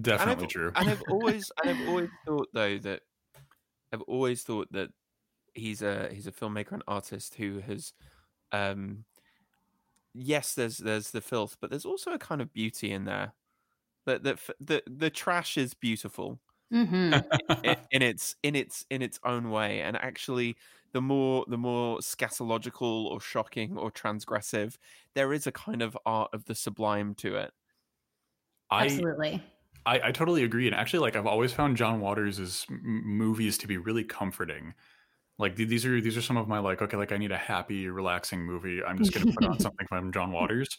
definitely 0.00 0.44
and 0.44 0.50
true 0.50 0.72
and 0.76 0.90
i've 0.90 1.02
always 1.08 1.50
and 1.62 1.70
i've 1.70 1.88
always 1.88 2.08
thought 2.26 2.48
though 2.52 2.78
that 2.78 3.00
i've 3.92 4.02
always 4.02 4.42
thought 4.42 4.68
that 4.72 4.88
he's 5.54 5.82
a 5.82 6.08
he's 6.12 6.26
a 6.26 6.32
filmmaker 6.32 6.72
and 6.72 6.82
artist 6.88 7.34
who 7.36 7.60
has 7.60 7.92
um, 8.52 9.04
yes, 10.14 10.54
there's 10.54 10.78
there's 10.78 11.10
the 11.10 11.20
filth, 11.20 11.56
but 11.60 11.70
there's 11.70 11.86
also 11.86 12.12
a 12.12 12.18
kind 12.18 12.40
of 12.40 12.52
beauty 12.52 12.92
in 12.92 13.04
there. 13.04 13.32
That 14.06 14.22
that 14.24 14.38
the 14.60 14.82
the 14.86 15.10
trash 15.10 15.56
is 15.56 15.74
beautiful 15.74 16.40
mm-hmm. 16.72 17.14
in, 17.64 17.76
in, 17.90 18.02
its 18.02 18.36
in 18.42 18.56
its 18.56 18.84
in 18.90 19.02
its 19.02 19.18
own 19.24 19.50
way, 19.50 19.80
and 19.80 19.96
actually, 19.96 20.56
the 20.92 21.00
more 21.00 21.44
the 21.48 21.58
more 21.58 21.98
scatological 21.98 23.06
or 23.06 23.20
shocking 23.20 23.76
or 23.76 23.90
transgressive, 23.90 24.76
there 25.14 25.32
is 25.32 25.46
a 25.46 25.52
kind 25.52 25.82
of 25.82 25.96
art 26.04 26.30
of 26.32 26.44
the 26.46 26.54
sublime 26.54 27.14
to 27.16 27.36
it. 27.36 27.52
Absolutely. 28.70 29.42
I, 29.84 30.00
I, 30.04 30.12
totally 30.12 30.44
agree, 30.44 30.66
and 30.66 30.76
actually, 30.76 31.00
like 31.00 31.16
I've 31.16 31.26
always 31.26 31.52
found 31.52 31.76
John 31.76 32.00
Waters' 32.00 32.66
movies 32.70 33.58
to 33.58 33.66
be 33.66 33.78
really 33.78 34.04
comforting 34.04 34.74
like 35.38 35.56
these 35.56 35.84
are 35.86 36.00
these 36.00 36.16
are 36.16 36.22
some 36.22 36.36
of 36.36 36.46
my 36.48 36.58
like 36.58 36.82
okay 36.82 36.96
like 36.96 37.12
i 37.12 37.16
need 37.16 37.32
a 37.32 37.36
happy 37.36 37.88
relaxing 37.88 38.44
movie. 38.44 38.82
I'm 38.82 38.98
just 38.98 39.12
going 39.12 39.26
to 39.26 39.32
put 39.32 39.44
on 39.44 39.58
something 39.60 39.86
from 39.88 40.12
john 40.12 40.32
waters. 40.32 40.78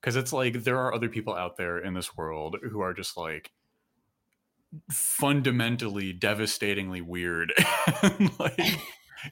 Because 0.00 0.16
it's 0.16 0.34
like 0.34 0.64
there 0.64 0.78
are 0.78 0.94
other 0.94 1.08
people 1.08 1.34
out 1.34 1.56
there 1.56 1.78
in 1.78 1.94
this 1.94 2.14
world 2.14 2.56
who 2.70 2.80
are 2.80 2.92
just 2.92 3.16
like 3.16 3.52
fundamentally 4.90 6.12
devastatingly 6.12 7.00
weird. 7.00 7.52
Like 8.38 8.60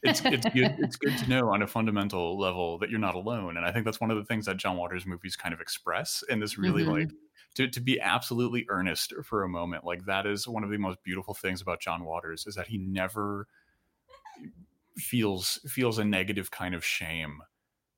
it's 0.02 0.22
it's 0.24 0.46
good 0.46 0.74
it's 0.78 0.96
good 0.96 1.16
to 1.18 1.28
know 1.28 1.52
on 1.52 1.62
a 1.62 1.66
fundamental 1.66 2.38
level 2.38 2.78
that 2.78 2.90
you're 2.90 2.98
not 2.98 3.14
alone 3.14 3.56
and 3.56 3.66
i 3.66 3.72
think 3.72 3.84
that's 3.84 4.00
one 4.00 4.10
of 4.10 4.16
the 4.16 4.24
things 4.24 4.46
that 4.46 4.56
john 4.56 4.76
waters 4.76 5.06
movies 5.06 5.36
kind 5.36 5.52
of 5.52 5.60
express 5.60 6.22
in 6.28 6.40
this 6.40 6.56
really 6.56 6.82
mm-hmm. 6.82 6.92
like 6.92 7.10
to, 7.54 7.68
to 7.68 7.80
be 7.80 8.00
absolutely 8.00 8.64
earnest 8.70 9.12
for 9.24 9.42
a 9.42 9.48
moment 9.48 9.84
like 9.84 10.04
that 10.06 10.26
is 10.26 10.48
one 10.48 10.64
of 10.64 10.70
the 10.70 10.78
most 10.78 11.02
beautiful 11.04 11.34
things 11.34 11.60
about 11.60 11.80
john 11.80 12.04
waters 12.04 12.46
is 12.46 12.54
that 12.54 12.68
he 12.68 12.78
never 12.78 13.46
feels 14.96 15.60
feels 15.66 15.98
a 15.98 16.04
negative 16.04 16.50
kind 16.50 16.74
of 16.74 16.84
shame 16.84 17.40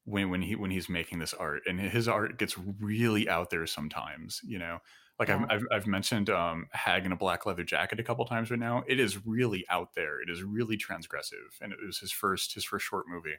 when 0.05 0.31
when 0.31 0.42
he 0.42 0.55
when 0.55 0.70
he's 0.70 0.88
making 0.88 1.18
this 1.18 1.35
art 1.35 1.62
and 1.66 1.81
his 1.81 2.07
art 2.09 2.38
gets 2.38 2.57
really 2.81 3.29
out 3.29 3.51
there 3.51 3.66
sometimes 3.66 4.40
you 4.44 4.59
know? 4.59 4.79
Like 5.18 5.29
yeah. 5.29 5.44
I've, 5.49 5.51
I've, 5.51 5.66
I've 5.73 5.87
mentioned 5.87 6.31
um 6.31 6.66
hag 6.73 7.07
in 7.07 7.12
a 7.12 7.16
black 7.16 7.47
leather 7.47 7.64
jacket 7.64 8.01
a 8.01 8.05
couple 8.05 8.25
times 8.25 8.51
right 8.51 8.61
now 8.61 8.85
it 8.87 9.01
is 9.01 9.25
really 9.27 9.64
out 9.70 9.94
there. 9.94 10.20
It 10.20 10.31
is 10.31 10.42
really 10.42 10.77
transgressive 10.77 11.61
and 11.61 11.73
it 11.73 11.79
was 11.85 11.99
his 11.99 12.12
first 12.12 12.55
his 12.55 12.64
first 12.64 12.87
short 12.87 13.07
movie. 13.09 13.37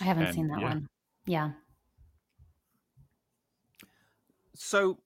I 0.00 0.04
haven't 0.04 0.24
and, 0.24 0.34
seen 0.34 0.48
that 0.48 0.60
yeah. 0.60 0.68
one. 0.68 0.88
Yeah. 1.26 1.50
So 4.54 4.98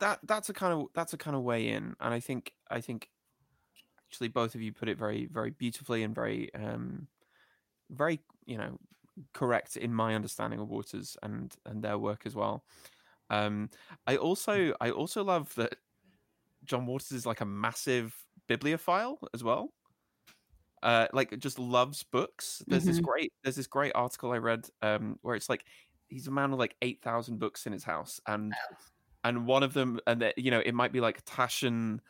that 0.00 0.18
that's 0.24 0.48
a 0.48 0.52
kind 0.52 0.72
of 0.72 0.86
that's 0.94 1.12
a 1.12 1.16
kind 1.16 1.36
of 1.36 1.42
way 1.42 1.68
in 1.68 1.94
and 2.00 2.14
i 2.14 2.20
think 2.20 2.52
i 2.70 2.80
think 2.80 3.08
actually 4.14 4.28
both 4.28 4.54
of 4.54 4.62
you 4.62 4.72
put 4.72 4.88
it 4.88 4.96
very 4.96 5.26
very 5.26 5.50
beautifully 5.50 6.04
and 6.04 6.14
very 6.14 6.48
um 6.54 7.08
very 7.90 8.20
you 8.46 8.56
know 8.56 8.78
correct 9.32 9.76
in 9.76 9.92
my 9.92 10.14
understanding 10.14 10.60
of 10.60 10.68
waters 10.68 11.16
and 11.22 11.56
and 11.66 11.82
their 11.82 11.98
work 11.98 12.22
as 12.24 12.34
well 12.34 12.64
um 13.30 13.68
i 14.06 14.16
also 14.16 14.72
i 14.80 14.90
also 14.90 15.24
love 15.24 15.52
that 15.56 15.74
john 16.64 16.86
waters 16.86 17.10
is 17.12 17.26
like 17.26 17.40
a 17.40 17.44
massive 17.44 18.14
bibliophile 18.46 19.18
as 19.34 19.42
well 19.42 19.72
uh 20.84 21.06
like 21.12 21.36
just 21.38 21.58
loves 21.58 22.04
books 22.04 22.62
there's 22.68 22.82
mm-hmm. 22.82 22.90
this 22.92 23.00
great 23.00 23.32
there's 23.42 23.56
this 23.56 23.66
great 23.66 23.92
article 23.96 24.30
i 24.30 24.38
read 24.38 24.68
um 24.82 25.18
where 25.22 25.34
it's 25.34 25.48
like 25.48 25.64
he's 26.08 26.28
a 26.28 26.30
man 26.30 26.50
with 26.50 26.60
like 26.60 26.76
eight 26.82 27.02
thousand 27.02 27.38
books 27.38 27.66
in 27.66 27.72
his 27.72 27.84
house, 27.84 28.20
and 28.26 28.52
Oh. 28.54 28.76
and 29.24 29.46
one 29.46 29.62
of 29.62 29.74
them, 29.74 30.00
and 30.06 30.22
that 30.22 30.38
you 30.38 30.50
know, 30.50 30.60
it 30.60 30.74
might 30.74 30.92
be 30.92 31.00
like 31.00 31.24
Taschen, 31.24 32.00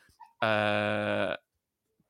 uh, 0.43 1.37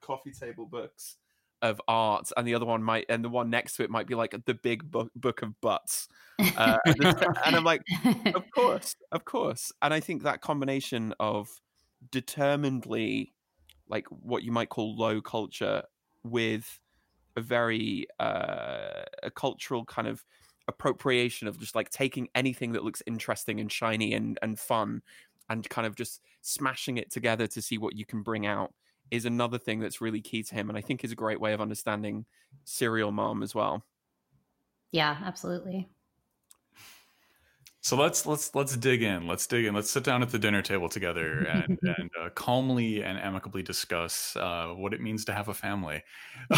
coffee 0.04 0.32
table 0.32 0.66
books. 0.66 1.16
of 1.62 1.80
art, 1.88 2.30
and 2.36 2.46
the 2.46 2.54
other 2.54 2.66
one 2.66 2.82
might, 2.82 3.06
and 3.08 3.24
the 3.24 3.28
one 3.28 3.48
next 3.48 3.76
to 3.76 3.84
it 3.84 3.90
might 3.90 4.06
be 4.06 4.14
like 4.14 4.34
the 4.44 4.54
big 4.54 4.90
book 4.90 5.10
book 5.16 5.40
of 5.42 5.58
butts, 5.62 6.08
uh, 6.56 6.78
and, 6.84 7.26
I'm 7.56 7.64
like, 7.64 7.82
of 8.34 8.44
course, 8.54 8.96
of 9.12 9.24
course, 9.24 9.72
and 9.80 9.94
I 9.94 10.00
think 10.00 10.24
that 10.24 10.42
combination 10.42 11.14
of 11.18 11.48
determinedly, 12.10 13.32
like 13.88 14.06
what 14.08 14.42
you 14.42 14.52
might 14.52 14.68
call 14.68 14.96
low 14.96 15.22
culture, 15.22 15.82
with 16.22 16.80
a 17.36 17.40
very 17.40 18.06
uh, 18.20 19.04
a 19.22 19.30
cultural 19.30 19.84
kind 19.84 20.06
of 20.06 20.22
appropriation 20.68 21.48
of 21.48 21.58
just 21.58 21.74
like 21.74 21.90
taking 21.90 22.28
anything 22.34 22.72
that 22.72 22.84
looks 22.84 23.02
interesting 23.06 23.60
and 23.60 23.70
shiny 23.70 24.12
and 24.14 24.38
and 24.42 24.58
fun 24.58 25.02
and 25.50 25.68
kind 25.68 25.86
of 25.86 25.94
just 25.94 26.22
smashing 26.40 26.96
it 26.96 27.10
together 27.10 27.46
to 27.46 27.60
see 27.60 27.76
what 27.76 27.96
you 27.96 28.06
can 28.06 28.22
bring 28.22 28.46
out 28.46 28.72
is 29.10 29.24
another 29.24 29.58
thing 29.58 29.80
that's 29.80 30.00
really 30.00 30.20
key 30.20 30.42
to 30.42 30.54
him 30.54 30.68
and 30.68 30.78
i 30.78 30.80
think 30.80 31.04
is 31.04 31.12
a 31.12 31.16
great 31.16 31.40
way 31.40 31.52
of 31.52 31.60
understanding 31.60 32.24
serial 32.64 33.12
mom 33.12 33.42
as 33.42 33.54
well 33.54 33.84
yeah, 34.94 35.16
absolutely. 35.24 35.88
So 37.80 37.96
let's 37.96 38.24
let's 38.26 38.54
let's 38.54 38.76
dig 38.76 39.02
in. 39.02 39.26
Let's 39.26 39.44
dig 39.44 39.64
in. 39.64 39.74
Let's 39.74 39.90
sit 39.90 40.04
down 40.04 40.22
at 40.22 40.30
the 40.30 40.38
dinner 40.38 40.62
table 40.62 40.88
together 40.88 41.44
and 41.52 41.76
and 41.82 42.10
uh, 42.18 42.28
calmly 42.36 43.02
and 43.02 43.18
amicably 43.18 43.64
discuss 43.64 44.36
uh, 44.36 44.68
what 44.68 44.94
it 44.94 45.00
means 45.00 45.24
to 45.24 45.34
have 45.34 45.48
a 45.48 45.54
family. 45.54 46.04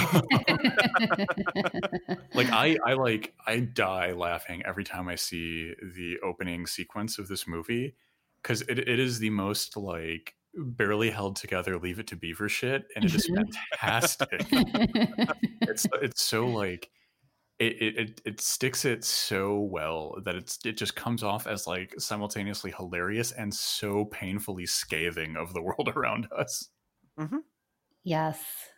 like 2.34 2.52
I 2.52 2.76
I 2.84 2.92
like 2.92 3.32
I 3.46 3.60
die 3.60 4.12
laughing 4.12 4.62
every 4.66 4.84
time 4.84 5.08
I 5.08 5.14
see 5.14 5.72
the 5.94 6.18
opening 6.22 6.66
sequence 6.66 7.18
of 7.18 7.28
this 7.28 7.48
movie 7.48 7.96
because 8.42 8.60
it, 8.62 8.80
it 8.80 9.00
is 9.00 9.18
the 9.18 9.30
most 9.30 9.78
like 9.78 10.34
barely 10.56 11.10
held 11.10 11.36
together 11.36 11.78
leave 11.78 11.98
it 11.98 12.06
to 12.06 12.16
beaver 12.16 12.48
shit 12.48 12.86
and 12.96 13.04
it 13.04 13.14
is 13.14 13.28
Mhm. 13.28 13.56
fantastic 13.72 14.58
it's 15.66 15.86
it's 16.02 16.22
so 16.22 16.50
like 16.50 16.90
it, 17.58 17.74
it 17.82 17.98
it 17.98 18.22
it 18.26 18.40
sticks 18.40 18.84
it 18.84 19.04
so 19.04 19.60
well 19.60 20.16
that 20.24 20.34
it's 20.36 20.58
it 20.64 20.76
just 20.78 20.96
comes 20.96 21.22
off 21.22 21.46
as 21.46 21.66
like 21.66 21.94
simultaneously 21.98 22.72
hilarious 22.72 23.32
and 23.32 23.54
so 23.54 24.06
painfully 24.06 24.66
scathing 24.66 25.36
of 25.36 25.54
the 25.54 25.62
world 25.62 25.92
around 25.96 26.28
us. 26.36 26.70
Yes. 28.04 28.70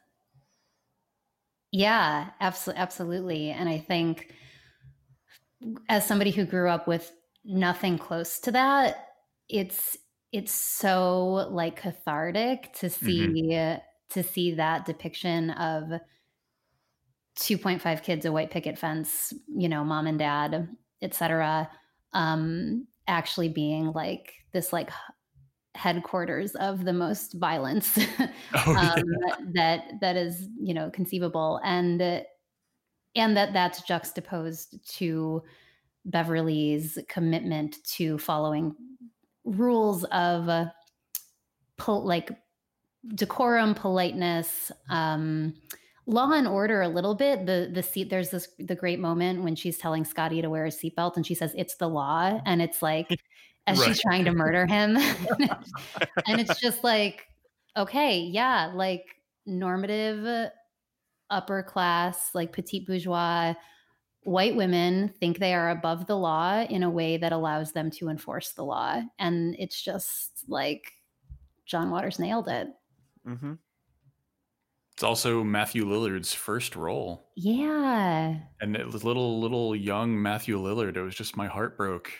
Yeah, 1.72 2.30
absolutely, 2.40 2.80
absolutely. 2.82 3.50
And 3.50 3.68
I 3.68 3.78
think 3.78 4.34
as 5.88 6.06
somebody 6.06 6.30
who 6.30 6.44
grew 6.44 6.68
up 6.68 6.86
with 6.86 7.12
nothing 7.44 7.98
close 7.98 8.38
to 8.40 8.52
that, 8.52 9.08
it's 9.48 9.96
it's 10.32 10.52
so 10.52 11.48
like 11.50 11.80
cathartic 11.80 12.72
to 12.74 12.90
see 12.90 13.78
to 14.10 14.22
see 14.22 14.54
that 14.54 14.86
depiction 14.86 15.50
of 15.50 16.00
2.5 17.38 18.02
kids, 18.02 18.24
a 18.26 18.32
white 18.32 18.50
picket 18.50 18.78
fence, 18.78 19.32
you 19.46 19.68
know, 19.68 19.84
mom 19.84 20.06
and 20.06 20.18
dad, 20.18 20.68
etc. 21.02 21.70
Um, 22.12 22.86
actually 23.06 23.48
being 23.48 23.92
like 23.92 24.34
this 24.52 24.72
like 24.72 24.90
headquarters 25.74 26.54
of 26.56 26.84
the 26.84 26.92
most 26.92 27.34
violence 27.34 27.96
Oh, 28.54 28.72
yeah. 28.72 28.94
um, 28.94 29.04
that 29.54 29.84
that 30.00 30.16
is 30.16 30.48
you 30.60 30.74
know 30.74 30.90
conceivable 30.90 31.60
and 31.62 32.24
and 33.14 33.36
that 33.36 33.52
that's 33.52 33.82
juxtaposed 33.82 34.76
to 34.96 35.42
Beverly's 36.04 36.98
commitment 37.08 37.76
to 37.84 38.18
following 38.18 38.74
rules 39.48 40.04
of 40.04 40.48
uh, 40.48 40.66
pol- 41.76 42.04
like 42.04 42.30
decorum 43.14 43.74
politeness 43.74 44.72
um 44.90 45.54
law 46.08 46.32
and 46.32 46.48
order 46.48 46.82
a 46.82 46.88
little 46.88 47.14
bit. 47.14 47.46
The 47.46 47.70
the 47.72 47.82
seat 47.82 48.10
there's 48.10 48.30
this 48.30 48.48
the 48.58 48.74
great 48.74 48.98
moment 48.98 49.44
when 49.44 49.54
she's 49.54 49.78
telling 49.78 50.04
Scotty 50.04 50.42
to 50.42 50.50
wear 50.50 50.64
a 50.64 50.70
seatbelt 50.70 51.16
and 51.16 51.26
she 51.26 51.34
says 51.34 51.54
it's 51.56 51.76
the 51.76 51.88
law 51.88 52.40
and 52.46 52.62
it's 52.62 52.82
like 52.82 53.20
as 53.66 53.82
she's 53.84 54.00
trying 54.00 54.24
to 54.24 54.32
murder 54.32 54.66
him. 54.66 54.96
And 56.26 56.40
it's 56.40 56.60
just 56.60 56.82
like 56.82 57.26
okay 57.76 58.18
yeah 58.18 58.72
like 58.74 59.04
normative 59.46 60.50
upper 61.30 61.62
class 61.62 62.30
like 62.34 62.52
petite 62.52 62.86
bourgeois 62.86 63.54
white 64.28 64.54
women 64.56 65.08
think 65.20 65.38
they 65.38 65.54
are 65.54 65.70
above 65.70 66.06
the 66.06 66.16
law 66.16 66.62
in 66.68 66.82
a 66.82 66.90
way 66.90 67.16
that 67.16 67.32
allows 67.32 67.72
them 67.72 67.90
to 67.90 68.08
enforce 68.08 68.52
the 68.52 68.64
law 68.64 69.00
and 69.18 69.56
it's 69.58 69.80
just 69.82 70.44
like 70.48 70.92
john 71.66 71.90
waters 71.90 72.18
nailed 72.18 72.48
it 72.48 72.68
mm-hmm. 73.26 73.54
It's 74.94 75.04
also 75.04 75.44
Matthew 75.44 75.84
Lillard's 75.84 76.34
first 76.34 76.74
role, 76.74 77.28
yeah 77.36 78.34
and 78.60 78.74
it 78.74 78.84
was 78.84 79.04
little 79.04 79.38
little 79.40 79.76
young 79.76 80.20
Matthew 80.20 80.58
Lillard. 80.58 80.96
It 80.96 81.02
was 81.02 81.14
just 81.14 81.36
my 81.36 81.46
heart 81.46 81.76
broke. 81.76 82.10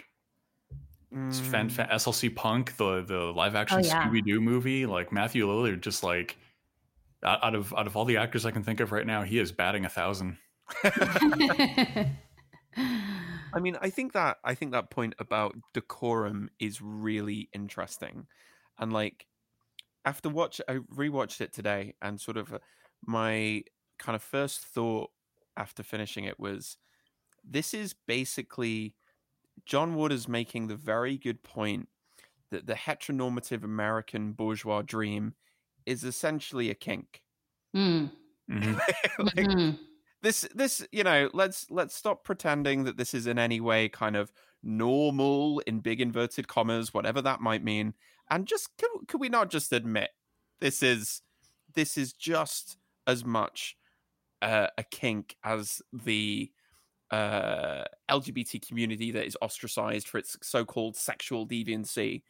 It's 1.11 1.41
fan, 1.41 1.69
Mm. 1.69 1.73
fan, 1.73 1.89
SLC 1.89 2.29
Punk, 2.37 2.77
the 2.77 3.03
the 3.03 3.33
live 3.33 3.57
action 3.57 3.79
Oh, 3.79 3.85
yeah. 3.85 4.07
Scooby 4.07 4.25
Doo 4.25 4.41
movie. 4.41 4.87
Like 4.87 5.11
Matthew 5.11 5.49
Lillard, 5.49 5.81
just 5.81 6.05
like 6.05 6.37
out 7.25 7.43
out 7.43 7.57
of 7.57 7.75
out 7.75 7.89
of 7.89 7.97
all 7.97 8.05
the 8.05 8.17
actors 8.19 8.47
I 8.47 8.53
can 8.53 8.63
think 8.63 8.79
of 8.79 8.93
right 8.93 9.07
now, 9.07 9.23
he 9.25 9.41
is 9.41 9.51
batting 9.51 9.85
a 9.85 9.89
thousand. 9.89 10.39
I 13.53 13.61
mean, 13.61 13.77
I 13.81 13.91
think 13.91 14.13
that 14.13 14.39
I 14.45 14.55
think 14.55 14.73
that 14.73 14.91
point 14.91 15.15
about 15.19 15.57
decorum 15.73 16.51
is 16.59 16.83
really 16.83 17.49
interesting, 17.53 18.27
and 18.79 18.93
like 18.93 19.27
after 20.05 20.29
watch, 20.29 20.61
I 20.69 20.77
rewatched 20.77 21.41
it 21.41 21.53
today, 21.53 21.95
and 22.03 22.21
sort 22.21 22.37
of 22.37 22.53
uh, 22.55 22.59
my 23.07 23.65
kind 23.99 24.17
of 24.17 24.23
first 24.23 24.61
thought 24.61 25.11
after 25.57 25.83
finishing 25.83 26.25
it 26.25 26.41
was, 26.41 26.79
this 27.45 27.75
is 27.75 27.95
basically 28.07 28.97
John 29.67 29.95
Waters 29.95 30.29
making 30.29 30.69
the 30.69 30.77
very 30.77 31.19
good 31.19 31.43
point 31.43 31.89
that 32.51 32.67
the 32.67 32.75
heteronormative 32.75 33.65
American 33.65 34.33
bourgeois 34.33 34.83
dream 34.83 35.35
is 35.87 36.05
essentially 36.05 36.71
a 36.71 36.75
kink. 36.75 37.23
Mm, 38.51 38.81
like, 39.19 39.51
mhm. 39.51 39.79
This 40.23 40.49
this 40.55 40.87
you 40.91 41.05
know 41.05 41.31
let's 41.33 41.71
let's 41.71 41.95
stop 41.95 42.25
pretending 42.25 42.85
that 42.85 42.97
this 42.97 43.15
is 43.15 43.27
in 43.27 43.39
any 43.39 43.61
way 43.61 43.89
kind 43.89 44.17
of 44.17 44.33
normal 44.63 45.61
in 45.61 45.79
big 45.81 46.01
inverted 46.01 46.49
commas 46.49 46.93
whatever 46.93 47.23
that 47.23 47.41
might 47.41 47.63
mean 47.63 47.95
and 48.31 48.47
just 48.47 48.71
can, 48.77 48.89
can 49.07 49.21
we 49.21 49.29
not 49.29 49.51
just 49.51 49.73
admit 49.73 50.11
this 50.61 50.83
is 50.83 51.23
this 51.75 51.97
is 51.97 52.13
just 52.13 52.77
as 53.07 53.25
much 53.25 53.77
uh, 54.43 54.69
a 54.77 54.83
kink 54.83 55.37
as 55.45 55.83
the 55.93 56.51
uh, 57.11 57.85
LGBT 58.11 58.67
community 58.67 59.11
that 59.13 59.27
is 59.27 59.37
ostracized 59.41 60.09
for 60.09 60.19
its 60.19 60.37
so-called 60.43 60.97
sexual 60.97 61.47
deviancy. 61.47 62.23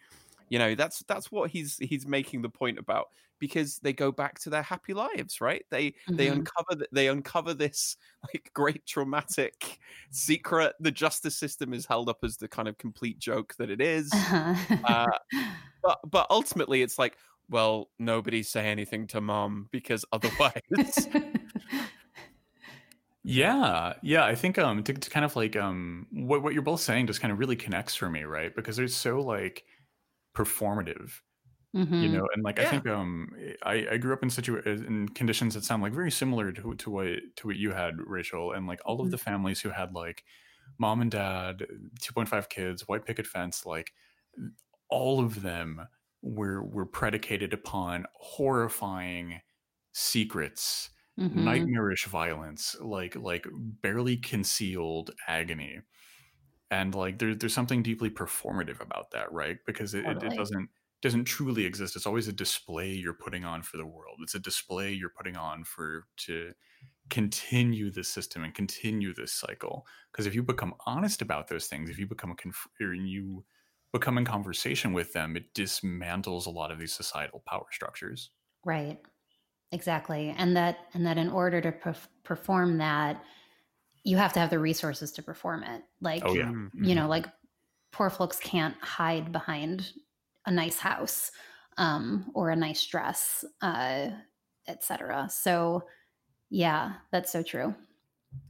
You 0.49 0.59
know, 0.59 0.75
that's 0.75 1.01
that's 1.09 1.31
what 1.31 1.51
he's 1.51 1.77
he's 1.79 2.07
making 2.07 2.43
the 2.43 2.49
point 2.49 2.79
about 2.79 3.09
because 3.39 3.79
they 3.81 3.93
go 3.93 4.13
back 4.13 4.39
to 4.41 4.51
their 4.51 4.63
happy 4.63 4.95
lives, 4.95 5.41
right? 5.41 5.65
They 5.71 5.95
they 6.17 6.29
Mhm. 6.29 6.31
uncover 6.31 6.77
th- 6.77 6.91
they 6.93 7.09
uncover 7.09 7.55
this 7.55 7.97
like 8.35 8.51
great 8.55 8.87
traumatic 8.87 9.79
secret. 10.11 10.75
The 10.81 10.91
justice 10.93 11.37
system 11.39 11.73
is 11.75 11.87
held 11.87 12.09
up 12.09 12.19
as 12.25 12.37
the 12.39 12.49
kind 12.49 12.69
of 12.69 12.79
complete 12.79 13.19
joke 13.19 13.55
that 13.59 13.71
it 13.71 13.81
is. 13.81 14.25
Uh, 14.89 15.07
but 15.83 15.99
but 16.11 16.27
ultimately, 16.31 16.83
it's 16.83 16.99
like, 16.99 17.19
well, 17.51 17.91
nobody 17.99 18.43
say 18.43 18.69
anything 18.69 19.07
to 19.09 19.21
mom 19.21 19.69
because 19.73 20.05
otherwise, 20.13 21.09
Yeah, 23.25 23.95
yeah. 24.03 24.25
I 24.25 24.35
think 24.35 24.59
um 24.59 24.83
to, 24.85 24.93
to 24.95 25.11
kind 25.11 25.25
of 25.25 25.37
like 25.37 25.57
um 25.57 26.07
what 26.13 26.43
what 26.43 26.55
you're 26.55 26.63
both 26.63 26.81
saying 26.81 27.07
just 27.09 27.21
kind 27.21 27.33
of 27.33 27.39
really 27.39 27.57
connects 27.57 27.95
for 27.95 28.09
me, 28.09 28.23
right? 28.25 28.55
Because 28.55 28.79
it's 28.79 28.95
so 28.95 29.21
like 29.21 29.65
performative, 30.37 31.21
Mhm. 31.73 31.95
you 31.99 32.09
know. 32.09 32.27
And 32.35 32.43
like 32.45 32.59
I 32.61 32.65
think 32.65 32.87
um 32.89 33.31
I 33.65 33.87
I 33.93 33.99
grew 33.99 34.13
up 34.15 34.23
in 34.23 34.31
situ 34.31 34.57
in 34.59 35.09
conditions 35.11 35.55
that 35.55 35.65
sound 35.65 35.83
like 35.83 35.93
very 35.93 36.11
similar 36.11 36.53
to 36.53 36.75
to 36.77 36.91
what 36.91 37.09
to 37.37 37.47
what 37.49 37.57
you 37.57 37.73
had, 37.73 37.97
Rachel, 38.01 38.53
and 38.53 38.67
like 38.67 38.81
all 38.87 39.01
of 39.01 39.11
Mhm. 39.11 39.13
the 39.13 39.19
families 39.19 39.61
who 39.61 39.71
had 39.71 39.95
like 39.95 40.25
mom 40.79 41.03
and 41.03 41.11
dad, 41.11 41.67
2.5 42.01 42.49
kids, 42.51 42.89
white 42.89 43.05
picket 43.07 43.27
fence, 43.27 43.67
like 43.67 43.93
all 44.91 45.21
of 45.21 45.43
them 45.43 45.87
were 46.23 46.65
were 46.65 46.87
predicated 46.87 47.53
upon 47.53 48.07
horrifying 48.15 49.41
secrets 49.93 50.91
Mhm. 51.17 51.69
nightmarish 51.71 52.07
violence 52.07 52.75
like 52.81 53.15
like 53.17 53.47
barely 53.53 54.17
concealed 54.17 55.11
agony 55.29 55.81
and 56.71 56.95
like 56.95 57.19
there, 57.19 57.35
there's 57.35 57.55
something 57.55 57.83
deeply 57.83 58.11
performative 58.11 58.81
about 58.81 59.11
that 59.13 59.33
right 59.33 59.59
because 59.67 59.95
it, 59.95 60.07
it, 60.07 60.23
it 60.23 60.35
doesn't 60.35 60.71
doesn't 61.01 61.25
truly 61.25 61.65
exist. 61.65 61.97
It's 61.97 62.07
always 62.07 62.29
a 62.29 62.33
display 62.33 62.93
you're 62.93 63.15
putting 63.15 63.45
on 63.45 63.63
for 63.63 63.77
the 63.77 63.87
world. 63.87 64.19
It's 64.23 64.35
a 64.35 64.41
display 64.41 64.93
you're 64.93 65.11
putting 65.17 65.37
on 65.37 65.65
for 65.65 66.07
to 66.19 66.53
continue 67.11 67.91
the 67.91 68.05
system 68.05 68.45
and 68.45 68.55
continue 68.55 69.15
this 69.15 69.33
cycle. 69.33 69.87
Because 70.13 70.27
if 70.27 70.35
you 70.35 70.43
become 70.43 70.75
honest 70.87 71.23
about 71.23 71.49
those 71.49 71.67
things, 71.67 71.91
if 71.91 71.99
you 71.99 72.07
become 72.07 72.31
a 72.31 72.37
conf- 72.37 72.69
or 72.81 72.95
you 72.95 73.45
become 73.93 74.19
in 74.19 74.25
conversation 74.25 74.93
with 74.93 75.13
them, 75.15 75.37
it 75.37 75.55
dismantles 75.55 76.47
a 76.47 76.51
lot 76.51 76.71
of 76.71 76.79
these 76.79 76.93
societal 76.93 77.43
power 77.47 77.67
structures. 77.73 78.31
Right. 78.65 79.01
Exactly. 79.73 80.35
And 80.37 80.57
that 80.57 80.79
and 80.95 81.07
that 81.07 81.19
in 81.19 81.31
order 81.31 81.61
to 81.61 81.73
perf- 81.73 82.09
perform 82.25 82.79
that, 82.79 83.23
you 84.05 84.17
have 84.19 84.33
to 84.35 84.41
have 84.41 84.51
the 84.51 84.59
resources 84.59 85.13
to 85.13 85.23
perform 85.23 85.65
it. 85.65 85.85
Like 86.01 86.25
Oh 86.25 86.35
yeah. 86.35 86.53
Mm. 86.53 86.71
you 86.75 86.95
know, 86.95 87.09
like 87.09 87.27
poor 87.93 88.11
folks 88.11 88.41
can't 88.41 88.77
hide 88.83 89.33
behind 89.33 89.93
a 90.49 90.53
nice 90.53 90.79
house 90.81 91.33
um, 91.79 92.33
or 92.35 92.51
a 92.51 92.57
nice 92.57 92.87
dress, 92.87 93.45
uh, 93.63 94.11
etc. 94.69 95.29
So, 95.31 95.85
yeah, 96.51 96.97
that's 97.13 97.33
so 97.33 97.43
true. 97.43 97.75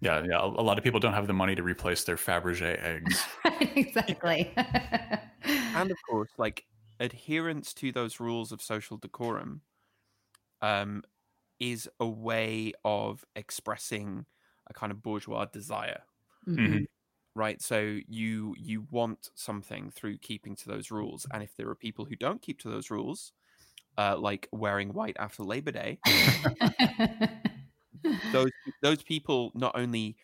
Yeah, 0.01 0.23
yeah. 0.29 0.39
A 0.41 0.47
a 0.47 0.65
lot 0.65 0.79
of 0.79 0.85
people 0.85 1.01
don't 1.01 1.13
have 1.15 1.27
the 1.27 1.33
money 1.33 1.55
to 1.55 1.63
replace 1.63 2.05
their 2.05 2.17
Fabergé 2.17 2.81
eggs. 2.83 3.29
right, 3.45 3.77
exactly. 3.77 4.53
and 5.75 5.91
of 5.91 6.01
course 6.03 6.31
like 6.39 6.67
adherence 7.01 7.73
to 7.75 7.93
those 7.93 8.21
rules 8.21 8.53
of 8.53 8.61
social 8.63 8.97
decorum 8.97 9.63
um 10.63 11.03
is 11.61 11.89
a 12.01 12.07
way 12.09 12.73
of 12.85 13.25
expressing 13.37 14.27
a 14.69 14.75
kind 14.75 14.93
of 14.93 15.03
bourgeois 15.03 15.47
desire 15.47 16.03
Mhm. 16.47 16.83
Right 17.38 17.62
so 17.62 17.98
you 18.09 18.55
you 18.59 18.87
want 18.90 19.31
something 19.35 19.90
through 19.90 20.18
keeping 20.18 20.57
to 20.57 20.68
those 20.68 20.90
rules 20.90 21.27
and 21.33 21.42
if 21.42 21.57
there 21.57 21.68
are 21.68 21.74
people 21.74 22.05
who 22.05 22.16
don't 22.16 22.42
keep 22.42 22.59
to 22.59 22.68
those 22.68 22.90
rules 22.90 23.33
uh, 23.96 24.16
like 24.18 24.48
wearing 24.53 24.92
white 24.92 25.16
after 25.18 25.42
labor 25.42 25.70
day 25.70 25.98
those 28.33 28.51
those 28.83 29.03
people 29.03 29.53
not 29.55 29.72
only 29.77 30.16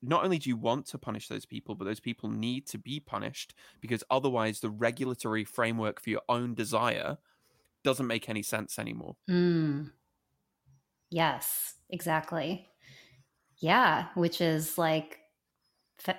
not 0.00 0.24
only 0.24 0.38
do 0.38 0.48
you 0.48 0.56
want 0.56 0.86
to 0.86 0.98
punish 0.98 1.28
those 1.28 1.44
people 1.44 1.74
but 1.74 1.84
those 1.84 2.00
people 2.00 2.28
need 2.30 2.66
to 2.66 2.78
be 2.78 3.00
punished 3.00 3.54
because 3.80 4.04
otherwise 4.10 4.60
the 4.60 4.70
regulatory 4.70 5.44
framework 5.44 6.00
for 6.00 6.10
your 6.10 6.22
own 6.28 6.54
desire 6.54 7.18
doesn't 7.82 8.06
make 8.06 8.28
any 8.28 8.42
sense 8.42 8.78
anymore 8.78 9.16
Mm. 9.28 9.92
Yes, 11.10 11.74
exactly. 11.90 12.68
Yeah, 13.58 14.08
which 14.14 14.40
is 14.40 14.78
like 14.78 15.20
fa- 16.04 16.18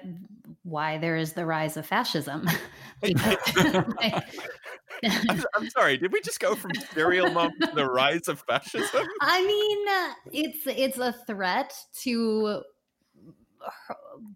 why 0.63 0.98
there 0.98 1.15
is 1.17 1.34
the 1.34 1.46
rise 1.46 1.78
of 1.78 1.86
fascism. 1.86 2.48
Like- 3.04 4.24
I'm, 5.04 5.43
I'm 5.56 5.69
sorry 5.72 5.98
did 5.98 6.13
we 6.13 6.22
just 6.22 6.39
go 6.39 6.56
from 6.56 6.72
serial 6.93 7.30
mom 7.32 7.52
to 7.60 7.72
the 7.76 7.86
rise 7.86 8.30
of 8.30 8.39
fascism 8.48 9.06
I 9.22 9.46
mean, 9.46 10.34
it's 10.34 10.65
it's 10.65 10.98
a 10.98 11.12
threat 11.28 11.74
to 12.04 12.62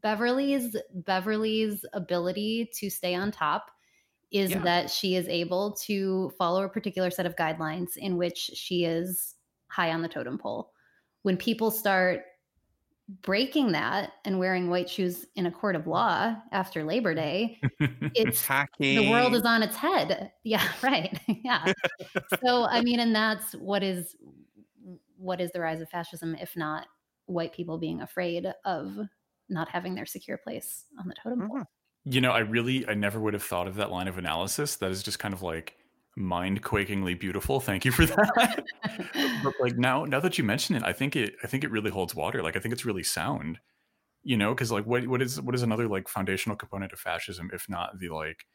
Beverly's 0.02 0.76
Beverly's 0.94 1.86
ability 1.94 2.70
to 2.80 2.90
stay 2.90 3.16
on 3.16 3.32
top 3.32 3.72
is 4.32 4.52
Yeah. 4.52 4.60
that 4.60 4.90
she 4.90 5.16
is 5.16 5.28
able 5.28 5.72
to 5.86 6.32
follow 6.38 6.64
a 6.64 6.70
particular 6.70 7.10
set 7.10 7.26
of 7.26 7.36
guidelines 7.38 7.96
in 7.96 8.18
which 8.18 8.38
she 8.38 8.84
is 8.84 9.36
high 9.70 9.92
on 9.92 10.02
the 10.02 10.10
totem 10.10 10.38
pole. 10.38 10.72
When 11.22 11.38
people 11.38 11.72
start 11.72 12.24
breaking 13.22 13.72
that 13.72 14.12
and 14.26 14.38
wearing 14.40 14.70
white 14.70 14.90
shoes 14.90 15.26
in 15.36 15.46
a 15.46 15.52
court 15.52 15.76
of 15.76 15.88
law 15.88 16.36
after 16.52 16.84
Labor 16.84 17.14
Day, 17.14 17.60
it's 17.80 18.46
hacking 18.46 18.96
the 18.98 19.10
world 19.10 19.34
is 19.34 19.44
on 19.44 19.64
its 19.64 19.76
head. 19.76 20.32
Yeah, 20.44 20.66
right. 20.82 21.20
yeah. 21.44 21.74
so 22.46 22.66
I 22.66 22.82
mean, 22.82 23.00
and 23.00 23.14
that's 23.14 23.54
what 23.54 23.84
is 23.84 24.16
what 25.18 25.42
is 25.42 25.52
the 25.52 25.60
rise 25.60 25.82
of 25.82 25.90
fascism 25.90 26.36
if 26.36 26.56
not 26.56 26.88
white 27.26 27.54
people 27.54 27.78
being 27.78 28.02
afraid 28.02 28.48
of 28.64 28.98
not 29.50 29.68
having 29.70 29.96
their 29.96 30.06
secure 30.06 30.38
place 30.38 30.86
on 31.00 31.08
the 31.08 31.16
totem 31.22 31.48
pole. 31.48 31.58
Mhm. 31.60 31.66
You 32.06 32.22
know, 32.22 32.32
I 32.32 32.40
really, 32.40 32.88
I 32.88 32.94
never 32.94 33.20
would 33.20 33.34
have 33.34 33.44
thought 33.44 33.68
of 33.68 33.76
that 33.76 33.92
line 33.92 34.08
of 34.08 34.18
analysis. 34.18 34.78
That 34.78 34.92
is 34.92 35.04
just 35.04 35.20
kind 35.20 35.34
of 35.34 35.42
like 35.42 35.76
mind 36.18 36.64
quakingly 36.64 37.18
beautiful. 37.18 37.60
Thank 37.60 37.86
you 37.86 37.92
for 37.92 38.06
that. 38.06 38.66
but 39.44 39.54
like 39.60 39.78
now, 39.78 40.04
now 40.06 40.20
that 40.20 40.38
you 40.38 40.44
mention 40.44 40.76
it, 40.76 40.84
I 40.84 40.94
think 40.94 41.16
it, 41.16 41.36
I 41.44 41.48
think 41.48 41.64
it 41.64 41.72
really 41.72 41.92
holds 41.92 42.16
water. 42.16 42.42
Like 42.42 42.58
I 42.58 42.60
think 42.60 42.74
it's 42.74 42.86
really 42.86 43.04
sound. 43.04 43.60
You 44.24 44.36
know, 44.36 44.54
because 44.54 44.72
like 44.72 44.86
what, 44.86 45.08
what 45.08 45.22
is, 45.22 45.40
what 45.40 45.56
is 45.56 45.62
another 45.62 45.88
like 45.88 46.10
foundational 46.10 46.58
component 46.58 46.92
of 46.92 47.00
fascism 47.00 47.50
if 47.54 47.70
not 47.70 48.00
the 48.00 48.10
like 48.10 48.46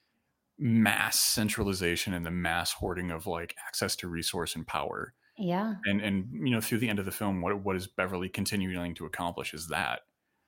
mass 0.59 1.19
centralization 1.19 2.13
and 2.13 2.27
the 2.27 2.31
mass 2.31 2.73
hoarding 2.73 3.11
of 3.11 3.27
like 3.27 3.57
access 3.67 3.97
to 3.97 4.09
resource 4.09 4.55
and 4.55 4.67
power. 4.67 5.15
yeah, 5.39 5.75
And 5.87 6.01
and 6.01 6.29
you 6.33 6.51
know, 6.51 6.61
through 6.61 6.79
the 6.79 6.89
end 6.89 6.99
of 6.99 7.05
the 7.05 7.13
film, 7.13 7.41
what 7.41 7.65
what 7.65 7.77
is 7.77 7.87
Beverly 7.87 8.29
continuing 8.29 8.95
to 8.97 9.07
accomplish 9.07 9.55
is 9.55 9.69
that 9.69 10.01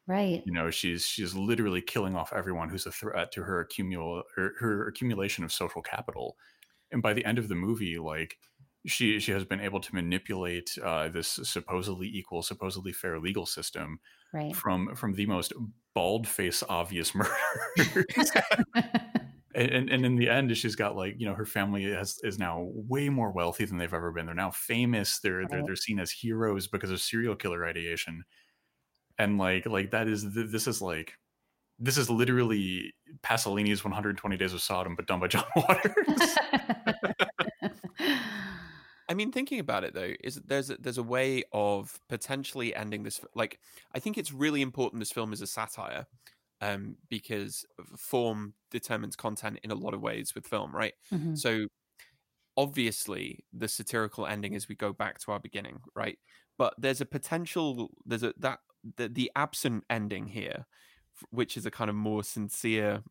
right. 0.06 0.42
you 0.44 0.52
know 0.52 0.70
she's 0.70 1.06
she's 1.06 1.34
literally 1.34 1.80
killing 1.80 2.16
off 2.16 2.32
everyone 2.34 2.68
who's 2.68 2.86
a 2.86 2.92
threat 2.92 3.32
to 3.32 3.42
her 3.42 3.64
accumul 3.64 4.22
her, 4.36 4.52
her 4.58 4.86
accumulation 4.88 5.44
of 5.44 5.52
social 5.52 5.82
capital 5.82 6.36
and 6.94 7.02
by 7.02 7.12
the 7.12 7.24
end 7.26 7.38
of 7.38 7.48
the 7.48 7.54
movie 7.54 7.98
like 7.98 8.38
she 8.86 9.18
she 9.18 9.32
has 9.32 9.44
been 9.44 9.60
able 9.60 9.80
to 9.80 9.94
manipulate 9.94 10.76
uh, 10.82 11.08
this 11.08 11.28
supposedly 11.42 12.06
equal 12.06 12.42
supposedly 12.42 12.92
fair 12.92 13.18
legal 13.18 13.46
system 13.46 14.00
Right. 14.32 14.54
from 14.56 14.96
from 14.96 15.14
the 15.14 15.26
most 15.26 15.52
bald 15.94 16.26
face 16.26 16.64
obvious 16.68 17.14
murder. 17.14 17.30
and, 19.54 19.70
and 19.70 19.90
and 19.90 20.04
in 20.04 20.16
the 20.16 20.28
end 20.28 20.56
she's 20.56 20.74
got 20.74 20.96
like 20.96 21.14
you 21.18 21.26
know 21.26 21.34
her 21.34 21.46
family 21.46 21.84
has 21.84 22.18
is 22.24 22.38
now 22.38 22.66
way 22.74 23.08
more 23.08 23.30
wealthy 23.30 23.64
than 23.64 23.78
they've 23.78 23.94
ever 23.94 24.10
been 24.10 24.26
they're 24.26 24.34
now 24.34 24.50
famous 24.50 25.20
they're 25.20 25.46
they're, 25.46 25.62
they're 25.64 25.76
seen 25.76 26.00
as 26.00 26.10
heroes 26.10 26.66
because 26.66 26.90
of 26.90 27.00
serial 27.00 27.36
killer 27.36 27.64
ideation 27.64 28.24
and 29.18 29.38
like 29.38 29.66
like 29.66 29.92
that 29.92 30.08
is 30.08 30.32
this 30.34 30.66
is 30.66 30.82
like 30.82 31.14
this 31.78 31.96
is 31.98 32.08
literally 32.10 32.92
Pasolini's 33.22 33.84
120 33.84 34.36
Days 34.36 34.52
of 34.52 34.60
Sodom, 34.62 34.94
but 34.94 35.06
done 35.06 35.20
by 35.20 35.28
John 35.28 35.44
Waters. 35.56 36.36
I 39.06 39.12
mean, 39.14 39.32
thinking 39.32 39.60
about 39.60 39.84
it 39.84 39.92
though, 39.94 40.12
is 40.22 40.36
there's 40.46 40.70
a, 40.70 40.76
there's 40.78 40.98
a 40.98 41.02
way 41.02 41.44
of 41.52 41.98
potentially 42.08 42.74
ending 42.74 43.02
this. 43.02 43.20
Like, 43.34 43.58
I 43.94 43.98
think 43.98 44.16
it's 44.16 44.32
really 44.32 44.62
important 44.62 45.00
this 45.00 45.12
film 45.12 45.32
is 45.32 45.42
a 45.42 45.46
satire, 45.46 46.06
um, 46.62 46.96
because 47.10 47.66
form 47.98 48.54
determines 48.70 49.14
content 49.14 49.58
in 49.62 49.70
a 49.70 49.74
lot 49.74 49.92
of 49.92 50.00
ways 50.00 50.34
with 50.34 50.46
film, 50.46 50.74
right? 50.74 50.94
Mhm. 51.12 51.36
So, 51.38 51.66
obviously, 52.56 53.44
the 53.52 53.68
satirical 53.68 54.26
ending 54.26 54.54
is 54.54 54.68
we 54.68 54.74
go 54.74 54.92
back 54.92 55.18
to 55.20 55.32
our 55.32 55.40
beginning, 55.40 55.80
right? 55.94 56.18
But 56.56 56.72
there's 56.78 57.02
a 57.02 57.06
potential. 57.06 57.90
There's 58.06 58.22
a 58.22 58.32
that 58.38 58.60
the, 58.96 59.08
the 59.08 59.30
absent 59.36 59.84
ending 59.90 60.28
here, 60.28 60.64
f- 60.66 60.66
which 61.30 61.56
is 61.56 61.66
a 61.66 61.70
kind 61.70 61.90
of 61.90 61.96
more 61.96 62.22
sincere, 62.24 63.02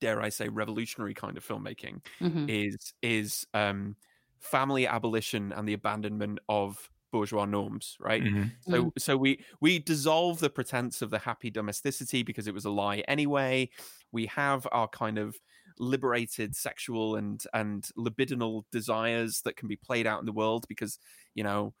dare 0.00 0.20
I 0.22 0.28
say, 0.30 0.48
revolutionary 0.48 1.14
kind 1.14 1.36
of 1.36 1.46
filmmaking 1.46 2.04
Mhm. 2.20 2.48
is 2.48 2.94
is 3.02 3.46
um 3.54 3.96
family 4.40 4.86
abolition 4.86 5.52
and 5.52 5.68
the 5.68 5.74
abandonment 5.74 6.38
of 6.48 6.90
bourgeois 7.12 7.44
norms 7.44 7.96
right 8.00 8.24
Mhm. 8.24 8.60
so 8.60 8.92
so 8.98 9.16
we 9.16 9.44
we 9.60 9.78
dissolve 9.78 10.38
the 10.40 10.50
pretense 10.50 11.02
of 11.02 11.10
the 11.10 11.18
happy 11.18 11.50
domesticity 11.50 12.22
because 12.22 12.46
it 12.46 12.54
was 12.54 12.64
a 12.64 12.70
lie 12.70 12.98
anyway 13.08 13.68
we 14.12 14.26
have 14.26 14.66
our 14.72 14.88
kind 14.88 15.18
of 15.18 15.36
liberated 15.78 16.54
sexual 16.56 17.16
and 17.16 17.44
and 17.52 17.90
libidinal 17.98 18.64
desires 18.72 19.42
that 19.42 19.56
can 19.56 19.68
be 19.68 19.76
played 19.76 20.06
out 20.06 20.20
in 20.20 20.26
the 20.26 20.32
world 20.32 20.66
because 20.68 20.98
you 21.34 21.42
know 21.44 21.74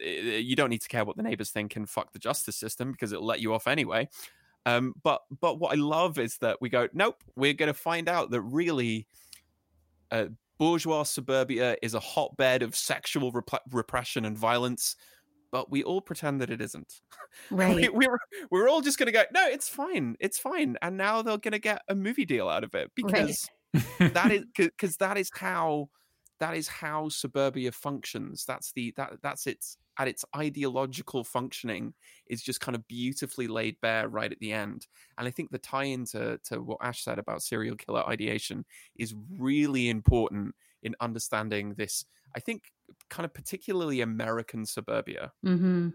eh, 0.00 0.38
you 0.38 0.56
don't 0.56 0.70
need 0.70 0.82
to 0.82 0.88
care 0.88 1.04
what 1.04 1.16
the 1.16 1.22
neighbors 1.22 1.50
think 1.50 1.76
and 1.76 1.88
fuck 1.88 2.12
the 2.12 2.18
justice 2.18 2.56
system 2.56 2.92
because 2.92 3.12
it'll 3.12 3.26
let 3.26 3.40
you 3.40 3.54
off 3.54 3.66
anyway 3.66 4.08
um 4.66 4.94
but 5.02 5.22
but 5.40 5.58
what 5.58 5.72
i 5.72 5.80
love 5.80 6.18
is 6.18 6.38
that 6.38 6.58
we 6.60 6.68
go 6.68 6.88
nope 6.92 7.22
we're 7.36 7.52
going 7.52 7.72
to 7.72 7.74
find 7.74 8.08
out 8.08 8.30
that 8.30 8.40
really 8.42 9.06
uh, 10.10 10.26
bourgeois 10.58 11.02
suburbia 11.02 11.76
is 11.82 11.94
a 11.94 12.00
hotbed 12.00 12.62
of 12.62 12.74
sexual 12.76 13.32
rep- 13.32 13.62
repression 13.70 14.24
and 14.24 14.36
violence 14.38 14.96
but 15.50 15.70
we 15.70 15.82
all 15.82 16.00
pretend 16.00 16.40
that 16.40 16.48
it 16.50 16.62
isn't. 16.62 17.00
We, 17.50 17.56
Right. 17.56 17.94
we're 17.94 18.18
we're 18.50 18.68
all 18.68 18.82
just 18.82 18.98
gonna 18.98 19.10
go 19.12 19.22
no 19.32 19.46
it's 19.46 19.68
fine 19.68 20.16
it's 20.20 20.38
fine 20.38 20.76
and 20.82 20.98
now 20.98 21.22
they're 21.22 21.38
gonna 21.38 21.58
get 21.58 21.80
a 21.88 21.94
movie 21.94 22.26
deal 22.26 22.46
out 22.48 22.62
of 22.62 22.74
it 22.74 22.90
because 22.94 23.48
that 23.98 24.30
is 24.30 24.44
because 24.54 24.98
that 24.98 25.16
is 25.16 25.30
how 25.34 25.88
that 26.40 26.54
is 26.56 26.68
how 26.68 27.08
suburbia 27.08 27.72
functions. 27.72 28.44
That's 28.44 28.72
the 28.72 28.92
that 28.96 29.22
that's 29.22 29.46
its 29.46 29.78
at 29.98 30.08
its 30.08 30.24
ideological 30.36 31.24
functioning 31.24 31.94
is 32.26 32.42
just 32.42 32.60
kind 32.60 32.74
of 32.74 32.86
beautifully 32.88 33.46
laid 33.46 33.80
bare 33.80 34.08
right 34.08 34.32
at 34.32 34.40
the 34.40 34.52
end. 34.52 34.86
And 35.18 35.28
i 35.28 35.30
think 35.30 35.50
the 35.50 35.58
tie 35.58 35.84
into 35.84 36.38
to 36.44 36.62
what 36.62 36.78
ash 36.82 37.04
said 37.04 37.18
about 37.18 37.42
serial 37.42 37.76
killer 37.76 38.06
ideation 38.08 38.64
is 38.96 39.14
really 39.38 39.88
important 39.88 40.54
in 40.82 40.96
understanding 41.00 41.74
this 41.74 42.04
i 42.34 42.40
think 42.40 42.72
kind 43.08 43.24
of 43.24 43.32
particularly 43.34 44.00
american 44.00 44.66
suburbia. 44.66 45.32
Hmm 45.42 45.90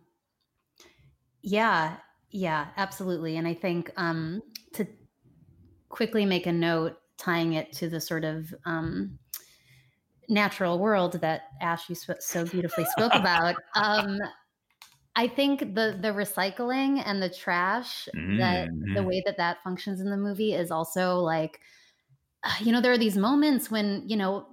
Yeah, 1.41 1.97
yeah, 2.31 2.67
absolutely. 2.75 3.37
And 3.37 3.47
I 3.47 3.53
think 3.53 3.91
um, 3.97 4.41
to 4.73 4.85
quickly 5.89 6.25
make 6.25 6.45
a 6.45 6.51
note, 6.51 6.97
tying 7.17 7.53
it 7.53 7.71
to 7.73 7.89
the 7.89 7.99
sort 7.99 8.23
of 8.23 8.53
um, 8.65 9.17
natural 10.29 10.79
world 10.79 11.13
that 11.21 11.41
Ash 11.61 11.89
you 11.89 11.95
so 11.95 12.45
beautifully 12.45 12.85
spoke 12.85 13.13
about. 13.13 13.55
Um, 13.75 14.19
I 15.15 15.27
think 15.27 15.59
the 15.59 15.97
the 15.99 16.09
recycling 16.09 17.01
and 17.03 17.21
the 17.21 17.29
trash 17.29 18.07
mm-hmm. 18.15 18.37
that 18.37 18.69
the 18.93 19.03
way 19.03 19.23
that 19.25 19.37
that 19.37 19.57
functions 19.63 19.99
in 19.99 20.11
the 20.11 20.17
movie 20.17 20.53
is 20.53 20.69
also 20.69 21.15
like, 21.17 21.59
you 22.59 22.71
know, 22.71 22.81
there 22.81 22.91
are 22.91 22.99
these 22.99 23.17
moments 23.17 23.71
when 23.71 24.03
you 24.05 24.15
know 24.15 24.47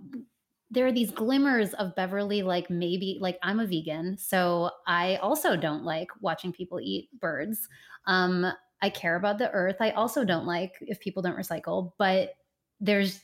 there 0.71 0.87
are 0.87 0.93
these 0.93 1.11
glimmers 1.11 1.75
of 1.75 1.95
Beverly, 1.95 2.43
like 2.43 2.71
maybe 2.71 3.19
like 3.21 3.39
I'm 3.43 3.61
a 3.61 3.67
vegan, 3.67 4.17
so 4.17 4.71
I 4.87 5.17
also 5.17 5.55
don't 5.57 5.85
like 5.85 6.09
watching 6.21 6.53
people 6.53 6.81
eat 6.81 7.09
birds. 7.21 7.69
Um, 8.07 8.51
I 8.81 8.89
care 8.91 9.17
about 9.17 9.39
the 9.39 9.51
earth. 9.51 9.77
I 9.81 9.91
also 9.91 10.25
don't 10.25 10.47
like 10.47 10.73
if 10.81 10.99
people 11.01 11.23
don't 11.23 11.37
recycle, 11.37 11.93
but 11.99 12.35
there's 12.81 13.21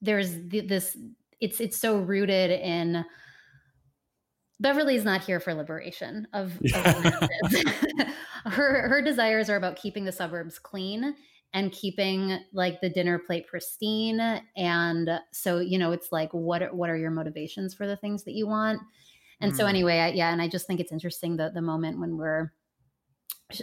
there's 0.00 0.34
this 0.48 0.96
it's 1.42 1.60
it's 1.60 1.76
so 1.76 1.98
rooted 1.98 2.52
in 2.52 3.04
Beverly's 4.60 5.04
not 5.04 5.24
here 5.24 5.40
for 5.40 5.52
liberation 5.52 6.28
of, 6.32 6.52
of 6.72 7.28
her 8.46 8.88
her 8.88 9.02
desires 9.02 9.50
are 9.50 9.56
about 9.56 9.76
keeping 9.76 10.04
the 10.04 10.12
suburbs 10.12 10.58
clean 10.60 11.14
and 11.52 11.72
keeping 11.72 12.38
like 12.54 12.80
the 12.80 12.88
dinner 12.88 13.18
plate 13.18 13.46
pristine. 13.48 14.20
And 14.56 15.10
so 15.32 15.58
you 15.58 15.78
know 15.78 15.90
it's 15.90 16.12
like 16.12 16.30
what 16.30 16.72
what 16.74 16.88
are 16.88 16.96
your 16.96 17.10
motivations 17.10 17.74
for 17.74 17.88
the 17.88 17.96
things 17.96 18.22
that 18.24 18.32
you 18.32 18.46
want? 18.46 18.80
And 19.40 19.52
mm. 19.52 19.56
so 19.56 19.66
anyway 19.66 19.98
I, 19.98 20.08
yeah 20.10 20.32
and 20.32 20.40
i 20.40 20.46
just 20.46 20.68
think 20.68 20.78
it's 20.78 20.92
interesting 20.92 21.36
the 21.36 21.50
the 21.52 21.60
moment 21.60 21.98
when 21.98 22.16
we're 22.16 22.52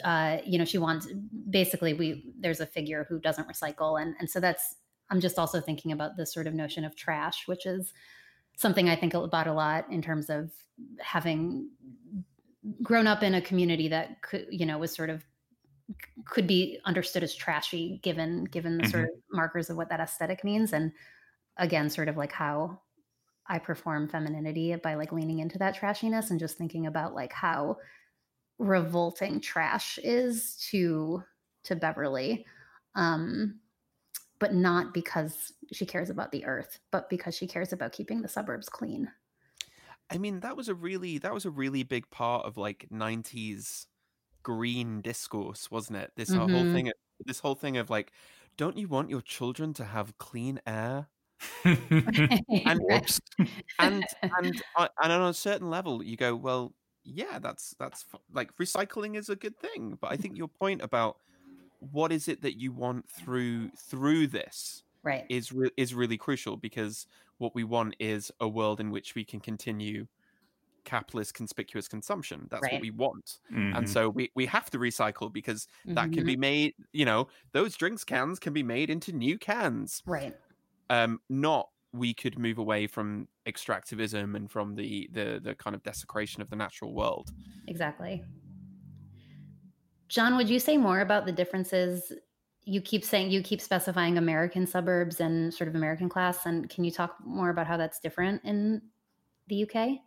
uh 0.04 0.38
you 0.46 0.60
know 0.60 0.66
she 0.66 0.78
wants 0.78 1.08
basically 1.50 1.94
we 1.94 2.26
there's 2.40 2.60
a 2.60 2.66
figure 2.66 3.06
who 3.08 3.20
doesn't 3.20 3.48
recycle. 3.48 4.02
And 4.02 4.16
and 4.20 4.30
so 4.30 4.42
that's 4.42 4.76
i'm 5.10 5.20
just 5.20 5.40
also 5.40 5.60
thinking 5.60 5.92
about 5.92 6.18
this 6.18 6.34
sort 6.34 6.48
of 6.48 6.54
notion 6.54 6.84
of 6.86 6.96
trash 6.96 7.48
which 7.48 7.66
is 7.66 7.94
something 8.56 8.90
i 8.90 8.96
think 8.96 9.14
about 9.14 9.48
a 9.48 9.54
lot 9.54 9.86
in 9.92 10.02
terms 10.02 10.30
of 10.30 10.52
having 11.00 11.70
grown 12.84 13.08
up 13.08 13.24
in 13.24 13.36
a 13.36 13.42
community 13.42 13.88
that 13.88 14.22
could 14.22 14.46
you 14.50 14.66
know 14.66 14.78
was 14.78 14.94
sort 14.94 15.10
of 15.10 15.24
could 16.26 16.46
be 16.46 16.80
understood 16.86 17.24
as 17.24 17.34
trashy 17.34 18.00
given 18.04 18.44
given 18.46 18.78
the 18.78 18.84
mm-hmm. 18.84 18.92
sort 18.92 19.04
of 19.06 19.10
markers 19.32 19.70
of 19.70 19.78
what 19.78 19.90
that 19.90 20.00
aesthetic 20.00 20.44
means 20.44 20.74
and 20.74 20.92
again 21.58 21.90
sort 21.90 22.08
of 22.08 22.18
like 22.18 22.32
how 22.32 22.80
i 23.48 23.58
perform 23.58 24.08
femininity 24.08 24.76
by 24.76 24.96
like 24.96 25.12
leaning 25.12 25.40
into 25.40 25.58
that 25.58 25.76
trashiness 25.76 26.30
and 26.30 26.40
just 26.40 26.58
thinking 26.58 26.86
about 26.86 27.16
like 27.16 27.34
how 27.34 27.78
revolting 28.60 29.40
trash 29.40 29.98
is 30.04 30.56
to 30.70 31.24
to 31.64 31.76
beverly 31.76 32.46
um 32.96 33.60
but 34.40 34.54
not 34.54 34.94
because 34.94 35.54
she 35.72 35.86
cares 35.86 36.10
about 36.10 36.32
the 36.32 36.46
earth 36.46 36.80
but 36.92 37.10
because 37.10 37.36
she 37.36 37.48
cares 37.48 37.74
about 37.74 37.92
keeping 37.92 38.22
the 38.22 38.28
suburbs 38.28 38.70
clean 38.70 39.10
i 40.10 40.18
mean 40.18 40.40
that 40.40 40.58
was 40.58 40.70
a 40.70 40.74
really 40.74 41.18
that 41.18 41.34
was 41.34 41.46
a 41.46 41.52
really 41.52 41.84
big 41.84 42.10
part 42.10 42.46
of 42.46 42.58
like 42.58 42.88
90s 42.92 43.86
green 44.44 45.02
discourse, 45.02 45.70
wasn't 45.70 45.98
it? 45.98 46.12
This 46.16 46.32
mm-hmm. 46.32 46.54
whole 46.54 46.74
thing, 46.74 46.92
this 47.26 47.40
whole 47.40 47.56
thing 47.56 47.78
of 47.78 47.90
like, 47.90 48.12
don't 48.58 48.78
you 48.78 48.88
want 48.88 49.10
your 49.10 49.22
children 49.22 49.74
to 49.76 49.86
have 49.86 50.18
clean 50.18 50.60
air? 50.66 51.08
and, 51.64 51.86
and 52.60 53.24
and 53.80 54.06
and 54.28 54.62
on 54.98 55.30
a 55.30 55.34
certain 55.34 55.70
level, 55.70 56.04
you 56.04 56.18
go, 56.18 56.36
well, 56.36 56.74
yeah, 57.06 57.40
that's 57.40 57.76
that's 57.80 58.06
like 58.34 58.56
recycling 58.58 59.16
is 59.16 59.30
a 59.30 59.36
good 59.36 59.58
thing. 59.58 59.98
But 60.02 60.12
I 60.12 60.18
think 60.18 60.38
your 60.38 60.50
point 60.50 60.82
about 60.82 61.18
what 61.80 62.12
is 62.12 62.28
it 62.28 62.42
that 62.42 62.60
you 62.60 62.72
want 62.72 63.10
through 63.10 63.70
through 63.70 64.28
this 64.28 64.84
right 65.04 65.26
is 65.30 65.52
re- 65.52 65.72
is 65.78 65.94
really 65.94 66.18
crucial 66.18 66.58
because 66.58 67.08
what 67.38 67.56
we 67.56 67.64
want 67.64 67.96
is 68.00 68.32
a 68.40 68.48
world 68.48 68.80
in 68.80 68.92
which 68.92 69.16
we 69.16 69.24
can 69.24 69.40
continue 69.40 70.06
capitalist 70.86 71.34
conspicuous 71.34 71.88
consumption. 71.88 72.48
That's 72.50 72.64
right. 72.64 72.74
what 72.74 72.82
we 72.82 72.92
want. 72.92 73.38
Mm-hmm. 73.52 73.76
And 73.76 73.90
so 73.90 74.10
we, 74.10 74.32
we 74.36 74.46
have 74.48 74.70
to 74.72 74.80
recycle 74.80 75.32
because 75.32 75.68
mm-hmm. 75.86 75.94
that 75.96 76.12
can 76.12 76.26
be 76.26 76.34
mm-hmm. 76.34 76.42
made, 76.42 76.74
you 76.94 77.06
know, 77.06 77.28
those 77.52 77.76
drinks 77.76 78.04
cans 78.04 78.40
can 78.40 78.54
be 78.54 78.64
made 78.64 78.90
into 78.90 79.12
new 79.12 79.38
cans. 79.38 80.02
Right. 80.06 80.36
Um, 80.90 81.22
not 81.30 81.70
we 81.92 82.14
could 82.14 82.38
move 82.38 82.58
away 82.58 82.88
from 82.88 83.28
extractivism 83.48 84.36
and 84.36 84.50
from 84.50 84.76
the 84.76 85.10
the 85.12 85.40
the 85.44 85.56
kind 85.56 85.76
of 85.76 85.84
desecration 85.84 86.42
of 86.42 86.50
the 86.50 86.56
natural 86.56 86.94
world. 86.94 87.32
Exactly. 87.68 88.24
John, 90.10 90.36
would 90.36 90.50
you 90.50 90.60
say 90.60 90.76
more 90.76 91.00
about 91.00 91.26
the 91.26 91.32
differences? 91.32 92.12
You 92.66 92.82
keep 92.82 93.06
saying 93.06 93.32
you 93.32 93.42
keep 93.42 93.62
specifying 93.62 94.18
American 94.18 94.68
suburbs 94.68 95.22
and 95.22 95.54
sort 95.54 95.68
of 95.68 95.76
American 95.76 96.10
class, 96.10 96.46
and 96.46 96.70
can 96.70 96.84
you 96.84 96.92
talk 96.92 97.16
more 97.24 97.50
about 97.50 97.68
how 97.68 97.78
that's 97.78 98.00
different 98.00 98.44
in 98.44 98.82
the 99.48 99.64
UK? 99.64 100.00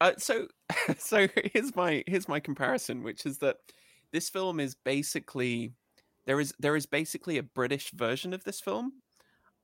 Uh, 0.00 0.12
so, 0.18 0.46
so 0.98 1.28
here's 1.52 1.74
my 1.74 2.04
here's 2.06 2.28
my 2.28 2.40
comparison, 2.40 3.02
which 3.02 3.26
is 3.26 3.38
that 3.38 3.56
this 4.12 4.28
film 4.28 4.60
is 4.60 4.74
basically 4.74 5.72
there 6.26 6.38
is 6.38 6.54
there 6.58 6.76
is 6.76 6.86
basically 6.86 7.38
a 7.38 7.42
British 7.42 7.90
version 7.90 8.32
of 8.32 8.44
this 8.44 8.60
film, 8.60 8.92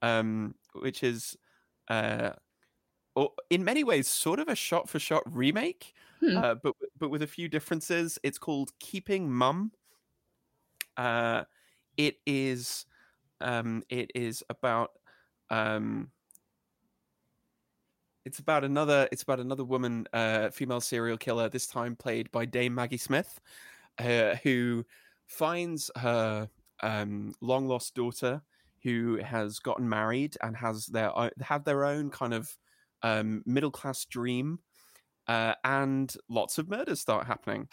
um, 0.01 0.55
which 0.73 1.03
is 1.03 1.37
uh, 1.89 2.31
in 3.51 3.64
many 3.64 3.85
ways 3.85 4.09
sort 4.09 4.39
of 4.39 4.49
a 4.49 4.55
shot 4.55 4.89
for 4.89 4.99
shot 4.99 5.23
remake, 5.27 5.95
hmm. 6.21 6.37
uh, 6.37 6.55
but 6.57 6.75
but 6.99 7.11
with 7.11 7.23
a 7.23 7.27
few 7.27 7.49
differences. 7.49 8.19
It's 8.23 8.39
called 8.39 8.71
Keeping 8.79 9.31
Mum. 9.31 9.73
Uh, 10.97 11.45
it 11.97 12.16
is 12.27 12.87
um, 13.41 13.83
it 13.89 14.11
is 14.14 14.43
about 14.49 14.93
um, 15.51 16.11
it's 18.25 18.39
about 18.39 18.64
another. 18.64 19.09
It's 19.11 19.23
about 19.23 19.41
another 19.41 19.64
woman, 19.64 20.07
uh, 20.12 20.51
female 20.51 20.81
serial 20.81 21.16
killer. 21.16 21.49
This 21.49 21.66
time 21.66 21.97
played 21.97 22.31
by 22.31 22.45
Dame 22.45 22.75
Maggie 22.75 22.99
Smith, 22.99 23.41
uh, 23.99 24.37
who 24.43 24.85
finds 25.27 25.91
her 25.97 26.49
um, 26.83 27.35
long 27.41 27.66
lost 27.66 27.95
daughter, 27.95 28.43
who 28.83 29.19
has 29.23 29.59
gotten 29.59 29.89
married 29.89 30.37
and 30.43 30.57
has 30.57 30.87
their 30.87 31.11
have 31.41 31.64
their 31.64 31.85
own 31.85 32.11
kind 32.11 32.35
of 32.35 32.57
um, 33.03 33.43
middle 33.47 33.71
class 33.71 34.05
dream, 34.05 34.59
uh, 35.27 35.55
and 35.65 36.15
lots 36.29 36.59
of 36.59 36.69
murders 36.69 37.01
start 37.01 37.27
happening. 37.27 37.69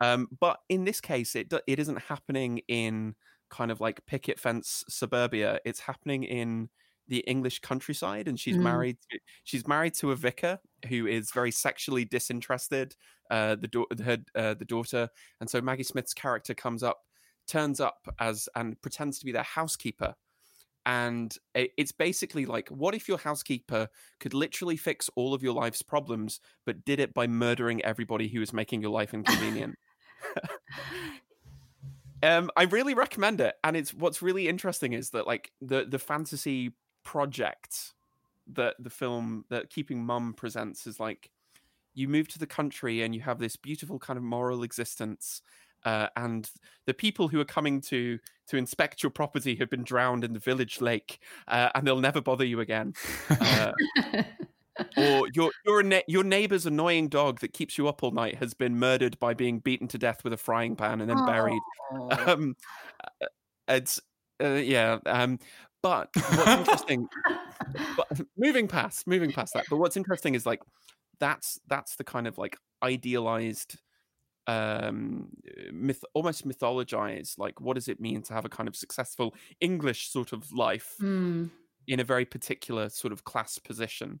Um, 0.00 0.28
but 0.38 0.58
in 0.68 0.84
this 0.84 1.00
case, 1.00 1.34
it 1.34 1.52
it 1.66 1.78
isn't 1.78 2.00
happening 2.02 2.60
in 2.68 3.14
kind 3.50 3.70
of 3.70 3.80
like 3.80 4.04
picket 4.06 4.38
fence 4.38 4.84
suburbia. 4.88 5.60
It's 5.64 5.80
happening 5.80 6.24
in 6.24 6.68
the 7.08 7.20
English 7.20 7.60
countryside, 7.60 8.28
and 8.28 8.38
she's 8.38 8.56
mm. 8.56 8.62
married. 8.62 8.98
To, 9.10 9.18
she's 9.44 9.66
married 9.66 9.94
to 9.94 10.12
a 10.12 10.16
vicar 10.16 10.58
who 10.88 11.06
is 11.06 11.30
very 11.32 11.50
sexually 11.50 12.04
disinterested. 12.04 12.94
Uh, 13.30 13.56
the 13.56 13.68
da- 13.68 14.04
her 14.04 14.18
uh, 14.34 14.54
the 14.54 14.64
daughter, 14.64 15.08
and 15.40 15.50
so 15.50 15.60
Maggie 15.60 15.82
Smith's 15.82 16.14
character 16.14 16.54
comes 16.54 16.82
up, 16.82 16.98
turns 17.46 17.80
up 17.80 18.14
as 18.20 18.48
and 18.54 18.80
pretends 18.82 19.18
to 19.18 19.24
be 19.24 19.32
their 19.32 19.42
housekeeper. 19.42 20.14
And 20.88 21.36
it's 21.54 21.92
basically 21.92 22.46
like, 22.46 22.70
what 22.70 22.94
if 22.94 23.08
your 23.08 23.18
housekeeper 23.18 23.88
could 24.20 24.32
literally 24.32 24.78
fix 24.78 25.10
all 25.16 25.34
of 25.34 25.42
your 25.42 25.52
life's 25.52 25.82
problems, 25.82 26.40
but 26.64 26.82
did 26.82 26.98
it 26.98 27.12
by 27.12 27.26
murdering 27.26 27.84
everybody 27.84 28.26
who 28.26 28.40
was 28.40 28.54
making 28.54 28.80
your 28.80 28.90
life 28.90 29.12
inconvenient? 29.12 29.76
um, 32.22 32.50
I 32.56 32.62
really 32.62 32.94
recommend 32.94 33.42
it, 33.42 33.56
and 33.62 33.76
it's 33.76 33.92
what's 33.92 34.22
really 34.22 34.48
interesting 34.48 34.94
is 34.94 35.10
that 35.10 35.26
like 35.26 35.52
the 35.60 35.84
the 35.84 35.98
fantasy 35.98 36.72
project 37.04 37.92
that 38.54 38.76
the 38.78 38.88
film 38.88 39.44
that 39.50 39.68
Keeping 39.68 40.02
Mum 40.02 40.32
presents 40.32 40.86
is 40.86 40.98
like 40.98 41.30
you 41.92 42.08
move 42.08 42.28
to 42.28 42.38
the 42.38 42.46
country 42.46 43.02
and 43.02 43.14
you 43.14 43.20
have 43.20 43.38
this 43.38 43.56
beautiful 43.56 43.98
kind 43.98 44.16
of 44.16 44.22
moral 44.22 44.62
existence. 44.62 45.42
Uh, 45.84 46.08
and 46.16 46.50
the 46.86 46.94
people 46.94 47.28
who 47.28 47.40
are 47.40 47.44
coming 47.44 47.80
to 47.80 48.18
to 48.48 48.56
inspect 48.56 49.02
your 49.02 49.10
property 49.10 49.54
have 49.56 49.70
been 49.70 49.84
drowned 49.84 50.24
in 50.24 50.32
the 50.32 50.38
village 50.38 50.80
lake, 50.80 51.20
uh, 51.46 51.68
and 51.74 51.86
they'll 51.86 52.00
never 52.00 52.20
bother 52.20 52.44
you 52.44 52.60
again. 52.60 52.94
Uh, 53.30 53.72
or 54.96 55.28
your 55.34 55.50
your 55.64 55.82
na- 55.82 56.00
your 56.06 56.24
neighbor's 56.24 56.66
annoying 56.66 57.08
dog 57.08 57.40
that 57.40 57.52
keeps 57.52 57.78
you 57.78 57.88
up 57.88 58.02
all 58.02 58.10
night 58.10 58.36
has 58.36 58.54
been 58.54 58.78
murdered 58.78 59.18
by 59.18 59.34
being 59.34 59.58
beaten 59.58 59.88
to 59.88 59.98
death 59.98 60.24
with 60.24 60.32
a 60.32 60.36
frying 60.36 60.76
pan 60.76 61.00
and 61.00 61.10
then 61.10 61.24
buried. 61.26 61.60
Um, 62.10 62.56
uh, 63.22 63.26
it's 63.68 64.00
uh, 64.42 64.54
yeah. 64.54 64.98
Um, 65.06 65.38
but 65.82 66.08
what's 66.14 66.48
interesting, 66.48 67.08
but 67.96 68.20
moving 68.36 68.66
past, 68.66 69.06
moving 69.06 69.32
past 69.32 69.54
that, 69.54 69.66
but 69.70 69.76
what's 69.76 69.96
interesting 69.96 70.34
is 70.34 70.44
like 70.44 70.60
that's 71.20 71.58
that's 71.68 71.96
the 71.96 72.04
kind 72.04 72.26
of 72.26 72.38
like 72.38 72.56
idealized 72.82 73.76
um 74.48 75.28
myth 75.72 76.02
almost 76.14 76.48
mythologized 76.48 77.38
like 77.38 77.60
what 77.60 77.74
does 77.74 77.86
it 77.86 78.00
mean 78.00 78.22
to 78.22 78.32
have 78.32 78.46
a 78.46 78.48
kind 78.48 78.66
of 78.66 78.74
successful 78.74 79.34
english 79.60 80.10
sort 80.10 80.32
of 80.32 80.50
life 80.52 80.94
mm. 81.00 81.48
in 81.86 82.00
a 82.00 82.04
very 82.04 82.24
particular 82.24 82.88
sort 82.88 83.12
of 83.12 83.24
class 83.24 83.58
position 83.58 84.20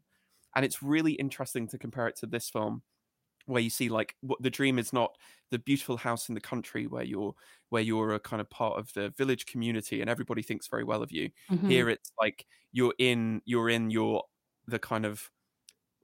and 0.54 0.64
it's 0.64 0.82
really 0.82 1.12
interesting 1.12 1.66
to 1.66 1.78
compare 1.78 2.06
it 2.06 2.16
to 2.16 2.26
this 2.26 2.50
film 2.50 2.82
where 3.46 3.62
you 3.62 3.70
see 3.70 3.88
like 3.88 4.14
what 4.20 4.40
the 4.42 4.50
dream 4.50 4.78
is 4.78 4.92
not 4.92 5.16
the 5.50 5.58
beautiful 5.58 5.96
house 5.96 6.28
in 6.28 6.34
the 6.34 6.40
country 6.40 6.86
where 6.86 7.04
you're 7.04 7.34
where 7.70 7.82
you're 7.82 8.14
a 8.14 8.20
kind 8.20 8.40
of 8.40 8.50
part 8.50 8.78
of 8.78 8.92
the 8.92 9.08
village 9.16 9.46
community 9.46 10.02
and 10.02 10.10
everybody 10.10 10.42
thinks 10.42 10.68
very 10.68 10.84
well 10.84 11.02
of 11.02 11.10
you 11.10 11.30
mm-hmm. 11.50 11.68
here 11.68 11.88
it's 11.88 12.12
like 12.20 12.44
you're 12.72 12.94
in 12.98 13.40
you're 13.46 13.70
in 13.70 13.90
your 13.90 14.22
the 14.66 14.78
kind 14.78 15.06
of 15.06 15.30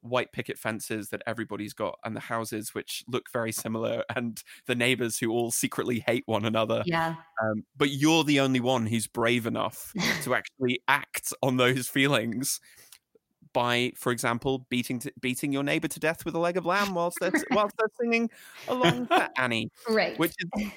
white 0.04 0.32
picket 0.32 0.58
fences 0.58 1.08
that 1.08 1.22
everybody's 1.26 1.72
got 1.72 1.98
and 2.04 2.14
the 2.14 2.20
houses 2.20 2.74
which 2.74 3.02
look 3.08 3.24
very 3.32 3.50
similar 3.50 4.04
and 4.14 4.42
the 4.66 4.74
neighbors 4.74 5.18
who 5.18 5.30
all 5.30 5.50
secretly 5.50 5.98
hate 6.06 6.22
one 6.26 6.44
another 6.44 6.82
Yeah. 6.86 7.14
um, 7.42 7.64
but 7.76 7.90
you're 7.90 8.22
the 8.22 8.38
only 8.40 8.60
one 8.60 8.86
who's 8.86 9.06
brave 9.06 9.46
enough 9.46 9.92
to 10.22 10.34
actually 10.34 10.80
act 10.88 11.32
on 11.42 11.56
those 11.56 11.88
feelings 11.88 12.60
by 13.52 13.92
for 13.96 14.12
example 14.12 14.66
beating 14.68 14.98
to, 14.98 15.12
beating 15.20 15.52
your 15.52 15.62
neighbor 15.62 15.88
to 15.88 16.00
death 16.00 16.24
with 16.24 16.34
a 16.34 16.38
leg 16.38 16.56
of 16.56 16.66
lamb 16.66 16.92
whilst 16.94 17.16
they're 17.20 17.32
whilst 17.52 17.74
they're 17.78 17.88
singing 18.00 18.28
along 18.68 19.06
to 19.06 19.30
annie 19.40 19.70
Right. 19.88 20.18
which 20.18 20.32
is 20.38 20.70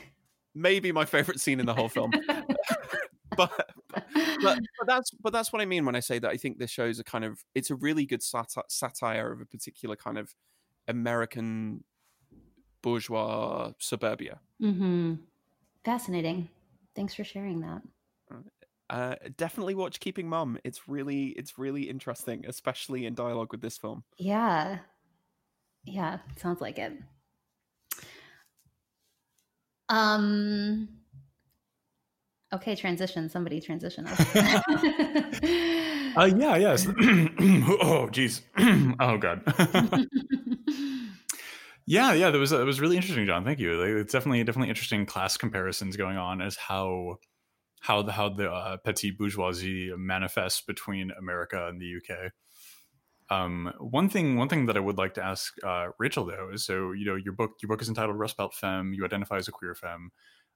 maybe 0.62 0.91
my 0.91 1.05
favorite 1.05 1.39
scene 1.39 1.60
in 1.60 1.66
the 1.66 1.74
whole 1.74 1.89
film 1.89 2.12
but, 3.38 3.51
but 3.91 4.10
but 4.41 4.88
that's 4.88 5.12
but 5.22 5.32
that's 5.32 5.53
what 5.53 5.62
I 5.62 5.66
mean 5.66 5.86
when 5.86 5.95
I 5.95 5.99
say 5.99 6.20
that 6.20 6.30
I 6.30 6.38
think 6.38 6.58
this 6.58 6.72
shows 6.72 6.99
a 6.99 7.03
kind 7.03 7.24
of 7.24 7.43
it's 7.55 7.70
a 7.70 7.76
really 7.76 8.05
good 8.05 8.24
sati- 8.24 8.62
satire 8.70 9.32
of 9.32 9.41
a 9.41 9.45
particular 9.45 9.95
kind 9.95 10.18
of 10.18 10.34
American 10.88 11.84
bourgeois 12.82 13.72
suburbia. 13.80 14.39
hmm 14.60 15.16
Fascinating. 15.86 16.49
Thanks 16.95 17.14
for 17.14 17.24
sharing 17.24 17.62
that. 17.62 17.82
Uh, 18.89 19.16
definitely 19.38 19.76
watch 19.76 19.99
Keeping 19.99 20.28
Mum. 20.28 20.58
It's 20.64 20.88
really 20.88 21.28
it's 21.28 21.58
really 21.58 21.89
interesting, 21.89 22.45
especially 22.45 23.05
in 23.05 23.14
dialogue 23.14 23.51
with 23.51 23.62
this 23.62 23.78
film. 23.78 24.03
Yeah. 24.18 24.80
Yeah, 25.86 26.20
sounds 26.36 26.60
like 26.60 26.78
it. 26.80 26.93
Um 29.90 30.90
Okay, 32.54 32.76
transition. 32.76 33.30
Somebody 33.30 33.60
transition 33.60 34.08
us. 34.08 35.74
Uh, 36.18 36.32
yeah, 36.36 36.56
yes. 36.56 36.88
oh, 37.82 38.10
geez. 38.12 38.42
oh, 39.00 39.18
God. 39.20 39.44
yeah, 41.86 42.14
yeah. 42.14 42.32
That 42.32 42.40
was 42.40 42.50
that 42.50 42.66
was 42.66 42.82
really 42.82 42.96
interesting, 42.96 43.28
John. 43.28 43.46
Thank 43.46 43.60
you. 43.60 43.80
Like, 43.80 43.90
it's 43.90 44.14
definitely 44.14 44.44
definitely 44.44 44.70
interesting 44.70 45.06
class 45.06 45.38
comparisons 45.38 45.96
going 45.96 46.18
on 46.18 46.42
as 46.42 46.56
how 46.56 47.18
how 47.82 48.02
the 48.02 48.14
how 48.14 48.30
the 48.30 48.50
uh, 48.50 48.78
petite 48.78 49.20
bourgeoisie 49.20 49.92
manifests 49.96 50.62
between 50.62 51.12
America 51.12 51.68
and 51.68 51.80
the 51.80 51.98
UK. 51.98 52.32
Um, 53.30 53.74
one 53.80 54.10
thing 54.10 54.38
one 54.38 54.50
thing 54.50 54.68
that 54.68 54.78
I 54.78 54.80
would 54.80 54.98
like 54.98 55.14
to 55.16 55.24
ask 55.24 55.56
uh, 55.64 55.90
Rachel 56.00 56.26
though 56.26 56.50
is 56.52 56.66
so 56.66 56.92
you 56.94 57.06
know 57.06 57.16
your 57.16 57.34
book 57.34 57.54
your 57.62 57.68
book 57.68 57.82
is 57.82 57.90
entitled 57.90 58.18
Rust 58.18 58.38
Belt 58.38 58.54
Femme. 58.56 58.94
You 58.94 59.06
identify 59.06 59.38
as 59.38 59.48
a 59.48 59.52
queer 59.52 59.76
femme. 59.76 60.12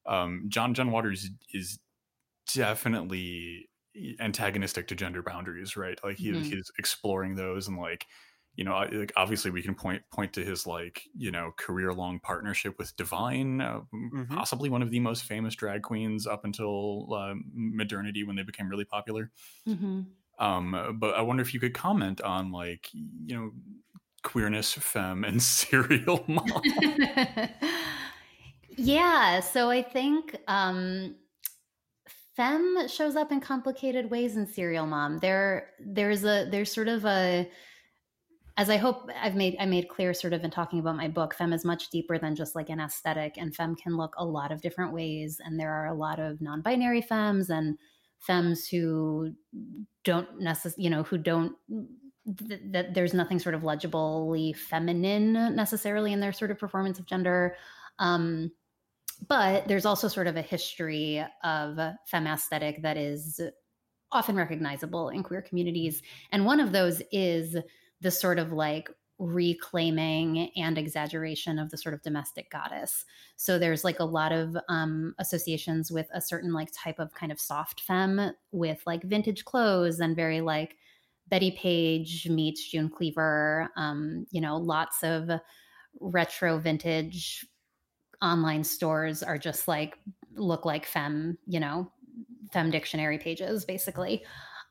Um, 0.05 0.45
John 0.49 0.73
John 0.73 0.91
Waters 0.91 1.29
is 1.53 1.79
definitely 2.53 3.69
antagonistic 4.19 4.87
to 4.87 4.95
gender 4.95 5.21
boundaries, 5.21 5.75
right? 5.75 5.99
Like 6.03 6.17
he, 6.17 6.29
Mhm. 6.29 6.41
he's 6.41 6.71
exploring 6.77 7.35
those 7.35 7.67
and 7.67 7.77
like 7.77 8.07
you 8.55 8.65
know, 8.65 8.73
like 8.91 9.13
obviously 9.15 9.49
we 9.49 9.61
can 9.63 9.75
point 9.75 10.03
point 10.11 10.33
to 10.33 10.43
his 10.43 10.67
like 10.67 11.03
you 11.15 11.31
know 11.31 11.53
career 11.57 11.93
long 11.93 12.19
partnership 12.19 12.77
with 12.77 12.95
Divine, 12.97 13.61
uh, 13.61 13.81
Mhm. 14.11 14.41
possibly 14.41 14.69
one 14.69 14.81
of 14.81 14.91
the 14.91 14.99
most 14.99 15.23
famous 15.23 15.55
drag 15.55 15.83
queens 15.83 16.27
up 16.27 16.43
until 16.43 17.13
uh, 17.13 17.33
modernity 17.53 18.23
when 18.25 18.35
they 18.35 18.43
became 18.43 18.67
really 18.67 18.85
popular. 18.85 19.31
Mhm. 19.65 20.20
Um, 20.41 20.97
but 20.99 21.15
I 21.15 21.21
wonder 21.21 21.41
if 21.41 21.53
you 21.53 21.59
could 21.59 21.75
comment 21.75 22.19
on 22.21 22.51
like 22.51 22.89
you 22.93 23.35
know 23.35 23.51
queerness, 24.23 24.73
femme, 24.73 25.23
and 25.23 25.41
serial 25.59 26.25
mom. 26.27 26.61
yeah, 28.75 29.39
so 29.39 29.69
I 29.69 29.83
think 29.83 30.35
um 30.47 31.15
femme 32.35 32.87
shows 32.87 33.15
up 33.15 33.31
in 33.31 33.39
complicated 33.39 34.09
ways 34.09 34.35
in 34.35 34.47
serial 34.47 34.87
mom. 34.87 35.19
There 35.19 35.69
there's 35.79 36.23
a 36.25 36.47
there's 36.49 36.73
sort 36.73 36.87
of 36.87 37.05
a 37.05 37.47
as 38.57 38.69
I 38.69 38.77
hope 38.77 39.09
I've 39.21 39.35
made 39.35 39.55
I 39.59 39.67
made 39.67 39.89
clear 39.89 40.11
sort 40.13 40.33
of 40.33 40.43
in 40.43 40.49
talking 40.49 40.79
about 40.79 40.97
my 40.97 41.07
book, 41.07 41.35
femme 41.35 41.53
is 41.53 41.63
much 41.63 41.89
deeper 41.91 42.17
than 42.17 42.35
just 42.35 42.55
like 42.55 42.69
an 42.69 42.79
aesthetic 42.79 43.35
and 43.37 43.55
femme 43.55 43.75
can 43.75 43.95
look 43.95 44.15
a 44.17 44.25
lot 44.25 44.51
of 44.51 44.61
different 44.61 44.91
ways 44.91 45.39
and 45.43 45.59
there 45.59 45.71
are 45.71 45.85
a 45.85 45.93
lot 45.93 46.19
of 46.19 46.41
non-binary 46.41 47.01
femmes 47.01 47.51
and 47.51 47.77
femmes 48.21 48.67
who 48.67 49.33
don't 50.03 50.39
necessarily 50.39 50.83
you 50.83 50.89
know 50.89 51.03
who 51.03 51.17
don't 51.17 51.53
th- 52.47 52.61
that 52.71 52.93
there's 52.93 53.13
nothing 53.13 53.39
sort 53.39 53.55
of 53.55 53.63
legibly 53.63 54.53
feminine 54.53 55.33
necessarily 55.55 56.13
in 56.13 56.19
their 56.19 56.31
sort 56.31 56.51
of 56.51 56.59
performance 56.59 56.99
of 56.99 57.05
gender. 57.05 57.55
Um 57.99 58.51
but 59.27 59.67
there's 59.67 59.85
also 59.85 60.07
sort 60.07 60.27
of 60.27 60.35
a 60.35 60.41
history 60.41 61.23
of 61.43 61.77
femme 62.07 62.27
aesthetic 62.27 62.81
that 62.81 62.97
is 62.97 63.39
often 64.11 64.35
recognizable 64.35 65.09
in 65.09 65.23
queer 65.23 65.41
communities. 65.41 66.01
And 66.31 66.45
one 66.45 66.59
of 66.59 66.71
those 66.71 67.01
is 67.11 67.55
the 68.01 68.11
sort 68.11 68.39
of 68.39 68.51
like 68.51 68.89
reclaiming 69.21 70.49
and 70.55 70.79
exaggeration 70.79 71.59
of 71.59 71.69
the 71.69 71.77
sort 71.77 71.93
of 71.93 72.01
domestic 72.01 72.49
goddess. 72.49 73.05
So 73.35 73.59
there's 73.59 73.83
like 73.83 73.99
a 73.99 74.05
lot 74.05 74.31
of 74.31 74.57
um, 74.67 75.13
associations 75.19 75.91
with 75.91 76.07
a 76.11 76.19
certain 76.19 76.53
like 76.53 76.69
type 76.73 76.97
of 76.97 77.13
kind 77.13 77.31
of 77.31 77.39
soft 77.39 77.81
femme 77.81 78.31
with 78.51 78.81
like 78.87 79.03
vintage 79.03 79.45
clothes 79.45 79.99
and 79.99 80.15
very 80.15 80.41
like 80.41 80.75
Bettie 81.27 81.51
Page 81.51 82.27
meets 82.29 82.67
June 82.67 82.89
Cleaver. 82.89 83.69
Um, 83.75 84.25
you 84.31 84.41
know, 84.41 84.57
lots 84.57 85.03
of 85.03 85.29
retro 85.99 86.57
vintage 86.57 87.45
online 88.23 88.63
stores 88.63 89.21
are 89.21 89.37
just 89.37 89.67
like 89.67 89.99
look 90.33 90.65
like 90.65 90.85
femme, 90.87 91.37
you 91.45 91.59
know, 91.59 91.91
femme 92.51 92.71
dictionary 92.71 93.19
pages 93.19 93.65
basically. 93.65 94.23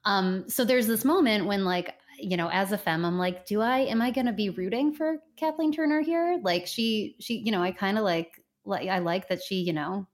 Um, 0.04 0.48
so 0.48 0.64
there's 0.64 0.88
this 0.88 1.04
moment 1.04 1.46
when 1.46 1.64
like 1.64 1.94
you 2.20 2.36
know 2.36 2.48
as 2.50 2.72
a 2.72 2.78
femme 2.78 3.04
i'm 3.04 3.18
like 3.18 3.46
do 3.46 3.60
i 3.60 3.78
am 3.78 4.00
i 4.02 4.10
going 4.10 4.26
to 4.26 4.32
be 4.32 4.50
rooting 4.50 4.92
for 4.92 5.16
kathleen 5.36 5.72
turner 5.72 6.00
here? 6.00 6.38
Like 6.42 6.66
she 6.66 7.16
she 7.20 7.38
you 7.38 7.52
know 7.52 7.62
i 7.62 7.70
kind 7.72 7.98
of 7.98 8.04
like 8.04 8.42
like 8.64 8.88
i 8.88 8.98
like 8.98 9.28
that 9.28 9.42
she 9.42 9.56
you 9.56 9.72
know 9.72 10.06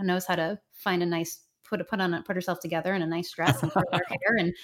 knows 0.00 0.26
how 0.26 0.36
to 0.36 0.58
find 0.72 1.02
a 1.02 1.06
nice 1.06 1.40
put 1.64 1.86
put 1.88 2.00
on 2.00 2.22
put 2.22 2.36
herself 2.36 2.60
together 2.60 2.94
in 2.94 3.02
a 3.02 3.06
nice 3.06 3.30
dress 3.32 3.62
and 3.62 3.72
her 3.72 3.82
hair 3.92 4.36
and 4.38 4.54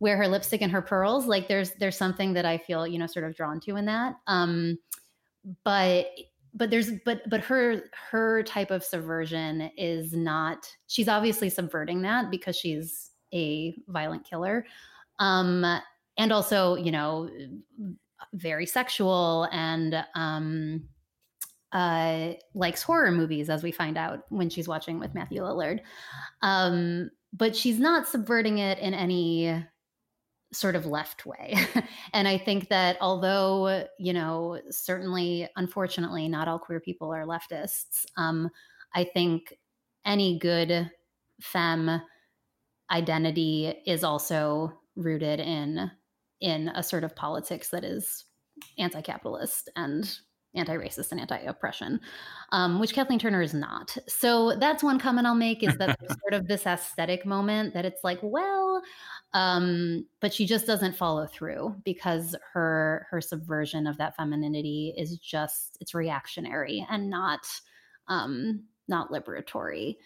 wear 0.00 0.16
her 0.16 0.26
lipstick 0.26 0.60
and 0.62 0.72
her 0.72 0.82
pearls. 0.82 1.26
Like 1.26 1.46
there's 1.46 1.72
there's 1.72 1.96
something 1.96 2.32
that 2.34 2.44
i 2.44 2.58
feel 2.58 2.86
you 2.86 2.98
know 2.98 3.06
sort 3.06 3.24
of 3.24 3.36
drawn 3.36 3.60
to 3.60 3.76
in 3.76 3.86
that. 3.86 4.16
Um 4.26 4.78
but 5.64 6.06
but 6.54 6.70
there's 6.70 6.90
but 7.04 7.22
but 7.30 7.40
her 7.40 7.84
her 8.10 8.42
type 8.42 8.70
of 8.70 8.84
subversion 8.84 9.70
is 9.76 10.12
not 10.12 10.68
she's 10.88 11.08
obviously 11.08 11.48
subverting 11.48 12.02
that 12.02 12.30
because 12.30 12.56
she's 12.56 13.10
a 13.32 13.74
violent 13.88 14.24
killer. 14.28 14.66
Um 15.18 15.64
and 16.18 16.32
also 16.32 16.76
you 16.76 16.90
know 16.90 17.28
very 18.34 18.66
sexual 18.66 19.48
and 19.52 20.04
um 20.14 20.82
uh 21.72 22.32
likes 22.54 22.82
horror 22.82 23.10
movies 23.10 23.48
as 23.48 23.62
we 23.62 23.72
find 23.72 23.96
out 23.96 24.20
when 24.28 24.50
she's 24.50 24.68
watching 24.68 24.98
with 24.98 25.14
matthew 25.14 25.42
lillard. 25.42 25.80
Um 26.42 27.10
but 27.32 27.56
she's 27.56 27.80
not 27.80 28.06
subverting 28.06 28.58
it 28.58 28.78
in 28.78 28.92
any 28.92 29.64
sort 30.52 30.76
of 30.76 30.84
left 30.84 31.24
way. 31.24 31.56
And 32.12 32.28
i 32.28 32.36
think 32.36 32.68
that 32.68 32.98
although 33.00 33.86
you 33.98 34.12
know 34.12 34.60
certainly 34.70 35.48
unfortunately 35.56 36.28
not 36.28 36.46
all 36.46 36.58
queer 36.58 36.80
people 36.80 37.12
are 37.12 37.24
leftists 37.24 38.04
um 38.16 38.50
i 38.94 39.02
think 39.04 39.54
any 40.04 40.38
good 40.38 40.90
femme 41.40 42.02
identity 42.90 43.74
is 43.86 44.04
also 44.04 44.72
rooted 44.96 45.40
in 45.40 45.90
in 46.42 46.68
a 46.74 46.82
sort 46.82 47.04
of 47.04 47.16
politics 47.16 47.70
that 47.70 47.84
is 47.84 48.24
anti-capitalist 48.78 49.70
and 49.76 50.18
anti-racist 50.54 51.12
and 51.12 51.20
anti-oppression, 51.20 51.98
um, 52.50 52.78
which 52.78 52.92
Kathleen 52.92 53.18
Turner 53.18 53.40
is 53.40 53.54
not. 53.54 53.96
So 54.06 54.56
that's 54.56 54.82
one 54.82 54.98
comment 54.98 55.26
I'll 55.26 55.34
make 55.34 55.62
is 55.62 55.74
that 55.78 55.96
there's 56.00 56.18
sort 56.20 56.34
of 56.34 56.46
this 56.46 56.66
aesthetic 56.66 57.24
moment 57.24 57.72
that 57.72 57.86
it's 57.86 58.04
like, 58.04 58.18
well, 58.22 58.82
um, 59.32 60.06
but 60.20 60.34
she 60.34 60.44
just 60.44 60.66
doesn't 60.66 60.96
follow 60.96 61.26
through 61.26 61.74
because 61.84 62.36
her 62.52 63.06
her 63.10 63.22
subversion 63.22 63.86
of 63.86 63.96
that 63.96 64.14
femininity 64.14 64.94
is 64.98 65.16
just 65.16 65.78
it's 65.80 65.94
reactionary 65.94 66.86
and 66.90 67.08
not 67.08 67.46
um, 68.08 68.64
not 68.88 69.10
liberatory. 69.10 69.96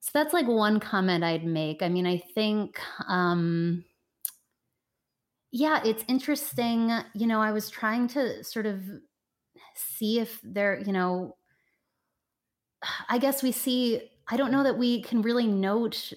So 0.00 0.10
that's 0.14 0.32
like 0.32 0.48
one 0.48 0.80
comment 0.80 1.22
I'd 1.22 1.44
make. 1.44 1.82
I 1.82 1.90
mean, 1.90 2.06
I 2.06 2.16
think 2.34 2.80
um, 3.06 3.84
yeah, 5.52 5.82
it's 5.84 6.04
interesting. 6.08 6.90
You 7.14 7.26
know, 7.26 7.40
I 7.40 7.52
was 7.52 7.70
trying 7.70 8.08
to 8.08 8.44
sort 8.44 8.66
of 8.66 8.84
see 9.76 10.20
if 10.20 10.40
there, 10.42 10.80
you 10.80 10.92
know, 10.92 11.36
I 13.08 13.18
guess 13.18 13.42
we 13.42 13.52
see, 13.52 14.10
I 14.28 14.36
don't 14.36 14.52
know 14.52 14.62
that 14.62 14.78
we 14.78 15.02
can 15.02 15.22
really 15.22 15.46
note 15.46 16.12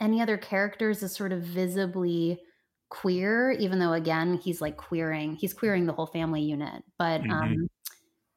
any 0.00 0.20
other 0.20 0.38
characters 0.38 1.02
as 1.02 1.14
sort 1.14 1.32
of 1.32 1.42
visibly 1.42 2.42
queer, 2.90 3.52
even 3.52 3.78
though 3.78 3.92
again, 3.92 4.34
he's 4.34 4.60
like 4.60 4.76
queering, 4.76 5.36
he's 5.36 5.54
queering 5.54 5.86
the 5.86 5.92
whole 5.92 6.06
family 6.06 6.42
unit. 6.42 6.84
But 6.98 7.22
Mhm. 7.22 7.28
um 7.30 7.68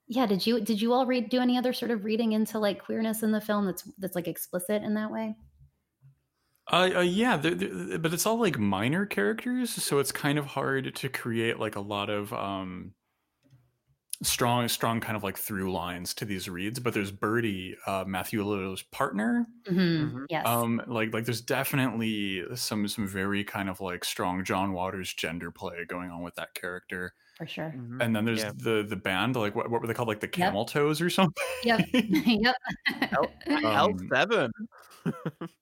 yeah, 0.08 0.26
did 0.28 0.46
you 0.48 0.62
did 0.62 0.82
you 0.82 0.94
all 0.94 1.06
read 1.08 1.30
do 1.30 1.42
any 1.42 1.58
other 1.58 1.74
sort 1.74 1.92
of 1.92 2.06
reading 2.06 2.34
into 2.34 2.60
like 2.60 2.84
queerness 2.84 3.24
in 3.24 3.32
the 3.34 3.42
film 3.42 3.66
that's 3.68 3.84
that's 4.00 4.16
like 4.16 4.28
explicit 4.28 4.84
in 4.84 4.96
that 4.96 5.12
way? 5.12 5.36
Uh, 6.72 6.90
uh 6.96 7.00
yeah, 7.02 7.38
they're, 7.38 7.54
they're, 7.54 8.00
but 8.00 8.14
it's 8.14 8.26
all 8.26 8.40
like 8.40 8.58
minor 8.58 9.06
characters, 9.06 9.72
so 9.72 10.00
it's 10.00 10.12
kind 10.12 10.40
of 10.40 10.46
hard 10.46 10.96
to 10.96 11.10
create 11.10 11.60
like 11.60 11.76
a 11.76 11.82
lot 11.82 12.10
of 12.10 12.34
um 12.34 12.94
strong, 14.24 14.68
strong 14.68 15.00
kind 15.00 15.18
of 15.18 15.24
like 15.24 15.38
through 15.38 15.72
lines 15.72 16.14
to 16.16 16.26
these 16.26 16.48
reads. 16.48 16.80
But 16.80 16.94
there's 16.94 17.12
Birdie, 17.12 17.76
uh, 17.86 18.06
Matthew 18.08 18.44
Lillard's 18.44 18.84
partner. 18.84 19.48
Mm-hmm. 19.68 19.80
Mm-hmm. 19.80 20.24
Yes. 20.30 20.48
Um, 20.48 20.82
like 20.88 21.14
like 21.14 21.26
there's 21.26 21.42
definitely 21.42 22.44
some 22.56 22.88
some 22.88 23.08
very 23.08 23.44
kind 23.44 23.70
of 23.70 23.82
like 23.82 24.06
strong 24.06 24.44
John 24.44 24.74
Waters 24.74 25.14
gender 25.14 25.52
play 25.52 25.86
going 25.88 26.10
on 26.10 26.22
with 26.22 26.36
that 26.36 26.54
character. 26.54 27.14
For 27.42 27.48
sure. 27.48 27.74
Mm-hmm. 27.76 28.02
And 28.02 28.16
then 28.16 28.24
there's 28.24 28.44
yeah. 28.44 28.52
the 28.56 28.86
the 28.88 28.96
band, 28.96 29.36
like 29.36 29.56
what, 29.56 29.72
what 29.72 29.82
were 29.82 29.88
they 29.88 29.96
called, 29.96 30.08
like 30.08 30.20
the 30.20 30.28
Camel 30.28 30.62
yep. 30.62 30.74
Toes 30.74 31.02
or 31.02 31.10
something? 31.10 31.44
Yep. 31.64 31.88
yep. 31.92 32.56
L 33.64 33.92
seven. 34.14 34.52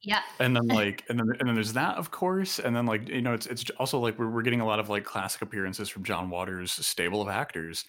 yeah. 0.02 0.20
And 0.42 0.58
then 0.58 0.68
like 0.68 1.06
and 1.08 1.18
then 1.18 1.28
and 1.40 1.48
then 1.48 1.56
there's 1.56 1.72
that 1.72 1.96
of 1.96 2.12
course, 2.12 2.60
and 2.60 2.76
then 2.76 2.86
like 2.86 3.08
you 3.08 3.22
know 3.22 3.34
it's 3.34 3.46
it's 3.46 3.64
also 3.80 3.98
like 3.98 4.20
we're 4.20 4.30
we're 4.30 4.42
getting 4.42 4.60
a 4.60 4.66
lot 4.66 4.82
of 4.82 4.90
like 4.90 5.06
classic 5.06 5.42
appearances 5.42 5.88
from 5.88 6.04
John 6.04 6.30
Waters' 6.30 6.74
stable 6.74 7.22
of 7.22 7.30
actors 7.30 7.86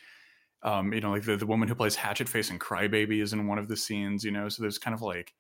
um, 0.63 0.93
you 0.93 1.01
know, 1.01 1.11
like 1.11 1.25
the, 1.25 1.37
the 1.37 1.47
woman 1.47 1.69
who 1.69 1.75
plays 1.75 1.97
Hatchet 1.97 2.29
Face 2.29 2.51
and 2.51 2.61
Crybaby 2.61 3.21
is 3.23 3.33
in 3.33 3.47
one 3.47 3.59
of 3.59 3.69
the 3.69 3.77
scenes, 3.77 4.25
you 4.25 4.31
know, 4.31 4.49
so 4.49 4.63
there's 4.63 4.79
kind 4.79 4.95
of 4.95 5.03
like, 5.03 5.33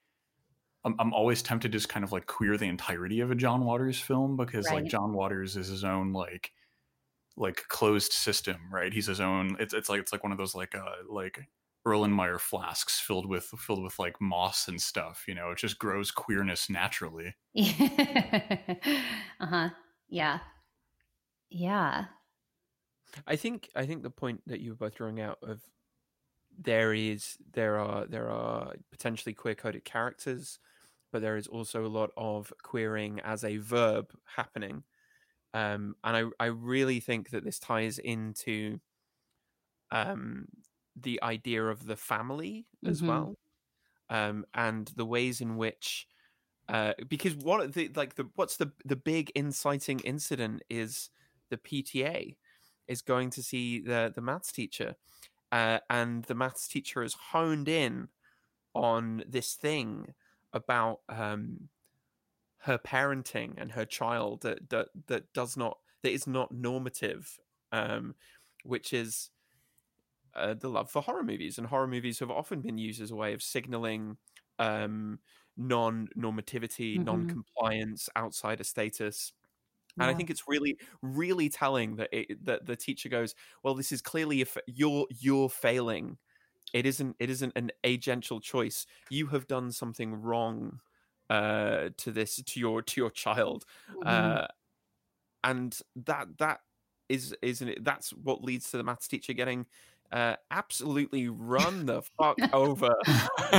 I'm, 0.84 0.96
I'm 0.98 1.12
always 1.12 1.42
tempted 1.42 1.72
to 1.72 1.76
just 1.76 1.90
kind 1.90 2.04
of 2.04 2.10
like 2.10 2.26
queer 2.26 2.56
the 2.56 2.66
entirety 2.66 3.20
of 3.20 3.30
a 3.30 3.34
John 3.34 3.64
Waters 3.64 4.00
film 4.00 4.36
because 4.36 4.66
right. 4.66 4.76
like 4.76 4.90
John 4.90 5.12
Waters 5.12 5.56
is 5.56 5.68
his 5.68 5.84
own 5.84 6.12
like, 6.12 6.52
like 7.36 7.64
closed 7.68 8.12
system, 8.12 8.72
right? 8.72 8.92
He's 8.92 9.06
his 9.06 9.20
own, 9.20 9.56
it's, 9.60 9.74
it's 9.74 9.88
like, 9.88 10.00
it's 10.00 10.12
like 10.12 10.22
one 10.22 10.32
of 10.32 10.38
those 10.38 10.54
like, 10.54 10.74
uh, 10.74 10.96
like 11.08 11.48
Erlenmeyer 11.86 12.40
flasks 12.40 13.00
filled 13.00 13.26
with, 13.26 13.44
filled 13.44 13.82
with 13.82 13.98
like 13.98 14.20
moss 14.20 14.68
and 14.68 14.80
stuff, 14.80 15.24
you 15.26 15.34
know, 15.34 15.50
it 15.50 15.58
just 15.58 15.78
grows 15.78 16.10
queerness 16.10 16.68
naturally. 16.70 17.34
uh-huh. 19.40 19.70
Yeah. 20.08 20.40
Yeah. 21.50 22.06
I 23.26 23.36
think 23.36 23.70
I 23.74 23.86
think 23.86 24.02
the 24.02 24.10
point 24.10 24.42
that 24.46 24.60
you 24.60 24.70
were 24.70 24.76
both 24.76 24.94
drawing 24.94 25.20
out 25.20 25.38
of 25.42 25.62
there 26.58 26.94
is 26.94 27.38
there 27.52 27.78
are 27.78 28.06
there 28.06 28.30
are 28.30 28.74
potentially 28.90 29.34
queer 29.34 29.54
coded 29.54 29.84
characters, 29.84 30.58
but 31.12 31.22
there 31.22 31.36
is 31.36 31.46
also 31.48 31.86
a 31.86 31.88
lot 31.88 32.10
of 32.16 32.52
queering 32.62 33.20
as 33.20 33.44
a 33.44 33.58
verb 33.58 34.12
happening. 34.36 34.84
Um, 35.52 35.96
and 36.04 36.16
I, 36.16 36.44
I 36.44 36.46
really 36.46 37.00
think 37.00 37.30
that 37.30 37.44
this 37.44 37.58
ties 37.58 37.98
into 37.98 38.78
um, 39.90 40.46
the 40.94 41.20
idea 41.22 41.64
of 41.64 41.86
the 41.86 41.96
family 41.96 42.66
as 42.86 42.98
mm-hmm. 42.98 43.08
well, 43.08 43.38
um, 44.08 44.44
and 44.54 44.90
the 44.96 45.04
ways 45.04 45.40
in 45.40 45.56
which, 45.56 46.06
uh, 46.68 46.92
because 47.08 47.34
what 47.34 47.72
the 47.72 47.90
like 47.96 48.14
the 48.14 48.28
what's 48.36 48.56
the 48.56 48.70
the 48.84 48.96
big 48.96 49.32
inciting 49.34 50.00
incident 50.00 50.62
is 50.70 51.10
the 51.50 51.56
PTA, 51.56 52.36
is 52.86 53.02
going 53.02 53.30
to 53.30 53.42
see 53.42 53.80
the 53.80 54.12
the 54.14 54.22
maths 54.22 54.52
teacher, 54.52 54.94
uh, 55.50 55.78
and 55.88 56.24
the 56.24 56.34
maths 56.34 56.68
teacher 56.68 57.02
has 57.02 57.14
honed 57.32 57.68
in 57.68 58.08
on 58.74 59.24
this 59.28 59.54
thing 59.54 60.14
about 60.52 61.00
um, 61.08 61.68
her 62.60 62.78
parenting 62.78 63.54
and 63.56 63.72
her 63.72 63.84
child 63.84 64.42
that 64.42 64.70
that 64.70 64.88
that 65.06 65.32
does 65.32 65.56
not 65.56 65.78
that 66.02 66.12
is 66.12 66.26
not 66.26 66.52
normative, 66.52 67.38
um, 67.72 68.14
which 68.64 68.92
is 68.92 69.30
uh, 70.34 70.54
the 70.54 70.68
love 70.68 70.90
for 70.90 71.02
horror 71.02 71.22
movies, 71.22 71.58
and 71.58 71.66
horror 71.66 71.86
movies 71.86 72.18
have 72.18 72.30
often 72.30 72.60
been 72.60 72.78
used 72.78 73.00
as 73.00 73.10
a 73.10 73.16
way 73.16 73.32
of 73.32 73.42
signaling 73.42 74.16
um, 74.58 75.18
non-normativity, 75.56 76.94
mm-hmm. 76.94 77.04
non-compliance, 77.04 78.08
outsider 78.16 78.64
status, 78.64 79.32
and 79.98 80.06
yeah. 80.06 80.12
I 80.12 80.14
think 80.14 80.30
it's 80.30 80.44
really, 80.46 80.78
really 81.02 81.48
telling 81.48 81.96
that 81.96 82.08
it, 82.12 82.44
that 82.44 82.66
the 82.66 82.76
teacher 82.76 83.08
goes, 83.08 83.34
"Well, 83.62 83.74
this 83.74 83.90
is 83.90 84.02
clearly 84.02 84.40
if 84.40 84.56
you're 84.66 85.06
you're 85.18 85.48
failing. 85.48 86.18
It 86.72 86.86
isn't 86.86 87.16
it 87.18 87.30
isn't 87.30 87.52
an 87.56 87.72
agential 87.84 88.40
choice. 88.40 88.86
You 89.08 89.28
have 89.28 89.48
done 89.48 89.72
something 89.72 90.14
wrong 90.14 90.80
uh, 91.30 91.90
to 91.96 92.10
this 92.10 92.36
to 92.36 92.60
your 92.60 92.82
to 92.82 93.00
your 93.00 93.10
child, 93.10 93.64
mm-hmm. 93.90 94.02
uh, 94.06 94.46
and 95.42 95.78
that 95.96 96.26
that 96.38 96.60
is 97.08 97.34
isn't 97.40 97.68
it? 97.68 97.84
That's 97.84 98.10
what 98.10 98.44
leads 98.44 98.70
to 98.72 98.76
the 98.76 98.84
maths 98.84 99.08
teacher 99.08 99.32
getting 99.32 99.66
uh, 100.12 100.34
absolutely 100.50 101.28
run 101.28 101.86
the 101.86 102.02
fuck 102.18 102.36
over 102.52 102.94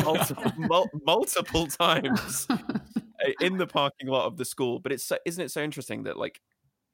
multiple, 0.03 0.51
mul- 0.57 0.89
multiple 1.05 1.67
times 1.67 2.47
in 3.39 3.57
the 3.57 3.67
parking 3.67 4.07
lot 4.07 4.25
of 4.25 4.37
the 4.37 4.45
school. 4.45 4.79
But 4.79 4.91
it's 4.91 5.11
isn't 5.25 5.43
it 5.43 5.51
so 5.51 5.61
interesting 5.61 6.03
that 6.03 6.17
like 6.17 6.41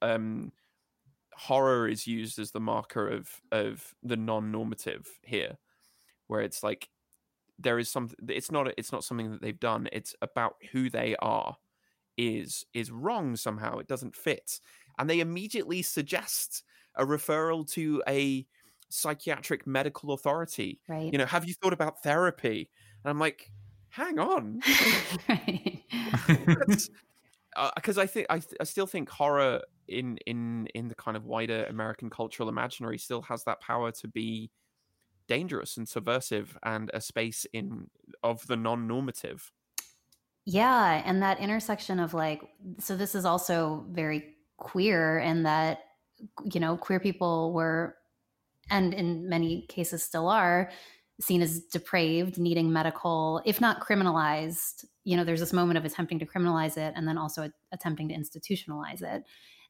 um, 0.01 0.51
horror 1.33 1.87
is 1.87 2.05
used 2.05 2.37
as 2.39 2.51
the 2.51 2.59
marker 2.59 3.07
of 3.07 3.29
of 3.51 3.95
the 4.03 4.17
non-normative 4.17 5.07
here, 5.23 5.57
where 6.27 6.41
it's 6.41 6.61
like 6.61 6.89
there 7.59 7.79
is 7.79 7.89
something. 7.89 8.17
It's 8.29 8.51
not 8.51 8.67
it's 8.77 8.91
not 8.91 9.03
something 9.03 9.31
that 9.31 9.41
they've 9.41 9.59
done. 9.59 9.87
It's 9.91 10.15
about 10.21 10.55
who 10.71 10.89
they 10.89 11.15
are 11.19 11.57
is 12.17 12.65
is 12.73 12.91
wrong 12.91 13.35
somehow. 13.35 13.79
It 13.79 13.87
doesn't 13.87 14.15
fit, 14.15 14.59
and 14.97 15.09
they 15.09 15.19
immediately 15.19 15.81
suggest 15.81 16.63
a 16.95 17.05
referral 17.05 17.69
to 17.71 18.03
a 18.07 18.45
psychiatric 18.89 19.67
medical 19.67 20.13
authority. 20.13 20.79
Right. 20.87 21.11
You 21.11 21.17
know, 21.17 21.25
have 21.25 21.45
you 21.45 21.53
thought 21.53 21.73
about 21.73 22.01
therapy? 22.03 22.69
And 23.03 23.09
I'm 23.09 23.19
like, 23.19 23.51
hang 23.89 24.19
on. 24.19 24.61
Because 27.75 27.97
uh, 27.97 28.01
I 28.01 28.05
think 28.05 28.27
I, 28.29 28.39
I 28.61 28.65
still 28.65 28.85
think 28.85 29.09
horror 29.09 29.61
in 29.87 30.17
in 30.27 30.67
in 30.75 30.89
the 30.89 30.95
kind 30.95 31.17
of 31.17 31.25
wider 31.25 31.65
American 31.65 32.07
cultural 32.07 32.49
imaginary 32.49 32.99
still 32.99 33.23
has 33.23 33.45
that 33.45 33.61
power 33.61 33.91
to 33.93 34.07
be 34.07 34.51
dangerous 35.27 35.77
and 35.77 35.87
subversive 35.87 36.57
and 36.63 36.91
a 36.93 37.01
space 37.01 37.45
in 37.53 37.89
of 38.23 38.45
the 38.47 38.55
non-normative. 38.55 39.51
Yeah, 40.45 41.01
and 41.05 41.21
that 41.21 41.39
intersection 41.39 41.99
of 41.99 42.13
like 42.13 42.41
so 42.79 42.95
this 42.95 43.15
is 43.15 43.25
also 43.25 43.85
very 43.91 44.35
queer 44.57 45.19
and 45.19 45.45
that 45.45 45.79
you 46.51 46.59
know 46.59 46.77
queer 46.77 46.99
people 46.99 47.53
were 47.53 47.95
and 48.69 48.93
in 48.93 49.29
many 49.29 49.65
cases 49.67 50.03
still 50.03 50.27
are 50.27 50.69
seen 51.19 51.41
as 51.41 51.61
depraved, 51.61 52.37
needing 52.37 52.71
medical, 52.71 53.41
if 53.45 53.59
not 53.59 53.81
criminalized. 53.81 54.85
You 55.03 55.17
know, 55.17 55.23
there's 55.23 55.39
this 55.39 55.53
moment 55.53 55.77
of 55.77 55.85
attempting 55.85 56.19
to 56.19 56.25
criminalize 56.25 56.77
it 56.77 56.93
and 56.95 57.07
then 57.07 57.17
also 57.17 57.49
attempting 57.71 58.09
to 58.09 58.15
institutionalize 58.15 59.01
it. 59.01 59.23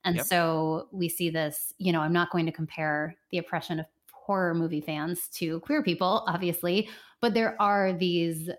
And 0.04 0.18
yep. 0.18 0.26
so 0.26 0.88
we 0.92 1.10
see 1.10 1.30
this, 1.30 1.74
you 1.78 1.92
know, 1.92 2.02
I'm 2.02 2.14
not 2.14 2.32
going 2.32 2.46
to 2.46 2.52
compare 2.52 3.16
the 3.32 3.38
oppression 3.38 3.80
of 3.80 3.86
horror 4.28 4.54
movie 4.54 4.82
fans 4.82 5.30
to 5.30 5.62
queer 5.62 5.82
people, 5.82 6.24
obviously, 6.28 6.90
but 7.22 7.34
there 7.34 7.60
are 7.62 7.94
these 7.94 8.50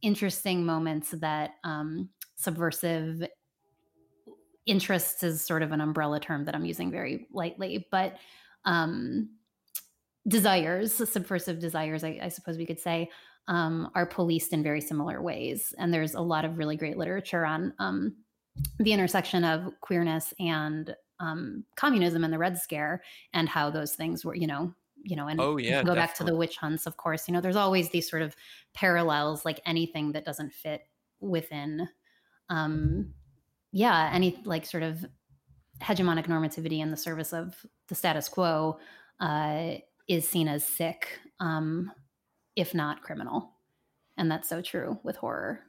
interesting 0.00 0.64
moments 0.64 1.10
that 1.10 1.50
um, 1.64 2.08
subversive 2.36 3.22
interests 4.64 5.22
is 5.22 5.42
sort 5.42 5.62
of 5.62 5.72
an 5.72 5.82
umbrella 5.82 6.18
term 6.18 6.44
that 6.44 6.54
I'm 6.54 6.64
using 6.64 6.90
very 6.90 7.26
lightly, 7.30 7.86
but 7.90 8.16
um, 8.64 9.28
desires, 10.26 10.94
subversive 10.94 11.58
desires, 11.58 12.04
I, 12.04 12.18
I 12.22 12.28
suppose 12.28 12.56
we 12.56 12.66
could 12.66 12.80
say, 12.80 13.10
um, 13.48 13.90
are 13.94 14.06
policed 14.06 14.52
in 14.52 14.62
very 14.62 14.80
similar 14.80 15.20
ways. 15.20 15.74
And 15.78 15.92
there's 15.92 16.14
a 16.14 16.20
lot 16.20 16.44
of 16.44 16.58
really 16.58 16.76
great 16.76 16.96
literature 16.96 17.44
on 17.44 17.72
um, 17.78 18.16
the 18.78 18.92
intersection 18.92 19.44
of 19.44 19.72
queerness 19.80 20.32
and 20.38 20.94
um, 21.20 21.64
communism 21.76 22.24
and 22.24 22.32
the 22.32 22.38
Red 22.38 22.56
Scare, 22.56 23.02
and 23.32 23.48
how 23.48 23.70
those 23.70 23.94
things 23.94 24.24
were, 24.24 24.34
you 24.34 24.46
know, 24.46 24.72
you 25.02 25.16
know, 25.16 25.26
and 25.28 25.40
oh 25.40 25.56
yeah, 25.56 25.82
go 25.82 25.94
definitely. 25.94 25.96
back 25.96 26.14
to 26.16 26.24
the 26.24 26.36
witch 26.36 26.56
hunts, 26.56 26.86
of 26.86 26.96
course. 26.96 27.28
You 27.28 27.34
know, 27.34 27.40
there's 27.40 27.56
always 27.56 27.90
these 27.90 28.08
sort 28.08 28.22
of 28.22 28.36
parallels, 28.74 29.44
like 29.44 29.60
anything 29.66 30.12
that 30.12 30.24
doesn't 30.24 30.52
fit 30.52 30.82
within, 31.20 31.88
um, 32.48 33.12
yeah, 33.72 34.10
any 34.12 34.40
like 34.44 34.66
sort 34.66 34.82
of 34.82 35.04
hegemonic 35.80 36.26
normativity 36.26 36.80
in 36.80 36.90
the 36.90 36.96
service 36.96 37.32
of 37.32 37.54
the 37.88 37.94
status 37.94 38.28
quo 38.28 38.78
uh, 39.20 39.74
is 40.08 40.28
seen 40.28 40.48
as 40.48 40.64
sick, 40.64 41.18
um, 41.40 41.90
if 42.56 42.74
not 42.74 43.02
criminal. 43.02 43.52
And 44.16 44.30
that's 44.30 44.48
so 44.48 44.60
true 44.60 44.98
with 45.04 45.16
horror. 45.16 45.60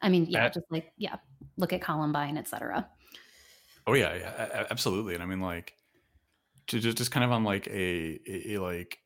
I 0.00 0.08
mean, 0.08 0.26
yeah, 0.28 0.48
just 0.48 0.66
like, 0.70 0.92
yeah, 0.96 1.16
look 1.56 1.72
at 1.72 1.80
Columbine, 1.80 2.36
etc. 2.36 2.88
Oh 3.86 3.94
yeah, 3.94 4.14
yeah, 4.14 4.66
absolutely. 4.70 5.14
And 5.14 5.22
I 5.22 5.26
mean, 5.26 5.40
like, 5.40 5.74
just 6.66 6.96
just 6.96 7.10
kind 7.10 7.24
of 7.24 7.32
on 7.32 7.44
like 7.44 7.66
a, 7.68 8.20
a, 8.26 8.54
a 8.54 8.58
like, 8.58 8.98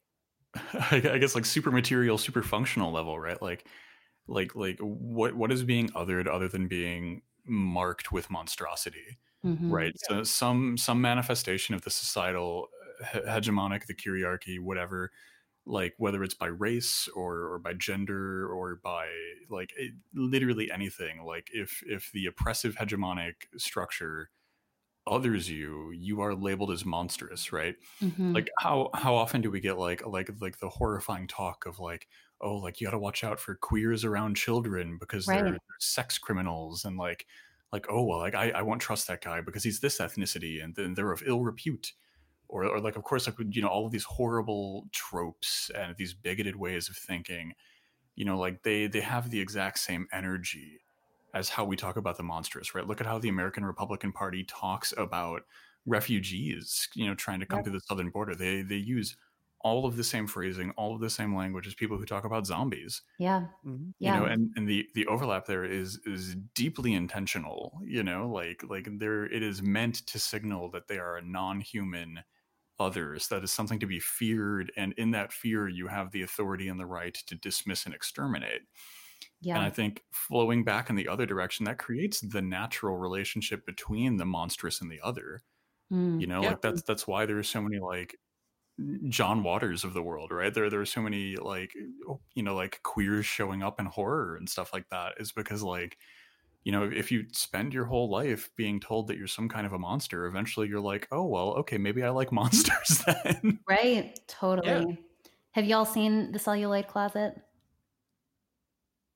I 0.90 1.18
guess 1.18 1.34
like 1.34 1.44
super 1.44 1.70
material, 1.70 2.18
super 2.18 2.42
functional 2.42 2.92
level, 2.92 3.18
right? 3.18 3.40
Like, 3.40 3.66
like, 4.26 4.54
like 4.54 4.78
what 4.80 5.34
what 5.34 5.52
is 5.52 5.62
being 5.62 5.88
othered 5.90 6.28
other 6.28 6.48
than 6.48 6.68
being 6.68 7.22
marked 7.46 8.12
with 8.12 8.30
monstrosity, 8.30 9.18
mm-hmm. 9.44 9.70
right? 9.70 9.92
So 10.08 10.24
some 10.24 10.76
some 10.76 11.00
manifestation 11.00 11.74
of 11.74 11.82
the 11.82 11.90
societal 11.90 12.68
hegemonic, 13.02 13.86
the 13.86 13.94
kyriarchy, 13.94 14.58
whatever, 14.60 15.10
like 15.66 15.94
whether 15.98 16.22
it's 16.22 16.34
by 16.34 16.46
race 16.46 17.08
or 17.14 17.52
or 17.52 17.58
by 17.58 17.72
gender 17.74 18.48
or 18.48 18.76
by 18.82 19.08
like 19.50 19.72
it, 19.76 19.92
literally 20.14 20.70
anything 20.70 21.24
like 21.24 21.50
if 21.52 21.82
if 21.86 22.10
the 22.12 22.26
oppressive 22.26 22.76
hegemonic 22.76 23.34
structure 23.56 24.30
others 25.06 25.48
you 25.50 25.90
you 25.92 26.20
are 26.20 26.34
labeled 26.34 26.70
as 26.70 26.84
monstrous 26.84 27.52
right? 27.52 27.76
Mhm. 28.02 28.34
like 28.34 28.48
how 28.60 28.90
how 28.94 29.14
often 29.14 29.40
do 29.40 29.50
we 29.50 29.60
get 29.60 29.78
like 29.78 30.04
like 30.06 30.30
like 30.40 30.58
the 30.58 30.68
horrifying 30.68 31.26
talk 31.28 31.66
of 31.66 31.78
like 31.78 32.08
oh 32.40 32.56
like 32.56 32.80
you 32.80 32.86
got 32.86 32.92
to 32.92 32.98
watch 32.98 33.24
out 33.24 33.40
for 33.40 33.54
queers 33.54 34.04
around 34.04 34.36
children 34.36 34.98
because 34.98 35.26
they're, 35.26 35.50
they're 35.50 35.58
sex 35.80 36.18
criminals 36.18 36.84
and 36.84 36.96
like 36.98 37.26
like 37.72 37.86
oh 37.90 38.04
well 38.04 38.18
like 38.18 38.34
I, 38.34 38.50
I 38.50 38.62
won't 38.62 38.80
trust 38.80 39.06
that 39.08 39.22
guy 39.22 39.40
because 39.40 39.64
he's 39.64 39.80
this 39.80 39.98
ethnicity 39.98 40.62
and 40.62 40.74
then 40.74 40.94
they're 40.94 41.12
of 41.12 41.22
ill 41.26 41.42
repute. 41.44 41.92
Or, 42.48 42.64
or 42.64 42.80
like 42.80 42.94
of 42.96 43.02
course 43.02 43.26
like 43.26 43.36
you 43.50 43.60
know 43.60 43.68
all 43.68 43.86
of 43.86 43.92
these 43.92 44.04
horrible 44.04 44.88
tropes 44.92 45.68
and 45.74 45.96
these 45.96 46.14
bigoted 46.14 46.54
ways 46.54 46.88
of 46.88 46.96
thinking 46.96 47.54
you 48.16 48.24
know 48.24 48.38
like 48.38 48.62
they 48.62 48.86
they 48.86 49.00
have 49.00 49.30
the 49.30 49.40
exact 49.40 49.78
same 49.80 50.06
energy 50.12 50.80
as 51.36 51.48
how 51.50 51.64
we 51.64 51.76
talk 51.76 51.96
about 51.96 52.16
the 52.16 52.22
monstrous 52.24 52.74
right 52.74 52.86
look 52.88 53.00
at 53.00 53.06
how 53.06 53.18
the 53.18 53.28
american 53.30 53.64
republican 53.64 54.12
party 54.12 54.44
talks 54.44 54.92
about 54.96 55.42
refugees 55.86 56.88
you 56.94 57.06
know 57.06 57.14
trying 57.14 57.40
to 57.40 57.46
come 57.46 57.62
Yep. 57.62 57.64
to 57.64 57.70
the 57.70 57.80
southern 57.80 58.10
border 58.10 58.34
they 58.34 58.62
they 58.62 58.76
use 58.76 59.16
all 59.60 59.86
of 59.86 59.96
the 59.96 60.04
same 60.04 60.26
phrasing 60.26 60.70
all 60.72 60.94
of 60.94 61.00
the 61.00 61.10
same 61.10 61.34
language 61.36 61.66
as 61.66 61.74
people 61.74 61.98
who 61.98 62.06
talk 62.06 62.24
about 62.24 62.46
zombies 62.46 63.02
Yeah. 63.18 63.48
Mhm. 63.64 63.94
Yeah. 63.98 64.12
you 64.12 64.12
know 64.12 64.24
and, 64.24 64.52
and 64.56 64.68
the 64.68 64.88
the 64.94 65.06
overlap 65.06 65.46
there 65.46 65.64
is 65.64 65.98
is 66.04 66.34
deeply 66.54 66.92
intentional 66.94 67.80
you 67.84 68.02
know 68.02 68.28
like 68.30 68.62
like 68.64 68.88
there 68.98 69.24
it 69.24 69.42
is 69.42 69.62
meant 69.62 70.06
to 70.06 70.18
signal 70.18 70.70
that 70.70 70.88
they 70.88 70.98
are 70.98 71.16
a 71.16 71.22
non-human 71.22 72.22
others 72.80 73.28
that 73.28 73.44
is 73.44 73.52
something 73.52 73.80
to 73.80 73.86
be 73.86 74.00
feared 74.00 74.72
and 74.76 74.94
in 74.94 75.12
that 75.12 75.32
fear 75.32 75.68
you 75.68 75.88
have 75.88 76.12
the 76.12 76.22
authority 76.22 76.68
and 76.68 76.80
the 76.80 76.86
right 76.86 77.14
to 77.14 77.34
dismiss 77.36 77.86
and 77.86 77.94
exterminate 77.94 78.62
yeah. 79.40 79.56
and 79.56 79.64
i 79.64 79.70
think 79.70 80.02
flowing 80.12 80.64
back 80.64 80.90
in 80.90 80.96
the 80.96 81.08
other 81.08 81.26
direction 81.26 81.64
that 81.64 81.78
creates 81.78 82.20
the 82.20 82.42
natural 82.42 82.96
relationship 82.96 83.64
between 83.66 84.16
the 84.16 84.24
monstrous 84.26 84.80
and 84.80 84.90
the 84.90 85.00
other 85.02 85.42
Mm. 85.92 86.20
you 86.20 86.26
know 86.26 86.42
Yeah. 86.42 86.48
like 86.48 86.62
that's 86.62 86.82
that's 86.82 87.06
why 87.06 87.26
there 87.26 87.38
are 87.38 87.44
so 87.44 87.62
many 87.62 87.78
like 87.78 88.16
john 89.08 89.42
waters 89.44 89.84
of 89.84 89.94
the 89.94 90.02
world 90.02 90.32
right 90.32 90.52
there 90.52 90.68
there 90.68 90.80
are 90.80 90.84
so 90.84 91.00
many 91.00 91.36
like 91.36 91.72
you 92.34 92.42
know 92.42 92.56
like 92.56 92.80
queers 92.82 93.24
showing 93.24 93.62
up 93.62 93.78
in 93.78 93.86
horror 93.86 94.34
and 94.36 94.48
stuff 94.48 94.72
like 94.72 94.88
that 94.90 95.14
is 95.18 95.30
because 95.30 95.62
like 95.62 95.96
you 96.64 96.72
know 96.72 96.82
if 96.82 97.12
you 97.12 97.24
spend 97.32 97.72
your 97.72 97.84
whole 97.84 98.10
life 98.10 98.50
being 98.56 98.80
told 98.80 99.06
that 99.06 99.16
you're 99.16 99.28
some 99.28 99.48
kind 99.48 99.64
of 99.64 99.72
a 99.72 99.78
monster 99.78 100.26
eventually 100.26 100.66
you're 100.68 100.80
like 100.80 101.06
oh 101.12 101.24
well 101.24 101.50
okay 101.54 101.78
maybe 101.78 102.02
i 102.02 102.10
like 102.10 102.32
monsters 102.40 103.00
then 103.06 103.60
Right. 103.68 104.18
Totally. 104.26 104.98
Have 105.52 105.64
y'all 105.64 105.84
seen 105.86 106.32
the 106.32 106.38
celluloid 106.40 106.88
closet? 106.88 107.40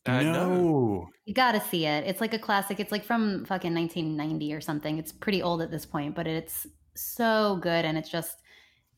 Uh, 0.06 0.22
no, 0.22 1.10
You 1.26 1.34
gotta 1.34 1.60
see 1.60 1.86
it. 1.86 2.06
It's 2.06 2.20
like 2.20 2.34
a 2.34 2.38
classic. 2.38 2.80
It's 2.80 2.92
like 2.92 3.04
from 3.04 3.44
fucking 3.44 3.74
1990 3.74 4.52
or 4.54 4.60
something. 4.60 4.98
It's 4.98 5.12
pretty 5.12 5.42
old 5.42 5.62
at 5.62 5.70
this 5.70 5.86
point, 5.86 6.14
but 6.14 6.26
it's 6.26 6.66
so 6.96 7.58
good. 7.62 7.84
And 7.84 7.98
it's 7.98 8.10
just 8.10 8.38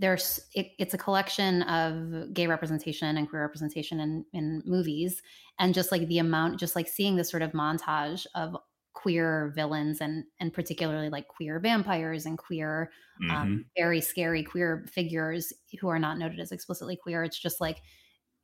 there's 0.01 0.41
it, 0.55 0.69
it's 0.79 0.95
a 0.95 0.99
collection 0.99 1.63
of 1.65 2.35
gay 2.35 2.47
representation 2.47 3.17
and 3.17 3.29
queer 3.29 3.43
representation 3.43 4.01
in 4.01 4.27
in 4.33 4.63
movies, 4.67 5.23
and 5.59 5.75
just 5.75 5.93
like 5.93 6.09
the 6.09 6.19
amount, 6.19 6.61
just 6.61 6.77
like 6.77 6.89
seeing 6.89 7.17
this 7.17 7.31
sort 7.31 7.43
of 7.43 7.53
montage 7.53 8.27
of 8.35 8.57
queer 8.95 9.53
villains 9.57 10.01
and 10.01 10.25
and 10.41 10.53
particularly 10.55 11.11
like 11.11 11.29
queer 11.29 11.61
vampires 11.61 12.27
and 12.27 12.39
queer 12.39 12.93
Mhm. 13.19 13.33
um, 13.35 13.65
very 13.77 14.01
scary 14.01 14.43
queer 14.45 14.87
figures 14.91 15.53
who 15.81 15.89
are 15.89 15.99
not 15.99 16.19
noted 16.19 16.41
as 16.41 16.53
explicitly 16.53 16.97
queer. 16.97 17.25
It's 17.25 17.39
just 17.39 17.61
like 17.61 17.83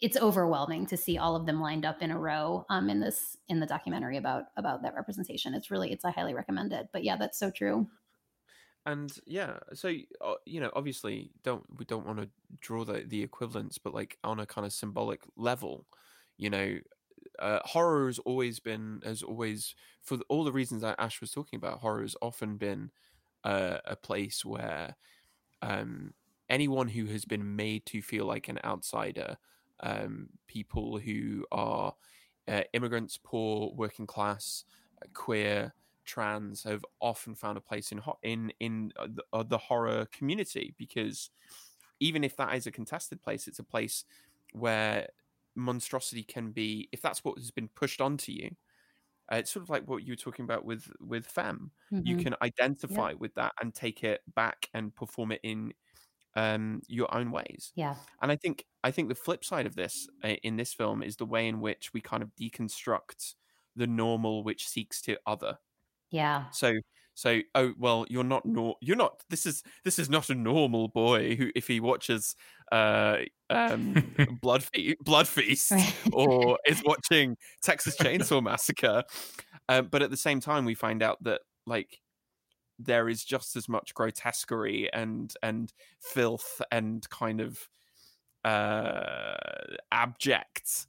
it's 0.01 0.17
overwhelming 0.17 0.87
to 0.87 0.97
see 0.97 1.19
all 1.19 1.37
of 1.37 1.47
them 1.47 1.61
lined 1.61 1.85
up 1.85 2.03
in 2.03 2.11
a 2.11 2.19
row 2.19 2.65
um, 2.71 2.89
in 2.91 3.01
this 3.01 3.37
in 3.49 3.61
the 3.61 3.67
documentary 3.67 4.17
about 4.17 4.47
about 4.57 4.83
that 4.83 4.95
representation. 4.95 5.55
It's 5.55 5.71
really 5.71 5.93
it's 5.93 6.05
I 6.05 6.11
highly 6.13 6.35
recommend 6.35 6.73
it. 6.73 6.91
But 6.93 7.05
yeah, 7.05 7.17
that's 7.17 7.39
so 7.39 7.51
true. 7.51 7.89
and 8.87 9.19
yeah 9.27 9.59
so 9.75 9.89
you 10.47 10.61
know 10.61 10.71
obviously 10.75 11.33
don't 11.43 11.65
we 11.79 11.85
don't 11.85 12.07
want 12.07 12.19
to 12.19 12.31
draw 12.61 12.85
the 12.85 13.05
the 13.07 13.23
equivalence 13.23 13.79
but 13.79 13.93
like 13.95 14.19
on 14.25 14.41
a 14.41 14.47
kind 14.47 14.67
of 14.67 14.73
symbolic 14.73 15.23
level 15.37 15.87
you 16.37 16.49
know 16.49 16.79
uh, 17.41 17.61
horror 17.65 18.07
has 18.07 18.19
always 18.21 18.61
been 18.61 19.01
has 19.05 19.23
always 19.23 19.75
for 20.03 20.17
the- 20.17 20.25
all 20.29 20.45
the 20.45 20.53
reasons 20.53 20.83
that 20.83 20.99
ash 20.99 21.21
was 21.21 21.33
talking 21.33 21.57
about 21.57 21.81
horror 21.81 22.03
has 22.03 22.17
often 22.23 22.57
been 22.57 22.91
uh, 23.45 23.79
a 23.87 23.97
place 23.97 24.45
where 24.45 24.97
um 25.63 26.15
anyone 26.49 26.89
who 26.89 27.07
has 27.07 27.25
been 27.25 27.57
made 27.57 27.85
to 27.87 28.03
feel 28.03 28.25
like 28.27 28.49
an 28.49 28.59
outsider 28.65 29.37
um 29.81 30.29
people 30.47 30.99
who 30.99 31.47
are 31.53 31.95
uh, 32.49 32.63
immigrants 32.73 33.19
poor 33.23 33.73
working 33.75 34.07
class 34.07 34.65
uh, 35.03 35.07
queer 35.15 35.75
trans 36.05 36.63
have 36.65 36.85
often 37.01 37.35
found 37.35 37.59
a 37.59 37.61
place 37.61 37.93
in 37.93 37.99
ho- 37.99 38.19
in 38.23 38.53
in 38.61 38.93
uh, 38.97 39.07
the, 39.11 39.25
uh, 39.33 39.43
the 39.43 39.59
horror 39.59 40.07
community 40.13 40.75
because 40.79 41.31
even 42.01 42.25
if 42.25 42.37
that 42.37 42.55
is 42.55 42.67
a 42.67 42.71
contested 42.73 43.23
place, 43.23 43.49
it's 43.49 43.59
a 43.59 43.65
place 43.65 44.05
where 44.53 45.09
monstrosity 45.55 46.23
can 46.23 46.53
be 46.53 46.89
if 46.93 47.03
that's 47.03 47.25
what 47.25 47.39
has 47.39 47.51
been 47.51 47.69
pushed 47.69 48.01
onto 48.01 48.33
you. 48.33 48.51
Uh, 49.31 49.37
it's 49.37 49.51
sort 49.51 49.63
of 49.63 49.71
like 49.71 49.87
what 49.89 50.05
you 50.05 50.13
were 50.13 50.17
talking 50.17 50.45
about 50.45 50.65
with 50.65 50.91
with 51.01 51.27
femme. 51.27 51.73
You 52.03 52.17
Mhm. 52.17 52.17
can 52.17 52.35
identify 52.43 53.13
with 53.15 53.35
that 53.35 53.53
and 53.61 53.75
take 53.75 54.03
it 54.05 54.23
back 54.35 54.69
and 54.75 54.95
perform 54.95 55.33
it 55.33 55.41
in 55.43 55.75
um, 56.39 56.83
your 56.89 57.13
own 57.15 57.31
ways. 57.31 57.73
yeah, 57.75 57.97
And 58.23 58.31
I 58.33 58.37
think 58.37 58.65
I 58.85 58.91
think 58.93 59.09
the 59.09 59.15
flip 59.15 59.45
side 59.45 59.67
of 59.67 59.75
this 59.75 60.09
uh, 60.25 60.37
in 60.43 60.57
this 60.57 60.73
film 60.75 61.03
is 61.03 61.17
the 61.17 61.27
way 61.27 61.49
in 61.49 61.61
which 61.61 61.93
we 61.95 62.01
kind 62.01 62.23
of 62.23 62.31
deconstruct 62.41 63.35
the 63.77 63.87
normal, 63.87 64.45
which 64.45 64.67
seeks 64.69 65.01
to 65.03 65.19
other. 65.27 65.59
yeah, 66.11 66.51
So 66.53 66.73
so 67.15 67.41
oh 67.55 67.75
well, 67.79 68.07
you're 68.09 68.25
not 68.25 68.47
nor 68.47 68.77
you're 68.81 68.97
not. 68.97 69.23
This 69.29 69.45
is 69.47 69.63
this 69.85 69.99
is 69.99 70.09
not 70.09 70.31
a 70.31 70.35
normal 70.35 70.89
boy 70.89 71.35
who 71.37 71.51
if 71.57 71.67
he 71.67 71.81
watches 71.81 72.35
uh 72.71 73.19
um 73.51 73.95
blood 74.43 74.63
Fe- 74.65 74.97
blood 75.01 75.27
feast 75.27 75.73
or 76.13 76.59
is 76.67 76.83
watching 76.85 77.37
Texas 77.63 77.97
Chainsaw 77.97 78.43
Massacre. 78.43 79.03
Um, 79.69 79.89
but 79.91 80.03
at 80.03 80.11
the 80.11 80.17
same 80.17 80.41
time, 80.41 80.65
we 80.65 80.75
find 80.75 81.03
out 81.03 81.23
that 81.25 81.43
like 81.67 82.01
there 82.79 83.09
is 83.09 83.25
just 83.25 83.57
as 83.57 83.69
much 83.69 83.95
grotesquerie 83.95 84.93
and 84.93 85.35
and 85.43 85.73
filth 86.01 86.63
and 86.71 87.09
kind 87.11 87.41
of 87.41 87.69
uh 88.45 89.35
abject 89.93 90.87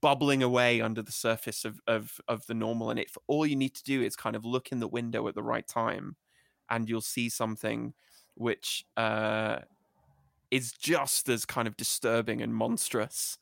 bubbling 0.00 0.42
away 0.42 0.80
under 0.80 1.02
the 1.02 1.12
surface 1.12 1.64
of 1.64 1.80
of 1.86 2.20
of 2.28 2.46
the 2.46 2.54
normal. 2.54 2.90
And 2.90 2.98
if 2.98 3.16
all 3.26 3.46
you 3.46 3.56
need 3.56 3.74
to 3.76 3.84
do 3.84 4.02
is 4.02 4.16
kind 4.16 4.34
of 4.36 4.44
look 4.44 4.72
in 4.72 4.80
the 4.80 4.88
window 4.88 5.26
at 5.28 5.34
the 5.34 5.42
right 5.42 5.66
time 5.66 6.16
and 6.70 6.88
you'll 6.88 7.00
see 7.00 7.28
something 7.28 7.94
which 8.34 8.84
uh 8.96 9.60
is 10.50 10.72
just 10.72 11.28
as 11.28 11.44
kind 11.44 11.68
of 11.68 11.76
disturbing 11.76 12.40
and 12.42 12.54
monstrous 12.54 13.38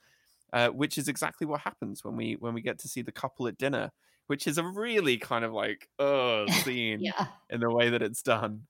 uh, 0.55 0.71
which 0.71 0.97
is 0.97 1.09
exactly 1.09 1.47
what 1.47 1.61
happens 1.61 2.03
when 2.05 2.17
we 2.17 2.37
when 2.41 2.55
we 2.55 2.63
get 2.63 2.79
to 2.79 2.89
see 2.89 3.03
the 3.03 3.13
couple 3.13 3.47
at 3.47 3.59
dinner 3.59 3.91
which 4.27 4.47
is 4.47 4.57
a 4.57 4.65
really 4.65 5.19
kind 5.19 5.45
of 5.45 5.53
like 5.53 5.89
uh 5.99 6.47
scene 6.63 7.01
yeah, 7.03 7.27
in 7.51 7.61
the 7.61 7.71
way 7.71 7.91
that 7.91 8.03
it's 8.03 8.23
done 8.23 8.63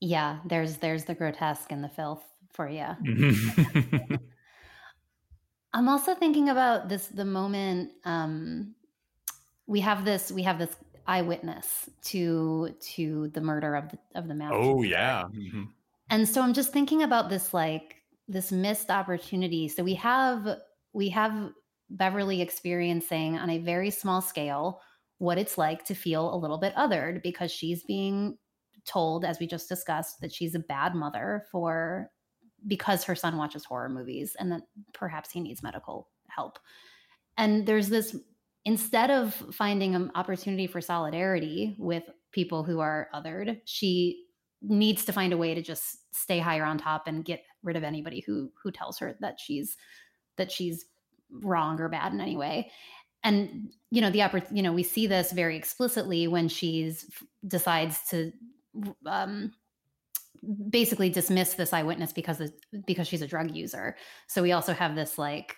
yeah. 0.00 0.40
There's 0.44 0.78
there's 0.78 1.04
the 1.04 1.14
grotesque 1.14 1.70
and 1.70 1.84
the 1.84 1.88
filth 1.88 2.24
for 2.52 2.68
you. 2.68 2.88
I'm 5.74 5.88
also 5.88 6.14
thinking 6.14 6.48
about 6.48 6.88
this 6.88 7.06
the 7.06 7.24
moment 7.24 7.92
um, 8.04 8.74
we 9.66 9.80
have 9.80 10.04
this 10.04 10.30
we 10.30 10.42
have 10.42 10.58
this 10.58 10.76
eyewitness 11.06 11.88
to 12.02 12.74
to 12.80 13.28
the 13.28 13.40
murder 13.40 13.74
of 13.74 13.90
the 13.90 13.98
of 14.14 14.28
the 14.28 14.34
mouse. 14.34 14.52
oh 14.54 14.82
yeah 14.82 15.24
Mhm. 15.24 15.68
And 16.10 16.28
so 16.28 16.42
I'm 16.42 16.52
just 16.52 16.72
thinking 16.72 17.02
about 17.02 17.30
this 17.30 17.54
like 17.54 18.01
this 18.28 18.52
missed 18.52 18.90
opportunity. 18.90 19.68
So 19.68 19.82
we 19.82 19.94
have 19.94 20.58
we 20.92 21.08
have 21.10 21.50
Beverly 21.90 22.40
experiencing 22.40 23.38
on 23.38 23.50
a 23.50 23.58
very 23.58 23.90
small 23.90 24.20
scale 24.20 24.80
what 25.18 25.38
it's 25.38 25.56
like 25.56 25.84
to 25.84 25.94
feel 25.94 26.34
a 26.34 26.36
little 26.36 26.58
bit 26.58 26.74
othered 26.74 27.22
because 27.22 27.52
she's 27.52 27.84
being 27.84 28.36
told 28.84 29.24
as 29.24 29.38
we 29.38 29.46
just 29.46 29.68
discussed 29.68 30.20
that 30.20 30.32
she's 30.32 30.54
a 30.54 30.60
bad 30.60 30.94
mother 30.94 31.44
for 31.50 32.10
because 32.66 33.04
her 33.04 33.14
son 33.14 33.36
watches 33.36 33.64
horror 33.64 33.88
movies 33.88 34.36
and 34.38 34.50
that 34.50 34.62
perhaps 34.92 35.30
he 35.30 35.40
needs 35.40 35.62
medical 35.62 36.08
help. 36.28 36.58
And 37.36 37.66
there's 37.66 37.88
this 37.88 38.16
instead 38.64 39.10
of 39.10 39.34
finding 39.52 39.94
an 39.94 40.10
opportunity 40.14 40.66
for 40.66 40.80
solidarity 40.80 41.76
with 41.78 42.04
people 42.32 42.62
who 42.62 42.80
are 42.80 43.08
othered, 43.14 43.60
she 43.64 44.24
needs 44.62 45.04
to 45.04 45.12
find 45.12 45.32
a 45.32 45.36
way 45.36 45.54
to 45.54 45.62
just 45.62 45.98
stay 46.12 46.38
higher 46.38 46.64
on 46.64 46.78
top 46.78 47.06
and 47.06 47.24
get 47.24 47.42
rid 47.62 47.76
of 47.76 47.84
anybody 47.84 48.20
who 48.20 48.50
who 48.62 48.70
tells 48.70 48.98
her 48.98 49.16
that 49.20 49.40
she's 49.40 49.76
that 50.36 50.50
she's 50.50 50.86
wrong 51.30 51.80
or 51.80 51.88
bad 51.88 52.12
in 52.12 52.20
any 52.20 52.36
way 52.36 52.70
and 53.24 53.70
you 53.90 54.00
know 54.00 54.10
the 54.10 54.18
oppor- 54.18 54.54
you 54.54 54.62
know 54.62 54.72
we 54.72 54.82
see 54.82 55.06
this 55.06 55.32
very 55.32 55.56
explicitly 55.56 56.28
when 56.28 56.48
she's 56.48 57.06
decides 57.46 58.06
to 58.08 58.32
um 59.06 59.52
basically 60.70 61.08
dismiss 61.08 61.54
this 61.54 61.72
eyewitness 61.72 62.12
because 62.12 62.40
of, 62.40 62.52
because 62.86 63.06
she's 63.06 63.22
a 63.22 63.26
drug 63.26 63.54
user. 63.54 63.96
So 64.26 64.42
we 64.42 64.52
also 64.52 64.72
have 64.72 64.96
this 64.96 65.18
like 65.18 65.56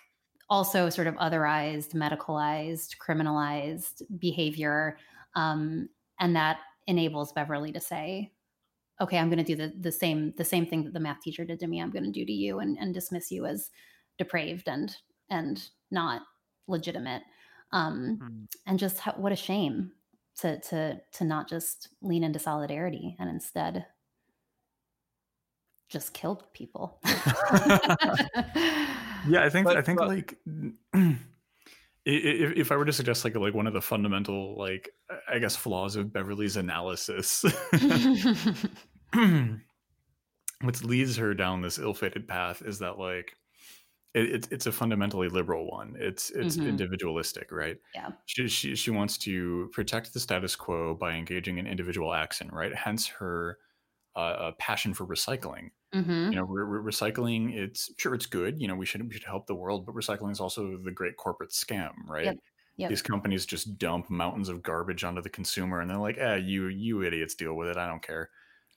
also 0.49 0.89
sort 0.89 1.07
of 1.07 1.15
otherized, 1.15 1.93
medicalized, 1.93 2.95
criminalized 2.97 4.03
behavior, 4.19 4.97
um, 5.35 5.89
and 6.19 6.35
that 6.35 6.59
enables 6.87 7.33
Beverly 7.33 7.71
to 7.71 7.79
say, 7.79 8.31
"Okay, 9.01 9.17
I'm 9.17 9.29
going 9.29 9.43
to 9.43 9.55
do 9.55 9.55
the 9.55 9.73
the 9.79 9.91
same 9.91 10.33
the 10.37 10.45
same 10.45 10.65
thing 10.65 10.83
that 10.83 10.93
the 10.93 10.99
math 10.99 11.21
teacher 11.21 11.45
did 11.45 11.59
to 11.59 11.67
me. 11.67 11.81
I'm 11.81 11.91
going 11.91 12.05
to 12.05 12.11
do 12.11 12.25
to 12.25 12.31
you, 12.31 12.59
and 12.59 12.77
and 12.77 12.93
dismiss 12.93 13.31
you 13.31 13.45
as 13.45 13.69
depraved 14.17 14.67
and 14.67 14.95
and 15.29 15.69
not 15.91 16.21
legitimate." 16.67 17.23
Um, 17.71 18.19
mm. 18.21 18.47
And 18.65 18.79
just 18.79 18.99
how, 18.99 19.13
what 19.13 19.31
a 19.31 19.35
shame 19.35 19.91
to 20.39 20.59
to 20.59 20.99
to 21.13 21.23
not 21.23 21.49
just 21.49 21.89
lean 22.01 22.23
into 22.23 22.39
solidarity 22.39 23.15
and 23.19 23.29
instead 23.29 23.85
just 25.89 26.13
killed 26.13 26.43
people. 26.53 26.99
yeah, 27.05 27.13
I 29.43 29.49
think 29.49 29.65
but, 29.65 29.77
I 29.77 29.81
think 29.81 29.99
but, 29.99 30.07
like 30.07 30.37
if, 32.05 32.51
if 32.55 32.71
I 32.71 32.77
were 32.77 32.85
to 32.85 32.93
suggest 32.93 33.23
like 33.23 33.35
like 33.35 33.53
one 33.53 33.67
of 33.67 33.73
the 33.73 33.81
fundamental 33.81 34.55
like 34.57 34.89
I 35.29 35.39
guess 35.39 35.55
flaws 35.55 35.95
of 35.95 36.13
Beverly's 36.13 36.55
analysis, 36.57 37.43
what 40.61 40.83
leads 40.83 41.17
her 41.17 41.33
down 41.33 41.61
this 41.61 41.79
ill-fated 41.79 42.27
path 42.27 42.61
is 42.63 42.79
that 42.79 42.99
like 42.99 43.35
it, 44.13 44.47
it's 44.51 44.65
a 44.65 44.71
fundamentally 44.71 45.27
liberal 45.29 45.69
one. 45.69 45.95
It's 45.99 46.29
it's 46.29 46.57
mm-hmm. 46.57 46.67
individualistic, 46.67 47.51
right? 47.51 47.77
Yeah. 47.93 48.11
She, 48.25 48.47
she 48.47 48.75
she 48.75 48.91
wants 48.91 49.17
to 49.19 49.69
protect 49.73 50.13
the 50.13 50.19
status 50.19 50.55
quo 50.55 50.95
by 50.95 51.13
engaging 51.13 51.57
in 51.57 51.67
individual 51.67 52.13
action, 52.13 52.49
right? 52.51 52.73
Hence 52.73 53.07
her 53.07 53.57
uh, 54.15 54.51
passion 54.59 54.93
for 54.93 55.05
recycling. 55.05 55.71
Mm-hmm. 55.95 56.31
You 56.31 56.35
know, 56.35 56.43
re- 56.43 56.79
re- 56.79 56.91
recycling. 56.91 57.55
It's 57.55 57.89
sure 57.97 58.13
it's 58.13 58.25
good. 58.25 58.59
You 58.59 58.67
know, 58.67 58.75
we 58.75 58.85
should 58.85 59.01
we 59.07 59.13
should 59.13 59.23
help 59.23 59.47
the 59.47 59.55
world, 59.55 59.85
but 59.85 59.95
recycling 59.95 60.31
is 60.31 60.39
also 60.39 60.77
the 60.77 60.91
great 60.91 61.17
corporate 61.17 61.51
scam, 61.51 61.91
right? 62.07 62.25
Yep. 62.25 62.37
Yep. 62.77 62.89
These 62.89 63.01
companies 63.01 63.45
just 63.45 63.77
dump 63.77 64.09
mountains 64.09 64.49
of 64.49 64.61
garbage 64.61 65.05
onto 65.05 65.21
the 65.21 65.29
consumer, 65.29 65.79
and 65.79 65.89
they're 65.89 65.97
like, 65.97 66.17
"Eh, 66.17 66.35
you 66.35 66.67
you 66.67 67.03
idiots 67.03 67.33
deal 67.33 67.53
with 67.53 67.69
it. 67.69 67.77
I 67.77 67.87
don't 67.87 68.03
care." 68.03 68.29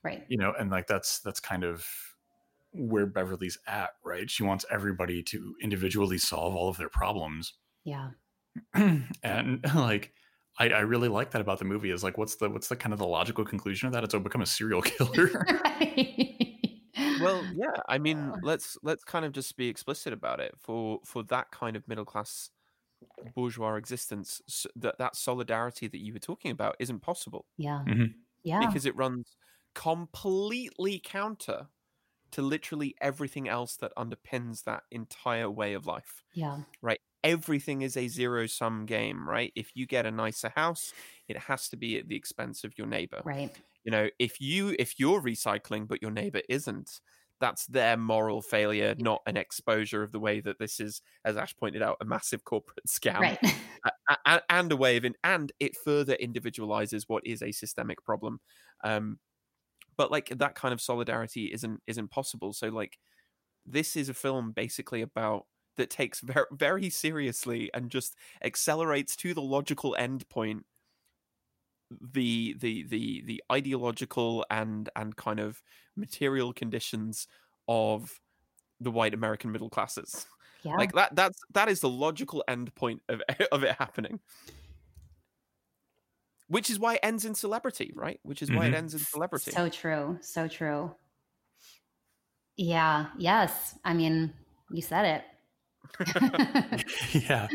Right. 0.04 0.24
You 0.28 0.38
know, 0.38 0.54
and 0.58 0.70
like 0.70 0.86
that's 0.86 1.18
that's 1.20 1.40
kind 1.40 1.64
of 1.64 1.84
where 2.72 3.06
Beverly's 3.06 3.58
at, 3.66 3.90
right? 4.04 4.30
She 4.30 4.42
wants 4.42 4.64
everybody 4.70 5.22
to 5.24 5.54
individually 5.62 6.18
solve 6.18 6.54
all 6.54 6.68
of 6.68 6.76
their 6.76 6.88
problems. 6.88 7.54
Yeah. 7.84 8.10
and 8.74 9.64
like 9.74 10.12
I, 10.58 10.68
I, 10.70 10.80
really 10.80 11.08
like 11.08 11.30
that 11.30 11.40
about 11.40 11.58
the 11.58 11.64
movie 11.64 11.90
is 11.90 12.02
like 12.02 12.18
what's 12.18 12.36
the 12.36 12.50
what's 12.50 12.68
the 12.68 12.76
kind 12.76 12.92
of 12.92 12.98
the 12.98 13.06
logical 13.06 13.44
conclusion 13.44 13.86
of 13.86 13.92
that? 13.92 14.04
It's 14.04 14.14
oh 14.14 14.20
become 14.20 14.42
a 14.42 14.46
serial 14.46 14.82
killer. 14.84 15.46
well, 17.20 17.44
yeah. 17.54 17.80
I 17.88 17.98
mean, 17.98 18.32
let's 18.42 18.76
let's 18.82 19.04
kind 19.04 19.24
of 19.24 19.32
just 19.32 19.56
be 19.56 19.68
explicit 19.68 20.12
about 20.12 20.40
it. 20.40 20.54
For 20.58 21.00
for 21.04 21.22
that 21.24 21.50
kind 21.50 21.76
of 21.76 21.86
middle 21.88 22.04
class 22.04 22.50
bourgeois 23.34 23.74
existence, 23.74 24.40
that 24.76 24.98
that 24.98 25.16
solidarity 25.16 25.88
that 25.88 25.98
you 25.98 26.12
were 26.12 26.18
talking 26.18 26.50
about 26.50 26.76
isn't 26.78 27.00
possible. 27.00 27.46
Yeah. 27.56 27.84
Mm-hmm. 27.86 28.12
Yeah. 28.42 28.66
Because 28.66 28.86
it 28.86 28.96
runs 28.96 29.36
completely 29.74 31.00
counter 31.04 31.68
to 32.32 32.42
literally 32.42 32.94
everything 33.00 33.48
else 33.48 33.76
that 33.76 33.92
underpins 33.96 34.64
that 34.64 34.84
entire 34.90 35.50
way 35.50 35.74
of 35.74 35.86
life. 35.86 36.22
Yeah. 36.34 36.60
Right. 36.82 37.00
Everything 37.28 37.82
is 37.82 37.96
a 37.96 38.08
zero 38.08 38.46
sum 38.46 38.86
game, 38.86 39.28
right? 39.28 39.52
If 39.54 39.72
you 39.74 39.86
get 39.86 40.06
a 40.06 40.10
nicer 40.10 40.50
house, 40.54 40.92
it 41.28 41.36
has 41.36 41.68
to 41.68 41.76
be 41.76 41.98
at 41.98 42.08
the 42.08 42.16
expense 42.16 42.64
of 42.64 42.76
your 42.78 42.86
neighbor. 42.86 43.20
Right. 43.24 43.54
You 43.84 43.92
know, 43.92 44.08
if 44.18 44.40
you 44.40 44.74
if 44.78 44.98
you're 44.98 45.20
recycling 45.20 45.86
but 45.86 46.00
your 46.00 46.10
neighbor 46.10 46.40
isn't, 46.48 47.00
that's 47.40 47.66
their 47.66 47.96
moral 47.96 48.40
failure, 48.40 48.94
not 48.98 49.20
an 49.26 49.36
exposure 49.36 50.02
of 50.02 50.12
the 50.12 50.18
way 50.18 50.40
that 50.40 50.58
this 50.58 50.80
is, 50.80 51.02
as 51.24 51.36
Ash 51.36 51.54
pointed 51.56 51.82
out, 51.82 51.98
a 52.00 52.04
massive 52.04 52.44
corporate 52.44 52.80
scam, 52.88 53.20
right. 53.20 54.42
and 54.48 54.72
a 54.72 54.76
way 54.76 54.96
of, 54.96 55.04
in, 55.04 55.14
and 55.22 55.52
it 55.60 55.76
further 55.76 56.14
individualizes 56.14 57.04
what 57.08 57.26
is 57.26 57.42
a 57.42 57.52
systemic 57.52 58.02
problem. 58.02 58.40
Um, 58.82 59.18
but 59.98 60.10
like 60.10 60.30
that 60.30 60.54
kind 60.54 60.72
of 60.72 60.80
solidarity 60.80 61.50
isn't 61.52 61.82
isn't 61.86 62.10
possible 62.10 62.54
so 62.54 62.68
like 62.68 62.98
this 63.66 63.96
is 63.96 64.08
a 64.08 64.14
film 64.14 64.52
basically 64.52 65.02
about 65.02 65.44
that 65.78 65.90
takes 65.90 66.20
very 66.20 66.46
very 66.52 66.90
seriously 66.90 67.70
and 67.72 67.90
just 67.90 68.14
accelerates 68.44 69.16
to 69.16 69.32
the 69.32 69.42
logical 69.42 69.96
end 69.98 70.28
point 70.28 70.66
the 71.90 72.54
the 72.58 72.84
the 72.84 73.22
the 73.24 73.42
ideological 73.50 74.44
and 74.50 74.90
and 74.94 75.16
kind 75.16 75.40
of 75.40 75.62
material 75.96 76.52
conditions 76.52 77.26
of 77.66 78.20
the 78.80 78.90
white 78.90 79.14
American 79.14 79.50
middle 79.50 79.70
classes. 79.70 80.26
Yeah. 80.62 80.76
Like 80.76 80.92
that 80.92 81.16
that's 81.16 81.38
that 81.54 81.68
is 81.68 81.80
the 81.80 81.88
logical 81.88 82.44
end 82.46 82.74
point 82.74 83.00
of 83.08 83.22
of 83.52 83.62
it 83.62 83.76
happening 83.78 84.20
which 86.48 86.70
is 86.70 86.78
why 86.78 86.94
it 86.94 87.00
ends 87.02 87.24
in 87.24 87.34
celebrity, 87.34 87.92
right? 87.94 88.18
Which 88.22 88.42
is 88.42 88.50
why 88.50 88.64
mm-hmm. 88.64 88.74
it 88.74 88.76
ends 88.76 88.94
in 88.94 89.00
celebrity. 89.00 89.50
So 89.50 89.68
true. 89.68 90.18
So 90.22 90.48
true. 90.48 90.94
Yeah. 92.56 93.06
Yes. 93.18 93.78
I 93.84 93.94
mean, 93.94 94.32
you 94.70 94.82
said 94.82 95.04
it. 95.04 95.24
yeah. 97.28 97.48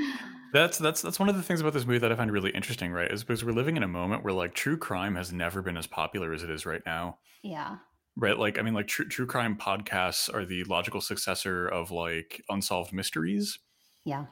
That's 0.53 0.77
that's 0.77 1.01
that's 1.01 1.19
one 1.19 1.29
of 1.29 1.35
the 1.35 1.41
things 1.41 1.61
about 1.61 1.73
this 1.73 1.85
movie 1.85 1.99
that 1.99 2.11
I 2.11 2.15
find 2.15 2.31
really 2.31 2.51
interesting, 2.51 2.91
right? 2.91 3.11
Is 3.11 3.23
because 3.23 3.43
we're 3.43 3.53
living 3.53 3.75
in 3.75 3.83
a 3.83 3.87
moment 3.87 4.23
where 4.23 4.33
like 4.33 4.53
true 4.53 4.77
crime 4.77 5.15
has 5.15 5.33
never 5.33 5.61
been 5.61 5.77
as 5.77 5.87
popular 5.87 6.33
as 6.33 6.43
it 6.43 6.49
is 6.49 6.65
right 6.65 6.83
now. 6.85 7.17
Yeah. 7.41 7.77
Right. 8.15 8.37
Like 8.37 8.59
I 8.59 8.61
mean, 8.61 8.75
like 8.75 8.87
true 8.87 9.07
true 9.07 9.25
crime 9.25 9.57
podcasts 9.57 10.33
are 10.33 10.45
the 10.45 10.63
logical 10.65 11.01
successor 11.01 11.67
of 11.67 11.89
like 11.89 12.43
unsolved 12.49 12.93
mysteries. 12.93 13.57
Yeah 14.05 14.25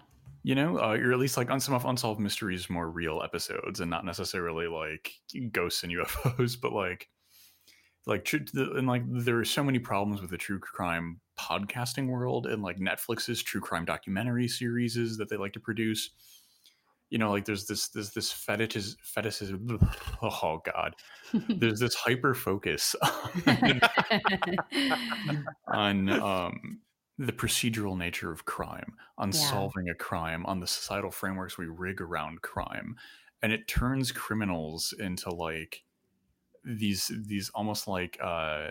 you 0.44 0.56
know 0.56 0.80
uh, 0.80 0.94
you're 0.94 1.14
at 1.14 1.20
least 1.20 1.38
like 1.38 1.52
on 1.52 1.60
some 1.60 1.74
of 1.74 1.86
unsolved 1.86 2.20
mysteries 2.20 2.70
more 2.70 2.90
real 2.90 3.22
episodes 3.24 3.80
and 3.80 3.90
not 3.90 4.06
necessarily 4.06 4.68
like 4.68 5.14
ghosts 5.52 5.84
and 5.84 5.92
ufos 5.94 6.58
but 6.62 6.74
like 6.74 7.08
like 8.08 8.26
true 8.26 8.42
and 8.54 8.88
like 8.88 9.04
there 9.08 9.40
are 9.40 9.46
so 9.46 9.64
many 9.64 9.80
problems 9.80 10.22
with 10.22 10.32
the 10.32 10.38
true 10.38 10.60
crime 10.60 11.20
podcasting 11.40 12.08
world 12.08 12.48
and 12.48 12.64
like 12.64 12.80
netflix's 12.80 13.42
true 13.44 13.62
crime 13.62 13.86
documentary 13.86 14.48
series 14.48 15.18
that 15.18 15.30
they 15.30 15.38
like 15.38 15.54
to 15.54 15.60
produce 15.60 16.10
you 17.10 17.18
know 17.18 17.32
like 17.32 17.46
there's 17.46 17.66
this 17.66 17.90
there's 17.90 18.12
this 18.12 18.32
fetish 18.32 18.96
fetish 19.04 19.42
oh 20.22 20.62
god 20.66 20.96
there's 21.50 21.80
this 21.80 21.96
hyper 21.96 22.34
focus 22.34 22.96
on, 23.48 23.82
on 25.68 26.10
um 26.10 26.82
the 27.22 27.32
procedural 27.32 27.96
nature 27.96 28.32
of 28.32 28.46
crime, 28.46 28.94
on 29.18 29.32
yeah. 29.32 29.38
solving 29.38 29.90
a 29.90 29.94
crime, 29.94 30.44
on 30.48 30.60
the 30.60 30.66
societal 30.66 31.12
frameworks 31.12 31.58
we 31.58 31.68
rig 31.68 32.02
around 32.02 32.42
crime. 32.42 32.96
And 33.44 33.52
it 33.52 33.68
turns 33.68 34.12
criminals 34.12 34.94
into 34.98 35.30
like 35.30 35.84
these 36.64 37.12
these 37.26 37.50
almost 37.54 37.88
like 37.88 38.18
uh 38.22 38.70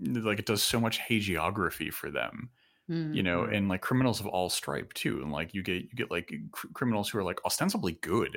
like 0.00 0.38
it 0.38 0.46
does 0.46 0.62
so 0.62 0.80
much 0.80 1.00
hagiography 1.00 1.92
for 1.92 2.10
them. 2.10 2.50
Mm-hmm. 2.90 3.14
You 3.14 3.22
know, 3.22 3.40
mm-hmm. 3.40 3.54
and 3.54 3.68
like 3.68 3.80
criminals 3.80 4.20
of 4.20 4.26
all 4.26 4.48
stripe 4.48 4.92
too, 4.94 5.20
and 5.22 5.32
like 5.32 5.54
you 5.54 5.62
get 5.62 5.82
you 5.82 5.96
get 5.96 6.10
like 6.10 6.32
cr- 6.52 6.68
criminals 6.72 7.08
who 7.08 7.18
are 7.18 7.24
like 7.24 7.44
ostensibly 7.44 7.98
good, 8.00 8.36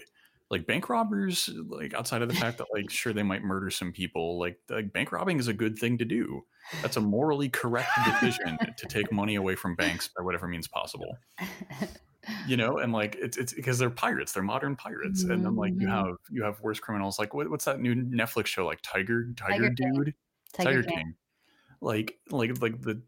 like 0.50 0.66
bank 0.66 0.90
robbers 0.90 1.50
like 1.68 1.94
outside 1.94 2.22
of 2.22 2.30
the 2.30 2.36
fact 2.36 2.58
that 2.58 2.68
like 2.74 2.90
sure 2.90 3.14
they 3.14 3.24
might 3.24 3.44
murder 3.44 3.70
some 3.70 3.92
people 3.92 4.40
like 4.40 4.58
like 4.70 4.92
bank 4.92 5.12
robbing 5.12 5.40
is 5.40 5.48
a 5.48 5.54
good 5.54 5.78
thing 5.78 5.98
to 5.98 6.06
do 6.06 6.42
that's 6.82 6.98
a 6.98 7.02
morally 7.02 7.50
correct 7.50 7.90
decision 8.06 8.58
to 8.78 8.86
take 8.88 9.12
money 9.12 9.36
away 9.36 9.56
from 9.56 9.76
banks 9.76 10.10
by 10.18 10.24
whatever 10.24 10.48
means 10.48 10.68
possible 10.68 11.18
you 12.48 12.58
know 12.58 12.78
and 12.78 12.94
like 12.94 13.16
it's 13.20 13.38
it's 13.38 13.54
because 13.54 13.78
they're 13.78 13.90
pirates 13.90 14.34
they're 14.34 14.44
modern 14.44 14.76
pirates 14.76 15.24
mm-hmm. 15.24 15.32
and 15.32 15.46
then 15.46 15.56
like 15.56 15.74
you 15.74 15.88
mm-hmm. 15.88 16.08
have 16.08 16.16
you 16.30 16.44
have 16.44 16.60
worse 16.62 16.80
criminals 16.80 17.20
like 17.20 17.34
what, 17.34 17.50
what's 17.50 17.66
that 17.66 17.80
new 17.80 17.96
netflix 17.96 18.48
show 18.48 18.66
like 18.66 18.82
tiger 18.82 19.28
tiger, 19.36 19.54
tiger 19.54 19.70
dude 19.70 20.14
tiger, 20.54 20.70
tiger 20.70 20.84
king. 20.84 20.98
king 20.98 21.14
like 21.82 22.18
like 22.30 22.62
like 22.62 22.82
the 22.82 23.02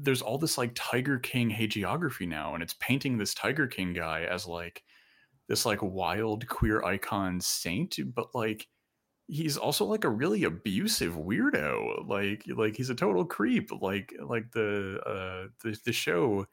there's 0.00 0.22
all 0.22 0.38
this 0.38 0.56
like 0.56 0.72
tiger 0.74 1.18
king 1.18 1.50
hagiography 1.50 2.26
now 2.26 2.54
and 2.54 2.62
it's 2.62 2.74
painting 2.80 3.18
this 3.18 3.34
tiger 3.34 3.66
king 3.66 3.92
guy 3.92 4.22
as 4.22 4.46
like 4.46 4.82
this 5.48 5.64
like 5.64 5.82
wild 5.82 6.46
queer 6.46 6.84
icon 6.84 7.40
saint, 7.40 7.98
but 8.14 8.34
like 8.34 8.68
he's 9.26 9.56
also 9.56 9.84
like 9.84 10.04
a 10.04 10.10
really 10.10 10.44
abusive 10.44 11.14
weirdo. 11.14 12.06
Like 12.06 12.44
like 12.54 12.76
he's 12.76 12.90
a 12.90 12.94
total 12.94 13.24
creep. 13.24 13.70
Like 13.80 14.14
like 14.22 14.52
the 14.52 15.00
uh 15.04 15.48
the, 15.64 15.76
the 15.86 15.92
show 15.92 16.46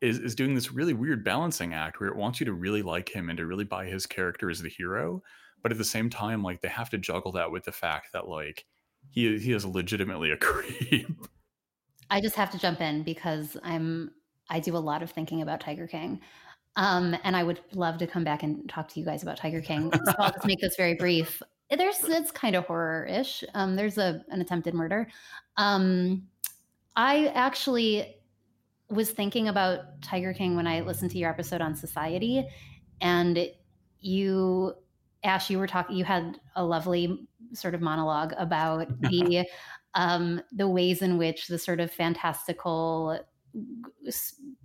is 0.00 0.18
is 0.18 0.34
doing 0.34 0.54
this 0.54 0.72
really 0.72 0.92
weird 0.92 1.24
balancing 1.24 1.74
act 1.74 2.00
where 2.00 2.08
it 2.08 2.16
wants 2.16 2.40
you 2.40 2.46
to 2.46 2.52
really 2.52 2.82
like 2.82 3.08
him 3.08 3.28
and 3.28 3.36
to 3.38 3.46
really 3.46 3.64
buy 3.64 3.86
his 3.86 4.06
character 4.06 4.50
as 4.50 4.60
the 4.60 4.68
hero, 4.68 5.22
but 5.62 5.72
at 5.72 5.78
the 5.78 5.84
same 5.84 6.10
time 6.10 6.42
like 6.42 6.60
they 6.60 6.68
have 6.68 6.90
to 6.90 6.98
juggle 6.98 7.32
that 7.32 7.50
with 7.50 7.64
the 7.64 7.72
fact 7.72 8.12
that 8.12 8.28
like 8.28 8.64
he 9.10 9.38
he 9.38 9.52
is 9.52 9.64
legitimately 9.64 10.30
a 10.30 10.36
creep. 10.38 11.10
I 12.10 12.20
just 12.20 12.36
have 12.36 12.50
to 12.52 12.58
jump 12.58 12.80
in 12.80 13.02
because 13.02 13.56
I'm 13.62 14.10
I 14.48 14.60
do 14.60 14.76
a 14.76 14.78
lot 14.78 15.02
of 15.02 15.10
thinking 15.10 15.42
about 15.42 15.60
Tiger 15.60 15.86
King. 15.86 16.20
Um, 16.76 17.16
and 17.24 17.34
I 17.34 17.42
would 17.42 17.60
love 17.72 17.98
to 17.98 18.06
come 18.06 18.22
back 18.22 18.42
and 18.42 18.68
talk 18.68 18.88
to 18.88 19.00
you 19.00 19.06
guys 19.06 19.22
about 19.22 19.38
Tiger 19.38 19.62
King. 19.62 19.90
So 19.92 20.14
I'll 20.18 20.30
just 20.30 20.46
make 20.46 20.60
this 20.60 20.76
very 20.76 20.94
brief. 20.94 21.42
there's 21.70 22.04
it's 22.04 22.30
kind 22.30 22.54
of 22.54 22.66
horror-ish. 22.66 23.42
Um, 23.54 23.76
there's 23.76 23.96
a 23.96 24.22
an 24.28 24.40
attempted 24.42 24.74
murder. 24.74 25.08
Um, 25.56 26.28
I 26.94 27.28
actually 27.28 28.16
was 28.88 29.10
thinking 29.10 29.48
about 29.48 30.00
Tiger 30.02 30.32
King 30.32 30.56
when 30.56 30.66
I 30.66 30.80
listened 30.80 31.10
to 31.12 31.18
your 31.18 31.30
episode 31.30 31.60
on 31.60 31.74
society, 31.74 32.46
and 33.00 33.48
you, 34.00 34.74
Ash, 35.24 35.50
you 35.50 35.58
were 35.58 35.66
talking. 35.66 35.96
You 35.96 36.04
had 36.04 36.38
a 36.54 36.64
lovely 36.64 37.28
sort 37.52 37.74
of 37.74 37.80
monologue 37.80 38.32
about 38.36 38.88
the 39.00 39.46
um, 39.94 40.42
the 40.52 40.68
ways 40.68 41.02
in 41.02 41.18
which 41.18 41.48
the 41.48 41.58
sort 41.58 41.80
of 41.80 41.90
fantastical 41.90 43.18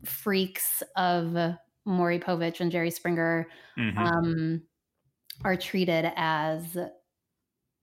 freaks 0.04 0.84
of 0.96 1.56
Maury 1.86 2.20
Povich 2.20 2.60
and 2.60 2.72
Jerry 2.72 2.92
Springer 2.92 3.48
mm-hmm. 3.78 3.98
um, 3.98 4.62
are 5.44 5.56
treated 5.56 6.12
as 6.16 6.78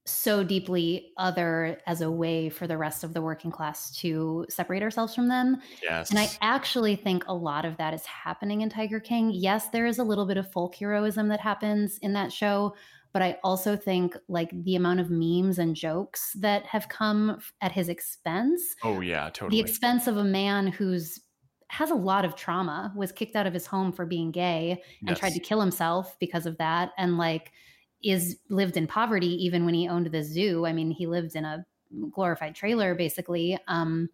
so 0.09 0.43
deeply 0.43 1.11
other 1.17 1.79
as 1.87 2.01
a 2.01 2.09
way 2.11 2.49
for 2.49 2.67
the 2.67 2.77
rest 2.77 3.03
of 3.03 3.13
the 3.13 3.21
working 3.21 3.51
class 3.51 3.91
to 3.97 4.45
separate 4.49 4.83
ourselves 4.83 5.15
from 5.15 5.27
them. 5.27 5.57
Yes. 5.81 6.09
And 6.09 6.19
I 6.19 6.29
actually 6.41 6.95
think 6.95 7.23
a 7.27 7.33
lot 7.33 7.65
of 7.65 7.77
that 7.77 7.93
is 7.93 8.05
happening 8.05 8.61
in 8.61 8.69
Tiger 8.69 8.99
King. 8.99 9.31
Yes, 9.33 9.69
there 9.69 9.85
is 9.85 9.99
a 9.99 10.03
little 10.03 10.25
bit 10.25 10.37
of 10.37 10.51
folk 10.51 10.75
heroism 10.75 11.27
that 11.29 11.39
happens 11.39 11.97
in 11.99 12.13
that 12.13 12.31
show, 12.33 12.75
but 13.13 13.21
I 13.21 13.37
also 13.43 13.75
think 13.75 14.15
like 14.27 14.49
the 14.63 14.75
amount 14.75 14.99
of 14.99 15.09
memes 15.09 15.59
and 15.59 15.75
jokes 15.75 16.33
that 16.39 16.65
have 16.65 16.89
come 16.89 17.39
at 17.61 17.71
his 17.71 17.89
expense. 17.89 18.75
Oh 18.83 19.01
yeah, 19.01 19.29
totally. 19.29 19.61
The 19.61 19.69
expense 19.69 20.07
of 20.07 20.17
a 20.17 20.23
man 20.23 20.67
who's 20.67 21.19
has 21.69 21.91
a 21.91 21.95
lot 21.95 22.25
of 22.25 22.35
trauma, 22.35 22.91
was 22.95 23.11
kicked 23.11 23.35
out 23.35 23.45
of 23.45 23.53
his 23.53 23.67
home 23.67 23.91
for 23.91 24.05
being 24.05 24.31
gay 24.31 24.81
and 25.01 25.09
yes. 25.09 25.19
tried 25.19 25.33
to 25.33 25.39
kill 25.39 25.61
himself 25.61 26.17
because 26.19 26.45
of 26.47 26.57
that 26.57 26.91
and 26.97 27.17
like 27.17 27.51
is 28.03 28.37
lived 28.49 28.77
in 28.77 28.87
poverty 28.87 29.43
even 29.45 29.65
when 29.65 29.73
he 29.73 29.87
owned 29.87 30.07
the 30.07 30.23
zoo. 30.23 30.65
I 30.65 30.73
mean, 30.73 30.91
he 30.91 31.07
lived 31.07 31.35
in 31.35 31.45
a 31.45 31.65
glorified 32.11 32.55
trailer 32.55 32.95
basically. 32.95 33.57
Um 33.67 34.09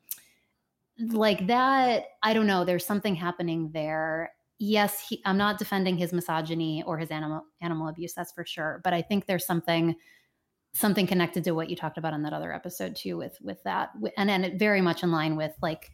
like 1.11 1.47
that, 1.47 2.05
I 2.23 2.33
don't 2.33 2.47
know, 2.47 2.63
there's 2.63 2.85
something 2.85 3.15
happening 3.15 3.69
there. 3.73 4.31
Yes, 4.59 5.05
he, 5.05 5.21
I'm 5.25 5.37
not 5.37 5.59
defending 5.59 5.97
his 5.97 6.13
misogyny 6.13 6.83
or 6.83 6.97
his 6.97 7.11
animal 7.11 7.43
animal 7.61 7.89
abuse, 7.89 8.13
that's 8.13 8.31
for 8.31 8.45
sure, 8.45 8.79
but 8.83 8.93
I 8.93 9.01
think 9.01 9.25
there's 9.25 9.45
something 9.45 9.95
something 10.73 11.07
connected 11.07 11.43
to 11.45 11.51
what 11.51 11.69
you 11.69 11.75
talked 11.75 11.97
about 11.97 12.13
in 12.13 12.21
that 12.23 12.33
other 12.33 12.53
episode 12.53 12.95
too 12.95 13.17
with 13.17 13.37
with 13.41 13.63
that 13.63 13.91
and 14.17 14.29
and 14.29 14.59
very 14.59 14.81
much 14.81 15.03
in 15.03 15.11
line 15.11 15.37
with 15.37 15.53
like 15.61 15.91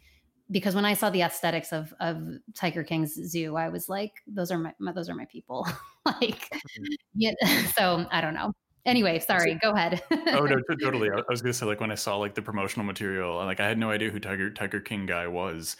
because 0.51 0.75
when 0.75 0.85
I 0.85 0.93
saw 0.93 1.09
the 1.09 1.21
aesthetics 1.21 1.71
of 1.71 1.93
of 1.99 2.21
Tiger 2.53 2.83
King's 2.83 3.13
zoo, 3.13 3.55
I 3.55 3.69
was 3.69 3.89
like, 3.89 4.11
those 4.27 4.51
are 4.51 4.57
my, 4.57 4.73
my 4.79 4.91
those 4.91 5.09
are 5.09 5.15
my 5.15 5.25
people. 5.25 5.65
like, 6.05 6.49
mm-hmm. 6.49 6.93
yeah. 7.15 7.31
So 7.75 8.05
I 8.11 8.21
don't 8.21 8.33
know. 8.33 8.51
Anyway, 8.85 9.19
sorry. 9.19 9.57
Go 9.61 9.71
ahead. 9.71 10.01
oh 10.11 10.45
no, 10.45 10.57
totally. 10.81 11.09
I 11.09 11.21
was 11.29 11.41
gonna 11.41 11.53
say 11.53 11.65
like 11.65 11.79
when 11.79 11.91
I 11.91 11.95
saw 11.95 12.17
like 12.17 12.35
the 12.35 12.41
promotional 12.41 12.85
material, 12.85 13.35
like 13.37 13.59
I 13.59 13.67
had 13.67 13.77
no 13.77 13.91
idea 13.91 14.09
who 14.09 14.19
Tiger 14.19 14.51
Tiger 14.51 14.81
King 14.81 15.05
guy 15.05 15.27
was. 15.27 15.77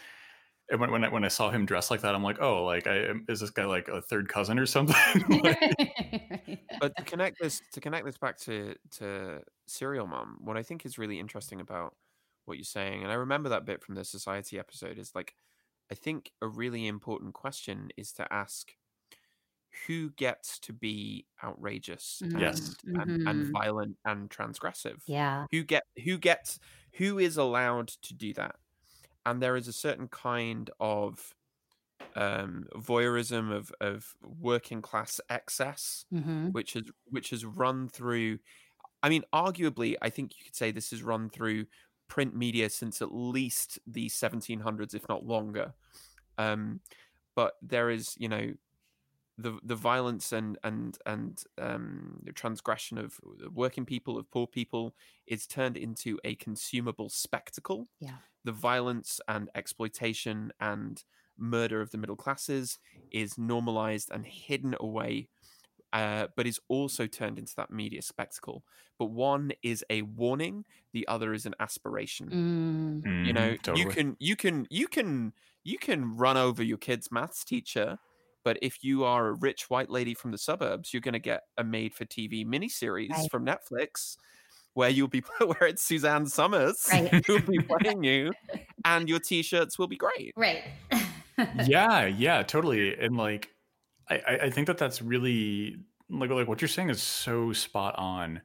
And 0.70 0.80
when 0.80 0.90
when 0.90 1.04
I, 1.04 1.08
when 1.08 1.24
I 1.24 1.28
saw 1.28 1.50
him 1.50 1.66
dressed 1.66 1.90
like 1.90 2.00
that, 2.00 2.14
I'm 2.14 2.22
like, 2.22 2.40
oh, 2.40 2.64
like 2.64 2.86
I 2.86 3.10
is 3.28 3.40
this 3.40 3.50
guy 3.50 3.66
like 3.66 3.88
a 3.88 4.00
third 4.00 4.28
cousin 4.28 4.58
or 4.58 4.66
something? 4.66 4.96
but 6.80 6.96
to 6.96 7.04
connect 7.04 7.40
this 7.40 7.60
to 7.72 7.80
connect 7.80 8.06
this 8.06 8.16
back 8.16 8.38
to 8.38 8.74
to 8.98 9.40
Serial 9.66 10.06
Mom, 10.06 10.38
what 10.40 10.56
I 10.56 10.62
think 10.62 10.86
is 10.86 10.96
really 10.96 11.18
interesting 11.18 11.60
about 11.60 11.94
what 12.44 12.56
you're 12.56 12.64
saying. 12.64 13.02
And 13.02 13.12
I 13.12 13.16
remember 13.16 13.48
that 13.50 13.64
bit 13.64 13.82
from 13.82 13.94
the 13.94 14.04
society 14.04 14.58
episode 14.58 14.98
is 14.98 15.12
like, 15.14 15.34
I 15.90 15.94
think 15.94 16.32
a 16.40 16.48
really 16.48 16.86
important 16.86 17.34
question 17.34 17.90
is 17.96 18.12
to 18.12 18.32
ask 18.32 18.72
who 19.86 20.10
gets 20.10 20.58
to 20.60 20.72
be 20.72 21.26
outrageous 21.42 22.22
mm-hmm. 22.24 22.38
yes. 22.38 22.76
and, 22.84 22.96
mm-hmm. 22.96 23.26
and 23.26 23.52
violent 23.52 23.96
and 24.04 24.30
transgressive. 24.30 25.00
Yeah. 25.06 25.46
Who 25.50 25.64
get 25.64 25.84
who 26.04 26.18
gets 26.18 26.58
who 26.94 27.18
is 27.18 27.36
allowed 27.36 27.88
to 27.88 28.14
do 28.14 28.32
that? 28.34 28.56
And 29.24 29.42
there 29.42 29.56
is 29.56 29.68
a 29.68 29.72
certain 29.72 30.08
kind 30.08 30.68
of 30.80 31.34
um, 32.16 32.66
voyeurism 32.74 33.52
of 33.52 33.72
of 33.80 34.14
working 34.22 34.82
class 34.82 35.20
excess, 35.30 36.04
mm-hmm. 36.12 36.48
which 36.48 36.74
has 36.74 36.84
which 37.10 37.30
has 37.30 37.44
run 37.44 37.88
through. 37.88 38.38
I 39.02 39.08
mean, 39.08 39.24
arguably, 39.32 39.96
I 40.00 40.10
think 40.10 40.38
you 40.38 40.44
could 40.44 40.54
say 40.54 40.70
this 40.70 40.90
has 40.90 41.02
run 41.02 41.28
through 41.28 41.66
print 42.12 42.36
media 42.36 42.68
since 42.68 43.00
at 43.00 43.08
least 43.10 43.78
the 43.86 44.06
1700s, 44.06 44.94
if 44.94 45.08
not 45.08 45.24
longer. 45.24 45.72
Um, 46.36 46.80
but 47.34 47.54
there 47.62 47.88
is, 47.88 48.14
you 48.18 48.28
know, 48.28 48.52
the 49.38 49.58
the 49.62 49.74
violence 49.74 50.30
and 50.30 50.58
and 50.62 50.98
and 51.06 51.42
um, 51.56 52.20
the 52.22 52.32
transgression 52.32 52.98
of 52.98 53.18
working 53.54 53.86
people, 53.86 54.18
of 54.18 54.30
poor 54.30 54.46
people, 54.46 54.94
is 55.26 55.46
turned 55.46 55.78
into 55.78 56.18
a 56.22 56.34
consumable 56.34 57.08
spectacle. 57.08 57.88
Yeah, 57.98 58.18
the 58.44 58.52
violence 58.52 59.18
and 59.26 59.48
exploitation 59.54 60.52
and 60.60 61.02
murder 61.38 61.80
of 61.80 61.92
the 61.92 61.98
middle 61.98 62.16
classes 62.16 62.78
is 63.10 63.38
normalized 63.38 64.10
and 64.12 64.26
hidden 64.26 64.76
away 64.80 65.28
uh, 65.92 66.28
but 66.36 66.46
is 66.46 66.60
also 66.68 67.06
turned 67.06 67.38
into 67.38 67.54
that 67.56 67.70
media 67.70 68.02
spectacle. 68.02 68.64
But 68.98 69.06
one 69.06 69.52
is 69.62 69.84
a 69.90 70.02
warning, 70.02 70.64
the 70.92 71.06
other 71.08 71.32
is 71.34 71.46
an 71.46 71.54
aspiration. 71.60 73.02
Mm. 73.04 73.26
You 73.26 73.32
know, 73.32 73.56
totally. 73.56 73.80
you 73.80 73.88
can 73.88 74.16
you 74.18 74.36
can 74.36 74.66
you 74.70 74.88
can 74.88 75.32
you 75.64 75.78
can 75.78 76.16
run 76.16 76.36
over 76.36 76.62
your 76.62 76.78
kid's 76.78 77.10
maths 77.10 77.44
teacher, 77.44 77.98
but 78.44 78.58
if 78.62 78.82
you 78.82 79.04
are 79.04 79.28
a 79.28 79.32
rich 79.32 79.70
white 79.70 79.90
lady 79.90 80.14
from 80.14 80.30
the 80.32 80.38
suburbs, 80.38 80.92
you're 80.92 81.00
going 81.00 81.12
to 81.12 81.20
get 81.20 81.42
a 81.56 81.64
made-for-TV 81.64 82.44
miniseries 82.44 83.10
right. 83.10 83.30
from 83.30 83.46
Netflix 83.46 84.16
where 84.74 84.88
you'll 84.88 85.08
be 85.08 85.22
where 85.38 85.68
it's 85.68 85.82
Suzanne 85.82 86.26
Somers 86.26 86.86
right. 86.90 87.24
who'll 87.26 87.40
be 87.42 87.58
playing 87.80 88.02
you, 88.02 88.32
and 88.84 89.08
your 89.08 89.20
t-shirts 89.20 89.78
will 89.78 89.88
be 89.88 89.96
great. 89.96 90.32
Right. 90.36 90.64
yeah, 91.64 92.06
yeah, 92.06 92.42
totally. 92.42 92.96
And 92.98 93.16
like 93.16 93.50
I, 94.14 94.38
I 94.44 94.50
think 94.50 94.66
that 94.66 94.78
that's 94.78 95.02
really 95.02 95.76
like 96.10 96.30
like 96.30 96.48
what 96.48 96.60
you're 96.60 96.68
saying 96.68 96.90
is 96.90 97.02
so 97.02 97.52
spot 97.52 97.94
on 97.98 98.42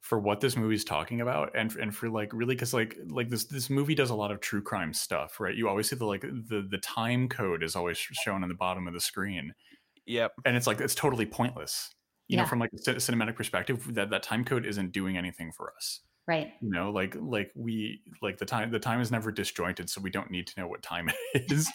for 0.00 0.18
what 0.18 0.40
this 0.40 0.56
movie's 0.56 0.84
talking 0.84 1.20
about 1.20 1.50
and 1.54 1.74
and 1.76 1.94
for 1.94 2.08
like 2.08 2.32
really 2.32 2.54
because 2.54 2.74
like 2.74 2.96
like 3.08 3.28
this 3.28 3.44
this 3.44 3.70
movie 3.70 3.94
does 3.94 4.10
a 4.10 4.14
lot 4.14 4.30
of 4.30 4.40
true 4.40 4.62
crime 4.62 4.92
stuff 4.92 5.40
right? 5.40 5.54
You 5.54 5.68
always 5.68 5.88
see 5.88 5.96
the 5.96 6.04
like 6.04 6.22
the 6.22 6.66
the 6.68 6.78
time 6.78 7.28
code 7.28 7.62
is 7.62 7.76
always 7.76 7.98
shown 7.98 8.42
on 8.42 8.48
the 8.48 8.54
bottom 8.54 8.86
of 8.86 8.94
the 8.94 9.00
screen. 9.00 9.54
Yep. 10.06 10.32
And 10.44 10.56
it's 10.56 10.66
like 10.66 10.80
it's 10.80 10.94
totally 10.94 11.26
pointless 11.26 11.90
you 12.28 12.36
yeah. 12.36 12.42
know 12.42 12.48
from 12.48 12.58
like 12.58 12.70
a 12.72 12.76
cinematic 12.76 13.36
perspective 13.36 13.94
that 13.94 14.10
that 14.10 14.22
time 14.22 14.44
code 14.44 14.64
isn't 14.66 14.92
doing 14.92 15.16
anything 15.16 15.52
for 15.52 15.72
us 15.76 16.00
right. 16.26 16.52
you 16.60 16.70
know 16.70 16.90
like 16.90 17.16
like 17.20 17.50
we 17.54 18.00
like 18.20 18.38
the 18.38 18.44
time 18.44 18.70
the 18.70 18.78
time 18.78 19.00
is 19.00 19.10
never 19.10 19.32
disjointed 19.32 19.88
so 19.90 20.00
we 20.00 20.10
don't 20.10 20.30
need 20.30 20.46
to 20.46 20.60
know 20.60 20.66
what 20.66 20.82
time 20.82 21.08
it 21.34 21.44
is 21.50 21.68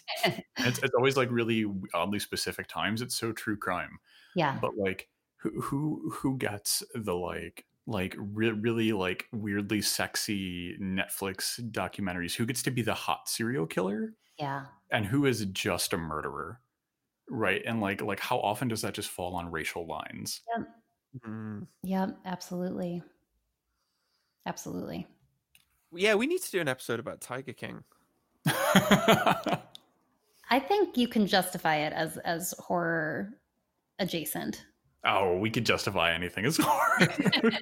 it's, 0.58 0.78
it's 0.78 0.94
always 0.94 1.16
like 1.16 1.30
really 1.30 1.66
oddly 1.94 2.18
specific 2.18 2.66
times 2.68 3.02
it's 3.02 3.14
so 3.14 3.32
true 3.32 3.56
crime. 3.56 3.98
Yeah. 4.34 4.58
But 4.60 4.76
like 4.76 5.08
who 5.38 5.60
who 5.60 6.12
who 6.12 6.36
gets 6.36 6.82
the 6.94 7.14
like 7.14 7.64
like 7.86 8.14
re- 8.18 8.50
really 8.50 8.92
like 8.92 9.26
weirdly 9.32 9.80
sexy 9.82 10.76
netflix 10.80 11.60
documentaries? 11.70 12.34
Who 12.34 12.46
gets 12.46 12.62
to 12.64 12.70
be 12.70 12.82
the 12.82 12.94
hot 12.94 13.28
serial 13.28 13.66
killer? 13.66 14.14
Yeah. 14.38 14.66
And 14.90 15.06
who 15.06 15.26
is 15.26 15.44
just 15.46 15.92
a 15.92 15.98
murderer? 15.98 16.60
Right 17.30 17.62
and 17.66 17.80
like 17.80 18.02
like 18.02 18.20
how 18.20 18.38
often 18.38 18.68
does 18.68 18.82
that 18.82 18.94
just 18.94 19.10
fall 19.10 19.34
on 19.34 19.50
racial 19.50 19.86
lines? 19.86 20.42
Yep. 20.56 20.68
Mm. 21.26 21.66
yep 21.82 22.18
absolutely 22.26 23.02
Absolutely. 24.48 25.06
Yeah, 25.92 26.14
we 26.14 26.26
need 26.26 26.42
to 26.42 26.50
do 26.50 26.60
an 26.60 26.68
episode 26.68 26.98
about 26.98 27.20
Tiger 27.20 27.52
King. 27.52 27.84
I 28.46 29.58
think 30.58 30.96
you 30.96 31.06
can 31.06 31.26
justify 31.26 31.76
it 31.76 31.92
as 31.92 32.16
as 32.18 32.54
horror 32.58 33.34
adjacent. 33.98 34.64
Oh, 35.04 35.36
we 35.36 35.50
could 35.50 35.66
justify 35.66 36.12
anything 36.14 36.46
as 36.46 36.56
horror. 36.62 37.08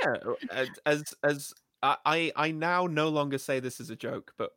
yeah, 0.00 0.64
as 0.86 1.12
as 1.24 1.52
I 1.82 2.32
I 2.36 2.52
now 2.52 2.86
no 2.86 3.08
longer 3.08 3.38
say 3.38 3.58
this 3.58 3.80
is 3.80 3.90
a 3.90 3.96
joke, 3.96 4.32
but 4.38 4.50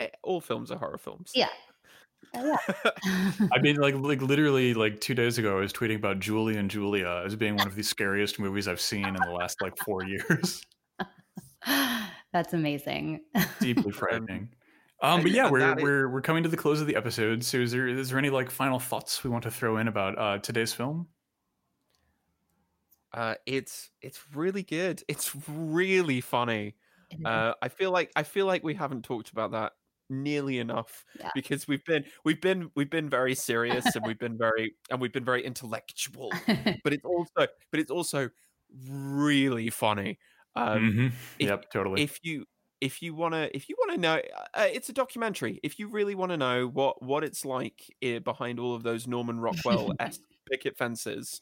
eh, 0.00 0.08
all 0.22 0.40
films 0.40 0.70
are 0.70 0.78
horror 0.78 0.98
films. 0.98 1.32
Yeah. 1.34 1.50
Uh, 2.34 2.56
yeah. 2.68 3.46
I 3.52 3.58
mean, 3.60 3.76
like, 3.76 3.94
like 3.94 4.22
literally, 4.22 4.74
like 4.74 5.00
two 5.00 5.14
days 5.14 5.38
ago, 5.38 5.56
I 5.56 5.60
was 5.60 5.72
tweeting 5.72 5.96
about 5.96 6.20
Julie 6.20 6.56
and 6.56 6.70
Julia 6.70 7.22
as 7.24 7.36
being 7.36 7.56
one 7.56 7.66
of 7.66 7.74
the 7.74 7.82
scariest 7.82 8.38
movies 8.38 8.68
I've 8.68 8.80
seen 8.80 9.06
in 9.06 9.14
the 9.14 9.32
last 9.32 9.60
like 9.62 9.76
four 9.78 10.04
years. 10.04 10.62
That's 12.32 12.52
amazing. 12.52 13.20
Deeply 13.60 13.92
frightening. 13.92 14.50
Um, 15.02 15.22
but 15.22 15.32
yeah, 15.32 15.50
we're 15.50 15.74
we're 15.76 16.08
we're 16.08 16.20
coming 16.20 16.42
to 16.44 16.48
the 16.48 16.56
close 16.56 16.80
of 16.80 16.86
the 16.86 16.96
episode. 16.96 17.44
So, 17.44 17.58
is 17.58 17.72
there 17.72 17.88
is 17.88 18.10
there 18.10 18.18
any 18.18 18.30
like 18.30 18.50
final 18.50 18.78
thoughts 18.78 19.22
we 19.22 19.30
want 19.30 19.44
to 19.44 19.50
throw 19.50 19.76
in 19.76 19.88
about 19.88 20.18
uh, 20.18 20.38
today's 20.38 20.72
film? 20.72 21.08
Uh, 23.12 23.34
it's 23.46 23.90
it's 24.00 24.20
really 24.34 24.62
good. 24.62 25.02
It's 25.08 25.32
really 25.48 26.20
funny. 26.20 26.74
Uh, 27.24 27.52
I 27.62 27.68
feel 27.68 27.92
like 27.92 28.10
I 28.16 28.22
feel 28.22 28.46
like 28.46 28.64
we 28.64 28.74
haven't 28.74 29.02
talked 29.02 29.30
about 29.30 29.52
that 29.52 29.72
nearly 30.10 30.58
enough 30.58 31.04
yeah. 31.18 31.30
because 31.34 31.66
we've 31.68 31.84
been 31.84 32.04
we've 32.24 32.40
been 32.40 32.70
we've 32.76 32.90
been 32.90 33.08
very 33.10 33.34
serious 33.34 33.96
and 33.96 34.04
we've 34.06 34.18
been 34.26 34.36
very 34.38 34.74
and 34.90 35.00
we've 35.00 35.12
been 35.12 35.24
very 35.24 35.44
intellectual 35.44 36.30
but 36.84 36.92
it's 36.92 37.04
also 37.04 37.46
but 37.70 37.80
it's 37.80 37.90
also 37.90 38.28
really 38.88 39.70
funny. 39.70 40.18
Um, 40.56 40.92
Mhm. 40.92 41.12
if- 41.38 41.48
Yep, 41.48 41.70
totally. 41.72 42.02
if 42.02 42.18
you 42.22 42.46
if 42.80 43.00
you 43.02 43.14
want 43.14 43.34
to 43.34 43.54
if 43.56 43.68
you 43.68 43.76
want 43.78 43.92
to 43.92 43.98
know 43.98 44.20
uh, 44.54 44.66
it's 44.70 44.88
a 44.88 44.92
documentary 44.92 45.58
if 45.62 45.78
you 45.78 45.88
really 45.88 46.14
want 46.14 46.30
to 46.30 46.36
know 46.36 46.66
what 46.68 47.02
what 47.02 47.24
it's 47.24 47.44
like 47.44 47.94
eh, 48.02 48.18
behind 48.18 48.60
all 48.60 48.74
of 48.74 48.82
those 48.82 49.06
norman 49.06 49.40
rockwell 49.40 49.92
esque 50.00 50.20
picket 50.50 50.76
fences 50.76 51.40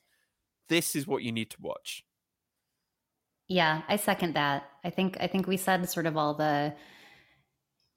this 0.69 0.95
is 0.95 1.07
what 1.07 1.23
you 1.23 1.33
need 1.33 1.51
to 1.51 1.57
watch 1.61 2.05
Yeah, 3.49 3.83
I 3.89 3.97
second 3.97 4.35
that. 4.35 4.65
I 4.85 4.91
think 4.91 5.17
I 5.21 5.27
think 5.27 5.47
we 5.47 5.57
said 5.57 5.89
sort 5.89 6.07
of 6.07 6.17
all 6.17 6.35
the 6.35 6.75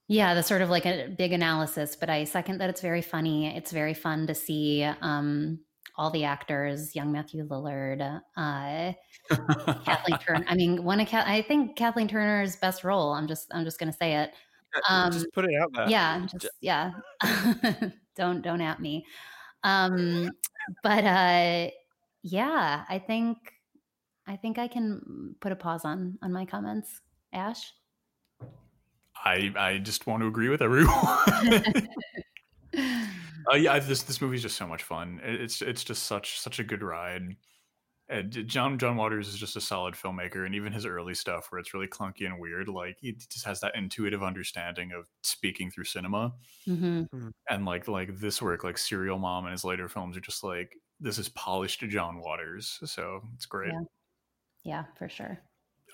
yeah, 0.07 0.33
the 0.33 0.43
sort 0.43 0.61
of 0.61 0.69
like 0.69 0.85
a 0.85 1.07
big 1.07 1.33
analysis, 1.33 1.95
but 1.95 2.09
I 2.09 2.23
second 2.25 2.59
that 2.59 2.69
it's 2.69 2.81
very 2.81 3.01
funny. 3.01 3.55
It's 3.55 3.71
very 3.71 3.93
fun 3.93 4.27
to 4.27 4.35
see 4.35 4.83
um 5.01 5.59
all 5.97 6.11
the 6.11 6.25
actors, 6.25 6.95
young 6.95 7.11
Matthew 7.11 7.47
Lillard, 7.47 8.21
uh 8.37 8.93
Kathleen 9.85 10.19
Turner. 10.19 10.45
I 10.47 10.55
mean, 10.55 10.83
one 10.83 10.99
of 10.99 11.07
Ka- 11.07 11.23
I 11.25 11.41
think 11.41 11.75
Kathleen 11.75 12.07
Turner's 12.07 12.55
best 12.55 12.83
role. 12.83 13.13
I'm 13.13 13.27
just 13.27 13.47
I'm 13.51 13.63
just 13.63 13.79
going 13.79 13.91
to 13.91 13.97
say 13.97 14.15
it. 14.15 14.31
Um, 14.89 15.11
just 15.11 15.31
put 15.33 15.45
it 15.45 15.55
out 15.61 15.71
there 15.73 15.89
yeah 15.89 16.25
just 16.29 16.49
yeah 16.59 16.91
don't 18.17 18.41
don't 18.41 18.59
at 18.59 18.81
me 18.81 19.05
um 19.63 20.29
but 20.83 21.03
uh 21.05 21.69
yeah 22.23 22.83
i 22.89 22.99
think 22.99 23.37
i 24.27 24.35
think 24.35 24.57
i 24.57 24.67
can 24.67 25.33
put 25.39 25.53
a 25.53 25.55
pause 25.55 25.85
on 25.85 26.17
on 26.21 26.33
my 26.33 26.45
comments 26.45 26.99
ash 27.31 27.73
I 29.25 29.51
I 29.57 29.77
just 29.79 30.07
want 30.07 30.21
to 30.21 30.27
agree 30.27 30.49
with 30.49 30.61
everyone. 30.61 30.95
uh, 33.51 33.55
yeah, 33.55 33.79
this 33.79 34.03
this 34.03 34.21
movie's 34.21 34.43
just 34.43 34.57
so 34.57 34.67
much 34.67 34.83
fun. 34.83 35.19
It's 35.23 35.61
it's 35.61 35.83
just 35.83 36.03
such 36.03 36.39
such 36.39 36.59
a 36.59 36.63
good 36.63 36.83
ride. 36.83 37.35
And 38.07 38.31
John 38.47 38.77
John 38.77 38.97
Waters 38.97 39.27
is 39.27 39.35
just 39.35 39.55
a 39.55 39.61
solid 39.61 39.95
filmmaker, 39.95 40.45
and 40.45 40.53
even 40.53 40.71
his 40.71 40.85
early 40.85 41.15
stuff, 41.15 41.47
where 41.49 41.57
it's 41.57 41.73
really 41.73 41.87
clunky 41.87 42.27
and 42.27 42.39
weird, 42.39 42.67
like 42.67 42.97
he 43.01 43.13
just 43.13 43.45
has 43.45 43.61
that 43.61 43.75
intuitive 43.75 44.21
understanding 44.21 44.91
of 44.91 45.07
speaking 45.23 45.71
through 45.71 45.85
cinema. 45.85 46.33
hmm 46.65 47.03
And 47.49 47.65
like 47.65 47.87
like 47.87 48.15
this 48.19 48.43
work, 48.43 48.63
like 48.63 48.77
Serial 48.77 49.17
Mom 49.17 49.45
and 49.45 49.53
his 49.53 49.63
later 49.63 49.89
films, 49.89 50.15
are 50.15 50.21
just 50.21 50.43
like 50.43 50.77
this 50.99 51.17
is 51.17 51.29
polished 51.29 51.79
John 51.79 52.19
Waters. 52.19 52.77
So 52.85 53.21
it's 53.33 53.47
great. 53.47 53.73
Yeah. 53.73 53.81
yeah 54.63 54.83
for 54.99 55.09
sure 55.09 55.39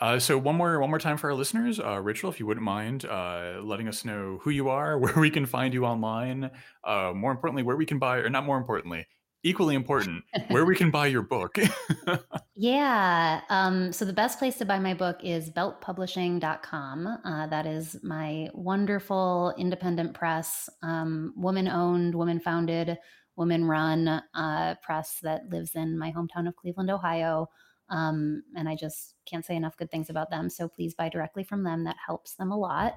Uh, 0.01 0.17
so 0.17 0.37
one 0.37 0.55
more 0.55 0.79
one 0.79 0.89
more 0.89 0.99
time 0.99 1.15
for 1.15 1.29
our 1.29 1.35
listeners, 1.35 1.79
uh, 1.79 2.01
Raechel, 2.01 2.29
if 2.29 2.39
you 2.39 2.47
wouldn't 2.47 2.65
mind 2.65 3.05
uh, 3.05 3.61
letting 3.61 3.87
us 3.87 4.03
know 4.03 4.39
who 4.41 4.49
you 4.49 4.67
are, 4.67 4.97
where 4.99 5.13
we 5.15 5.29
can 5.29 5.45
find 5.45 5.73
you 5.73 5.85
online, 5.85 6.49
uh, 6.83 7.13
more 7.15 7.31
importantly, 7.31 7.63
where 7.63 7.77
we 7.77 7.85
can 7.85 7.99
buy, 7.99 8.17
or 8.17 8.29
not 8.29 8.43
more 8.43 8.57
importantly, 8.57 9.05
equally 9.43 9.75
important, 9.75 10.23
where 10.47 10.65
we 10.65 10.75
can 10.75 10.89
buy 10.91 11.07
your 11.07 11.21
book. 11.21 11.57
Yeah. 12.61 13.41
Um, 13.49 13.91
so 13.91 14.05
the 14.05 14.13
best 14.13 14.37
place 14.37 14.59
to 14.59 14.65
buy 14.65 14.77
my 14.77 14.93
book 14.93 15.17
is 15.23 15.49
beltpublishing.com. 15.49 17.07
Uh, 17.25 17.47
that 17.47 17.65
is 17.65 17.97
my 18.03 18.49
wonderful 18.53 19.51
independent 19.57 20.13
press, 20.13 20.69
um, 20.83 21.33
woman 21.35 21.67
owned, 21.67 22.13
woman 22.13 22.39
founded, 22.39 22.99
woman 23.35 23.65
run 23.65 24.21
uh, 24.35 24.75
press 24.83 25.17
that 25.23 25.49
lives 25.49 25.71
in 25.73 25.97
my 25.97 26.11
hometown 26.11 26.47
of 26.47 26.55
Cleveland, 26.55 26.91
Ohio. 26.91 27.47
Um, 27.91 28.43
and 28.55 28.67
I 28.67 28.75
just 28.75 29.15
can't 29.25 29.45
say 29.45 29.55
enough 29.55 29.77
good 29.77 29.91
things 29.91 30.09
about 30.09 30.29
them. 30.31 30.49
So 30.49 30.67
please 30.67 30.95
buy 30.95 31.09
directly 31.09 31.43
from 31.43 31.63
them. 31.63 31.83
That 31.83 31.97
helps 32.03 32.35
them 32.35 32.51
a 32.51 32.57
lot. 32.57 32.95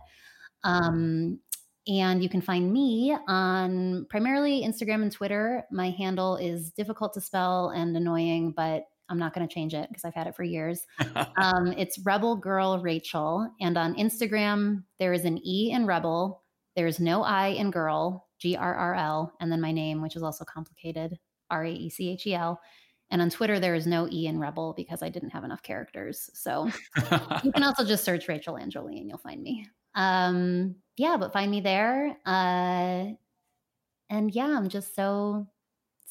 Um, 0.62 1.40
and 1.86 2.22
you 2.22 2.30
can 2.30 2.40
find 2.40 2.72
me 2.72 3.14
on 3.28 4.07
primarily 4.09 4.62
Instagram 4.62 5.03
and 5.03 5.12
Twitter. 5.12 5.64
My 5.70 5.90
handle 5.90 6.36
is 6.36 6.70
difficult 6.70 7.12
to 7.14 7.20
spell 7.20 7.70
and 7.70 7.95
annoying, 7.95 8.53
but 8.53 8.84
I'm 9.11 9.18
not 9.18 9.34
going 9.34 9.47
to 9.47 9.53
change 9.53 9.74
it 9.74 9.88
because 9.88 10.05
I've 10.05 10.14
had 10.14 10.26
it 10.26 10.36
for 10.36 10.45
years. 10.45 10.86
Um, 11.36 11.72
it's 11.76 11.99
Rebel 11.99 12.36
Girl 12.36 12.78
Rachel. 12.78 13.51
And 13.61 13.76
on 13.76 13.97
Instagram, 13.97 14.84
there 14.99 15.12
is 15.12 15.24
an 15.24 15.38
E 15.45 15.72
in 15.72 15.84
Rebel. 15.84 16.42
There's 16.76 17.01
no 17.01 17.22
I 17.22 17.49
in 17.49 17.70
girl, 17.70 18.28
G 18.38 18.57
R 18.57 18.74
R 18.74 18.95
L, 18.95 19.32
and 19.40 19.51
then 19.51 19.61
my 19.61 19.72
name, 19.72 20.01
which 20.01 20.16
is 20.16 20.22
also 20.22 20.45
complicated, 20.45 21.18
R 21.51 21.64
A 21.64 21.72
E 21.72 21.90
C 21.90 22.11
H 22.11 22.26
E 22.26 22.34
L. 22.34 22.61
And 23.11 23.22
on 23.22 23.30
Twitter, 23.30 23.61
there 23.61 23.74
is 23.74 23.86
no 23.86 24.09
E 24.11 24.26
in 24.26 24.38
Rebel 24.38 24.74
because 24.76 25.02
I 25.02 25.09
didn't 25.09 25.30
have 25.30 25.44
enough 25.44 25.62
characters. 25.62 26.30
So 26.34 26.70
you 27.44 27.52
can 27.52 27.62
also 27.62 27.84
just 27.84 28.05
search 28.05 28.26
Raechel 28.26 28.61
Anne 28.61 28.70
Jolie 28.70 28.98
and 28.98 29.09
you'll 29.09 29.18
find 29.18 29.42
me. 29.42 29.68
Um, 29.94 30.76
yeah, 30.96 31.16
but 31.16 31.32
find 31.32 31.50
me 31.50 31.61
there. 31.61 32.16
Uh, 32.26 33.12
and 34.11 34.34
yeah, 34.34 34.57
I'm 34.57 34.68
just 34.68 34.94
so, 34.94 35.46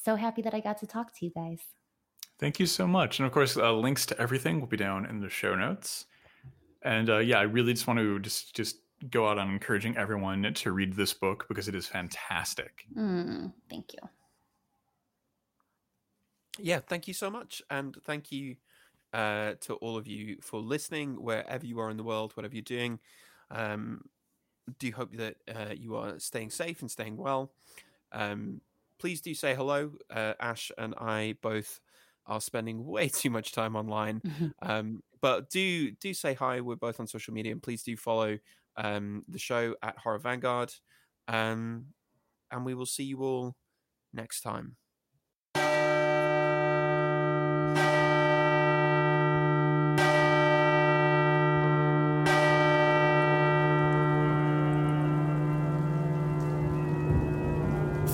so 0.03 0.15
happy 0.15 0.41
that 0.43 0.53
I 0.53 0.59
got 0.59 0.79
to 0.79 0.87
talk 0.87 1.13
to 1.17 1.25
you 1.25 1.31
guys. 1.31 1.59
Thank 2.39 2.59
you 2.59 2.65
so 2.65 2.87
much, 2.87 3.19
and 3.19 3.25
of 3.25 3.31
course, 3.31 3.55
uh, 3.55 3.71
links 3.73 4.05
to 4.07 4.19
everything 4.19 4.59
will 4.59 4.67
be 4.67 4.75
down 4.75 5.05
in 5.05 5.21
the 5.21 5.29
show 5.29 5.55
notes. 5.55 6.05
And 6.81 7.09
uh, 7.09 7.19
yeah, 7.19 7.39
I 7.39 7.43
really 7.43 7.73
just 7.73 7.87
want 7.87 7.99
to 7.99 8.19
just 8.19 8.55
just 8.55 8.77
go 9.09 9.27
out 9.27 9.37
on 9.37 9.49
encouraging 9.49 9.95
everyone 9.95 10.53
to 10.53 10.71
read 10.71 10.93
this 10.93 11.13
book 11.13 11.45
because 11.47 11.67
it 11.67 11.75
is 11.75 11.87
fantastic. 11.87 12.85
Mm, 12.97 13.53
thank 13.69 13.93
you. 13.93 13.99
Yeah 16.59 16.79
thank 16.79 17.07
you 17.07 17.13
so 17.13 17.29
much 17.29 17.61
and 17.69 17.95
thank 18.03 18.31
you 18.31 18.55
uh, 19.13 19.53
to 19.61 19.75
all 19.75 19.95
of 19.95 20.07
you 20.07 20.37
for 20.41 20.59
listening 20.59 21.21
wherever 21.21 21.65
you 21.65 21.79
are 21.79 21.89
in 21.89 21.97
the 21.97 22.03
world 22.03 22.33
whatever 22.33 22.55
you're 22.55 22.63
doing. 22.63 22.99
Um, 23.51 24.01
do 24.79 24.91
hope 24.91 25.15
that 25.17 25.35
uh, 25.53 25.73
you 25.75 25.95
are 25.95 26.19
staying 26.19 26.49
safe 26.49 26.81
and 26.81 26.89
staying 26.89 27.17
well. 27.17 27.51
Um, 28.11 28.61
please 28.99 29.21
do 29.21 29.33
say 29.33 29.53
hello 29.53 29.91
uh, 30.09 30.33
ash 30.39 30.71
and 30.77 30.95
i 30.97 31.35
both 31.41 31.81
are 32.25 32.39
spending 32.39 32.85
way 32.87 33.09
too 33.09 33.29
much 33.29 33.51
time 33.51 33.75
online. 33.75 34.21
Um, 34.61 35.03
but 35.21 35.49
do 35.49 35.91
do 35.91 36.13
say 36.13 36.33
hi 36.33 36.61
we're 36.61 36.75
both 36.75 36.99
on 36.99 37.07
social 37.07 37.33
media 37.33 37.51
and 37.51 37.61
please 37.61 37.83
do 37.83 37.95
follow 37.97 38.37
um, 38.77 39.23
the 39.27 39.39
show 39.39 39.75
at 39.83 39.97
horror 39.97 40.19
vanguard. 40.19 40.73
Um, 41.27 41.87
and 42.51 42.65
we 42.65 42.73
will 42.73 42.85
see 42.85 43.03
you 43.03 43.21
all 43.21 43.55
next 44.13 44.41
time 44.41 44.75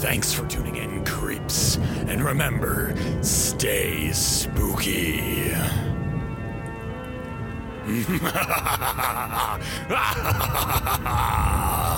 Thanks 0.10 0.34
for 0.34 0.48
tuning 0.48 0.78
in, 0.78 1.06
creeps. 1.06 1.76
And 2.08 2.24
remember, 2.24 2.96
stay 3.22 4.12
spooky. 4.12 5.54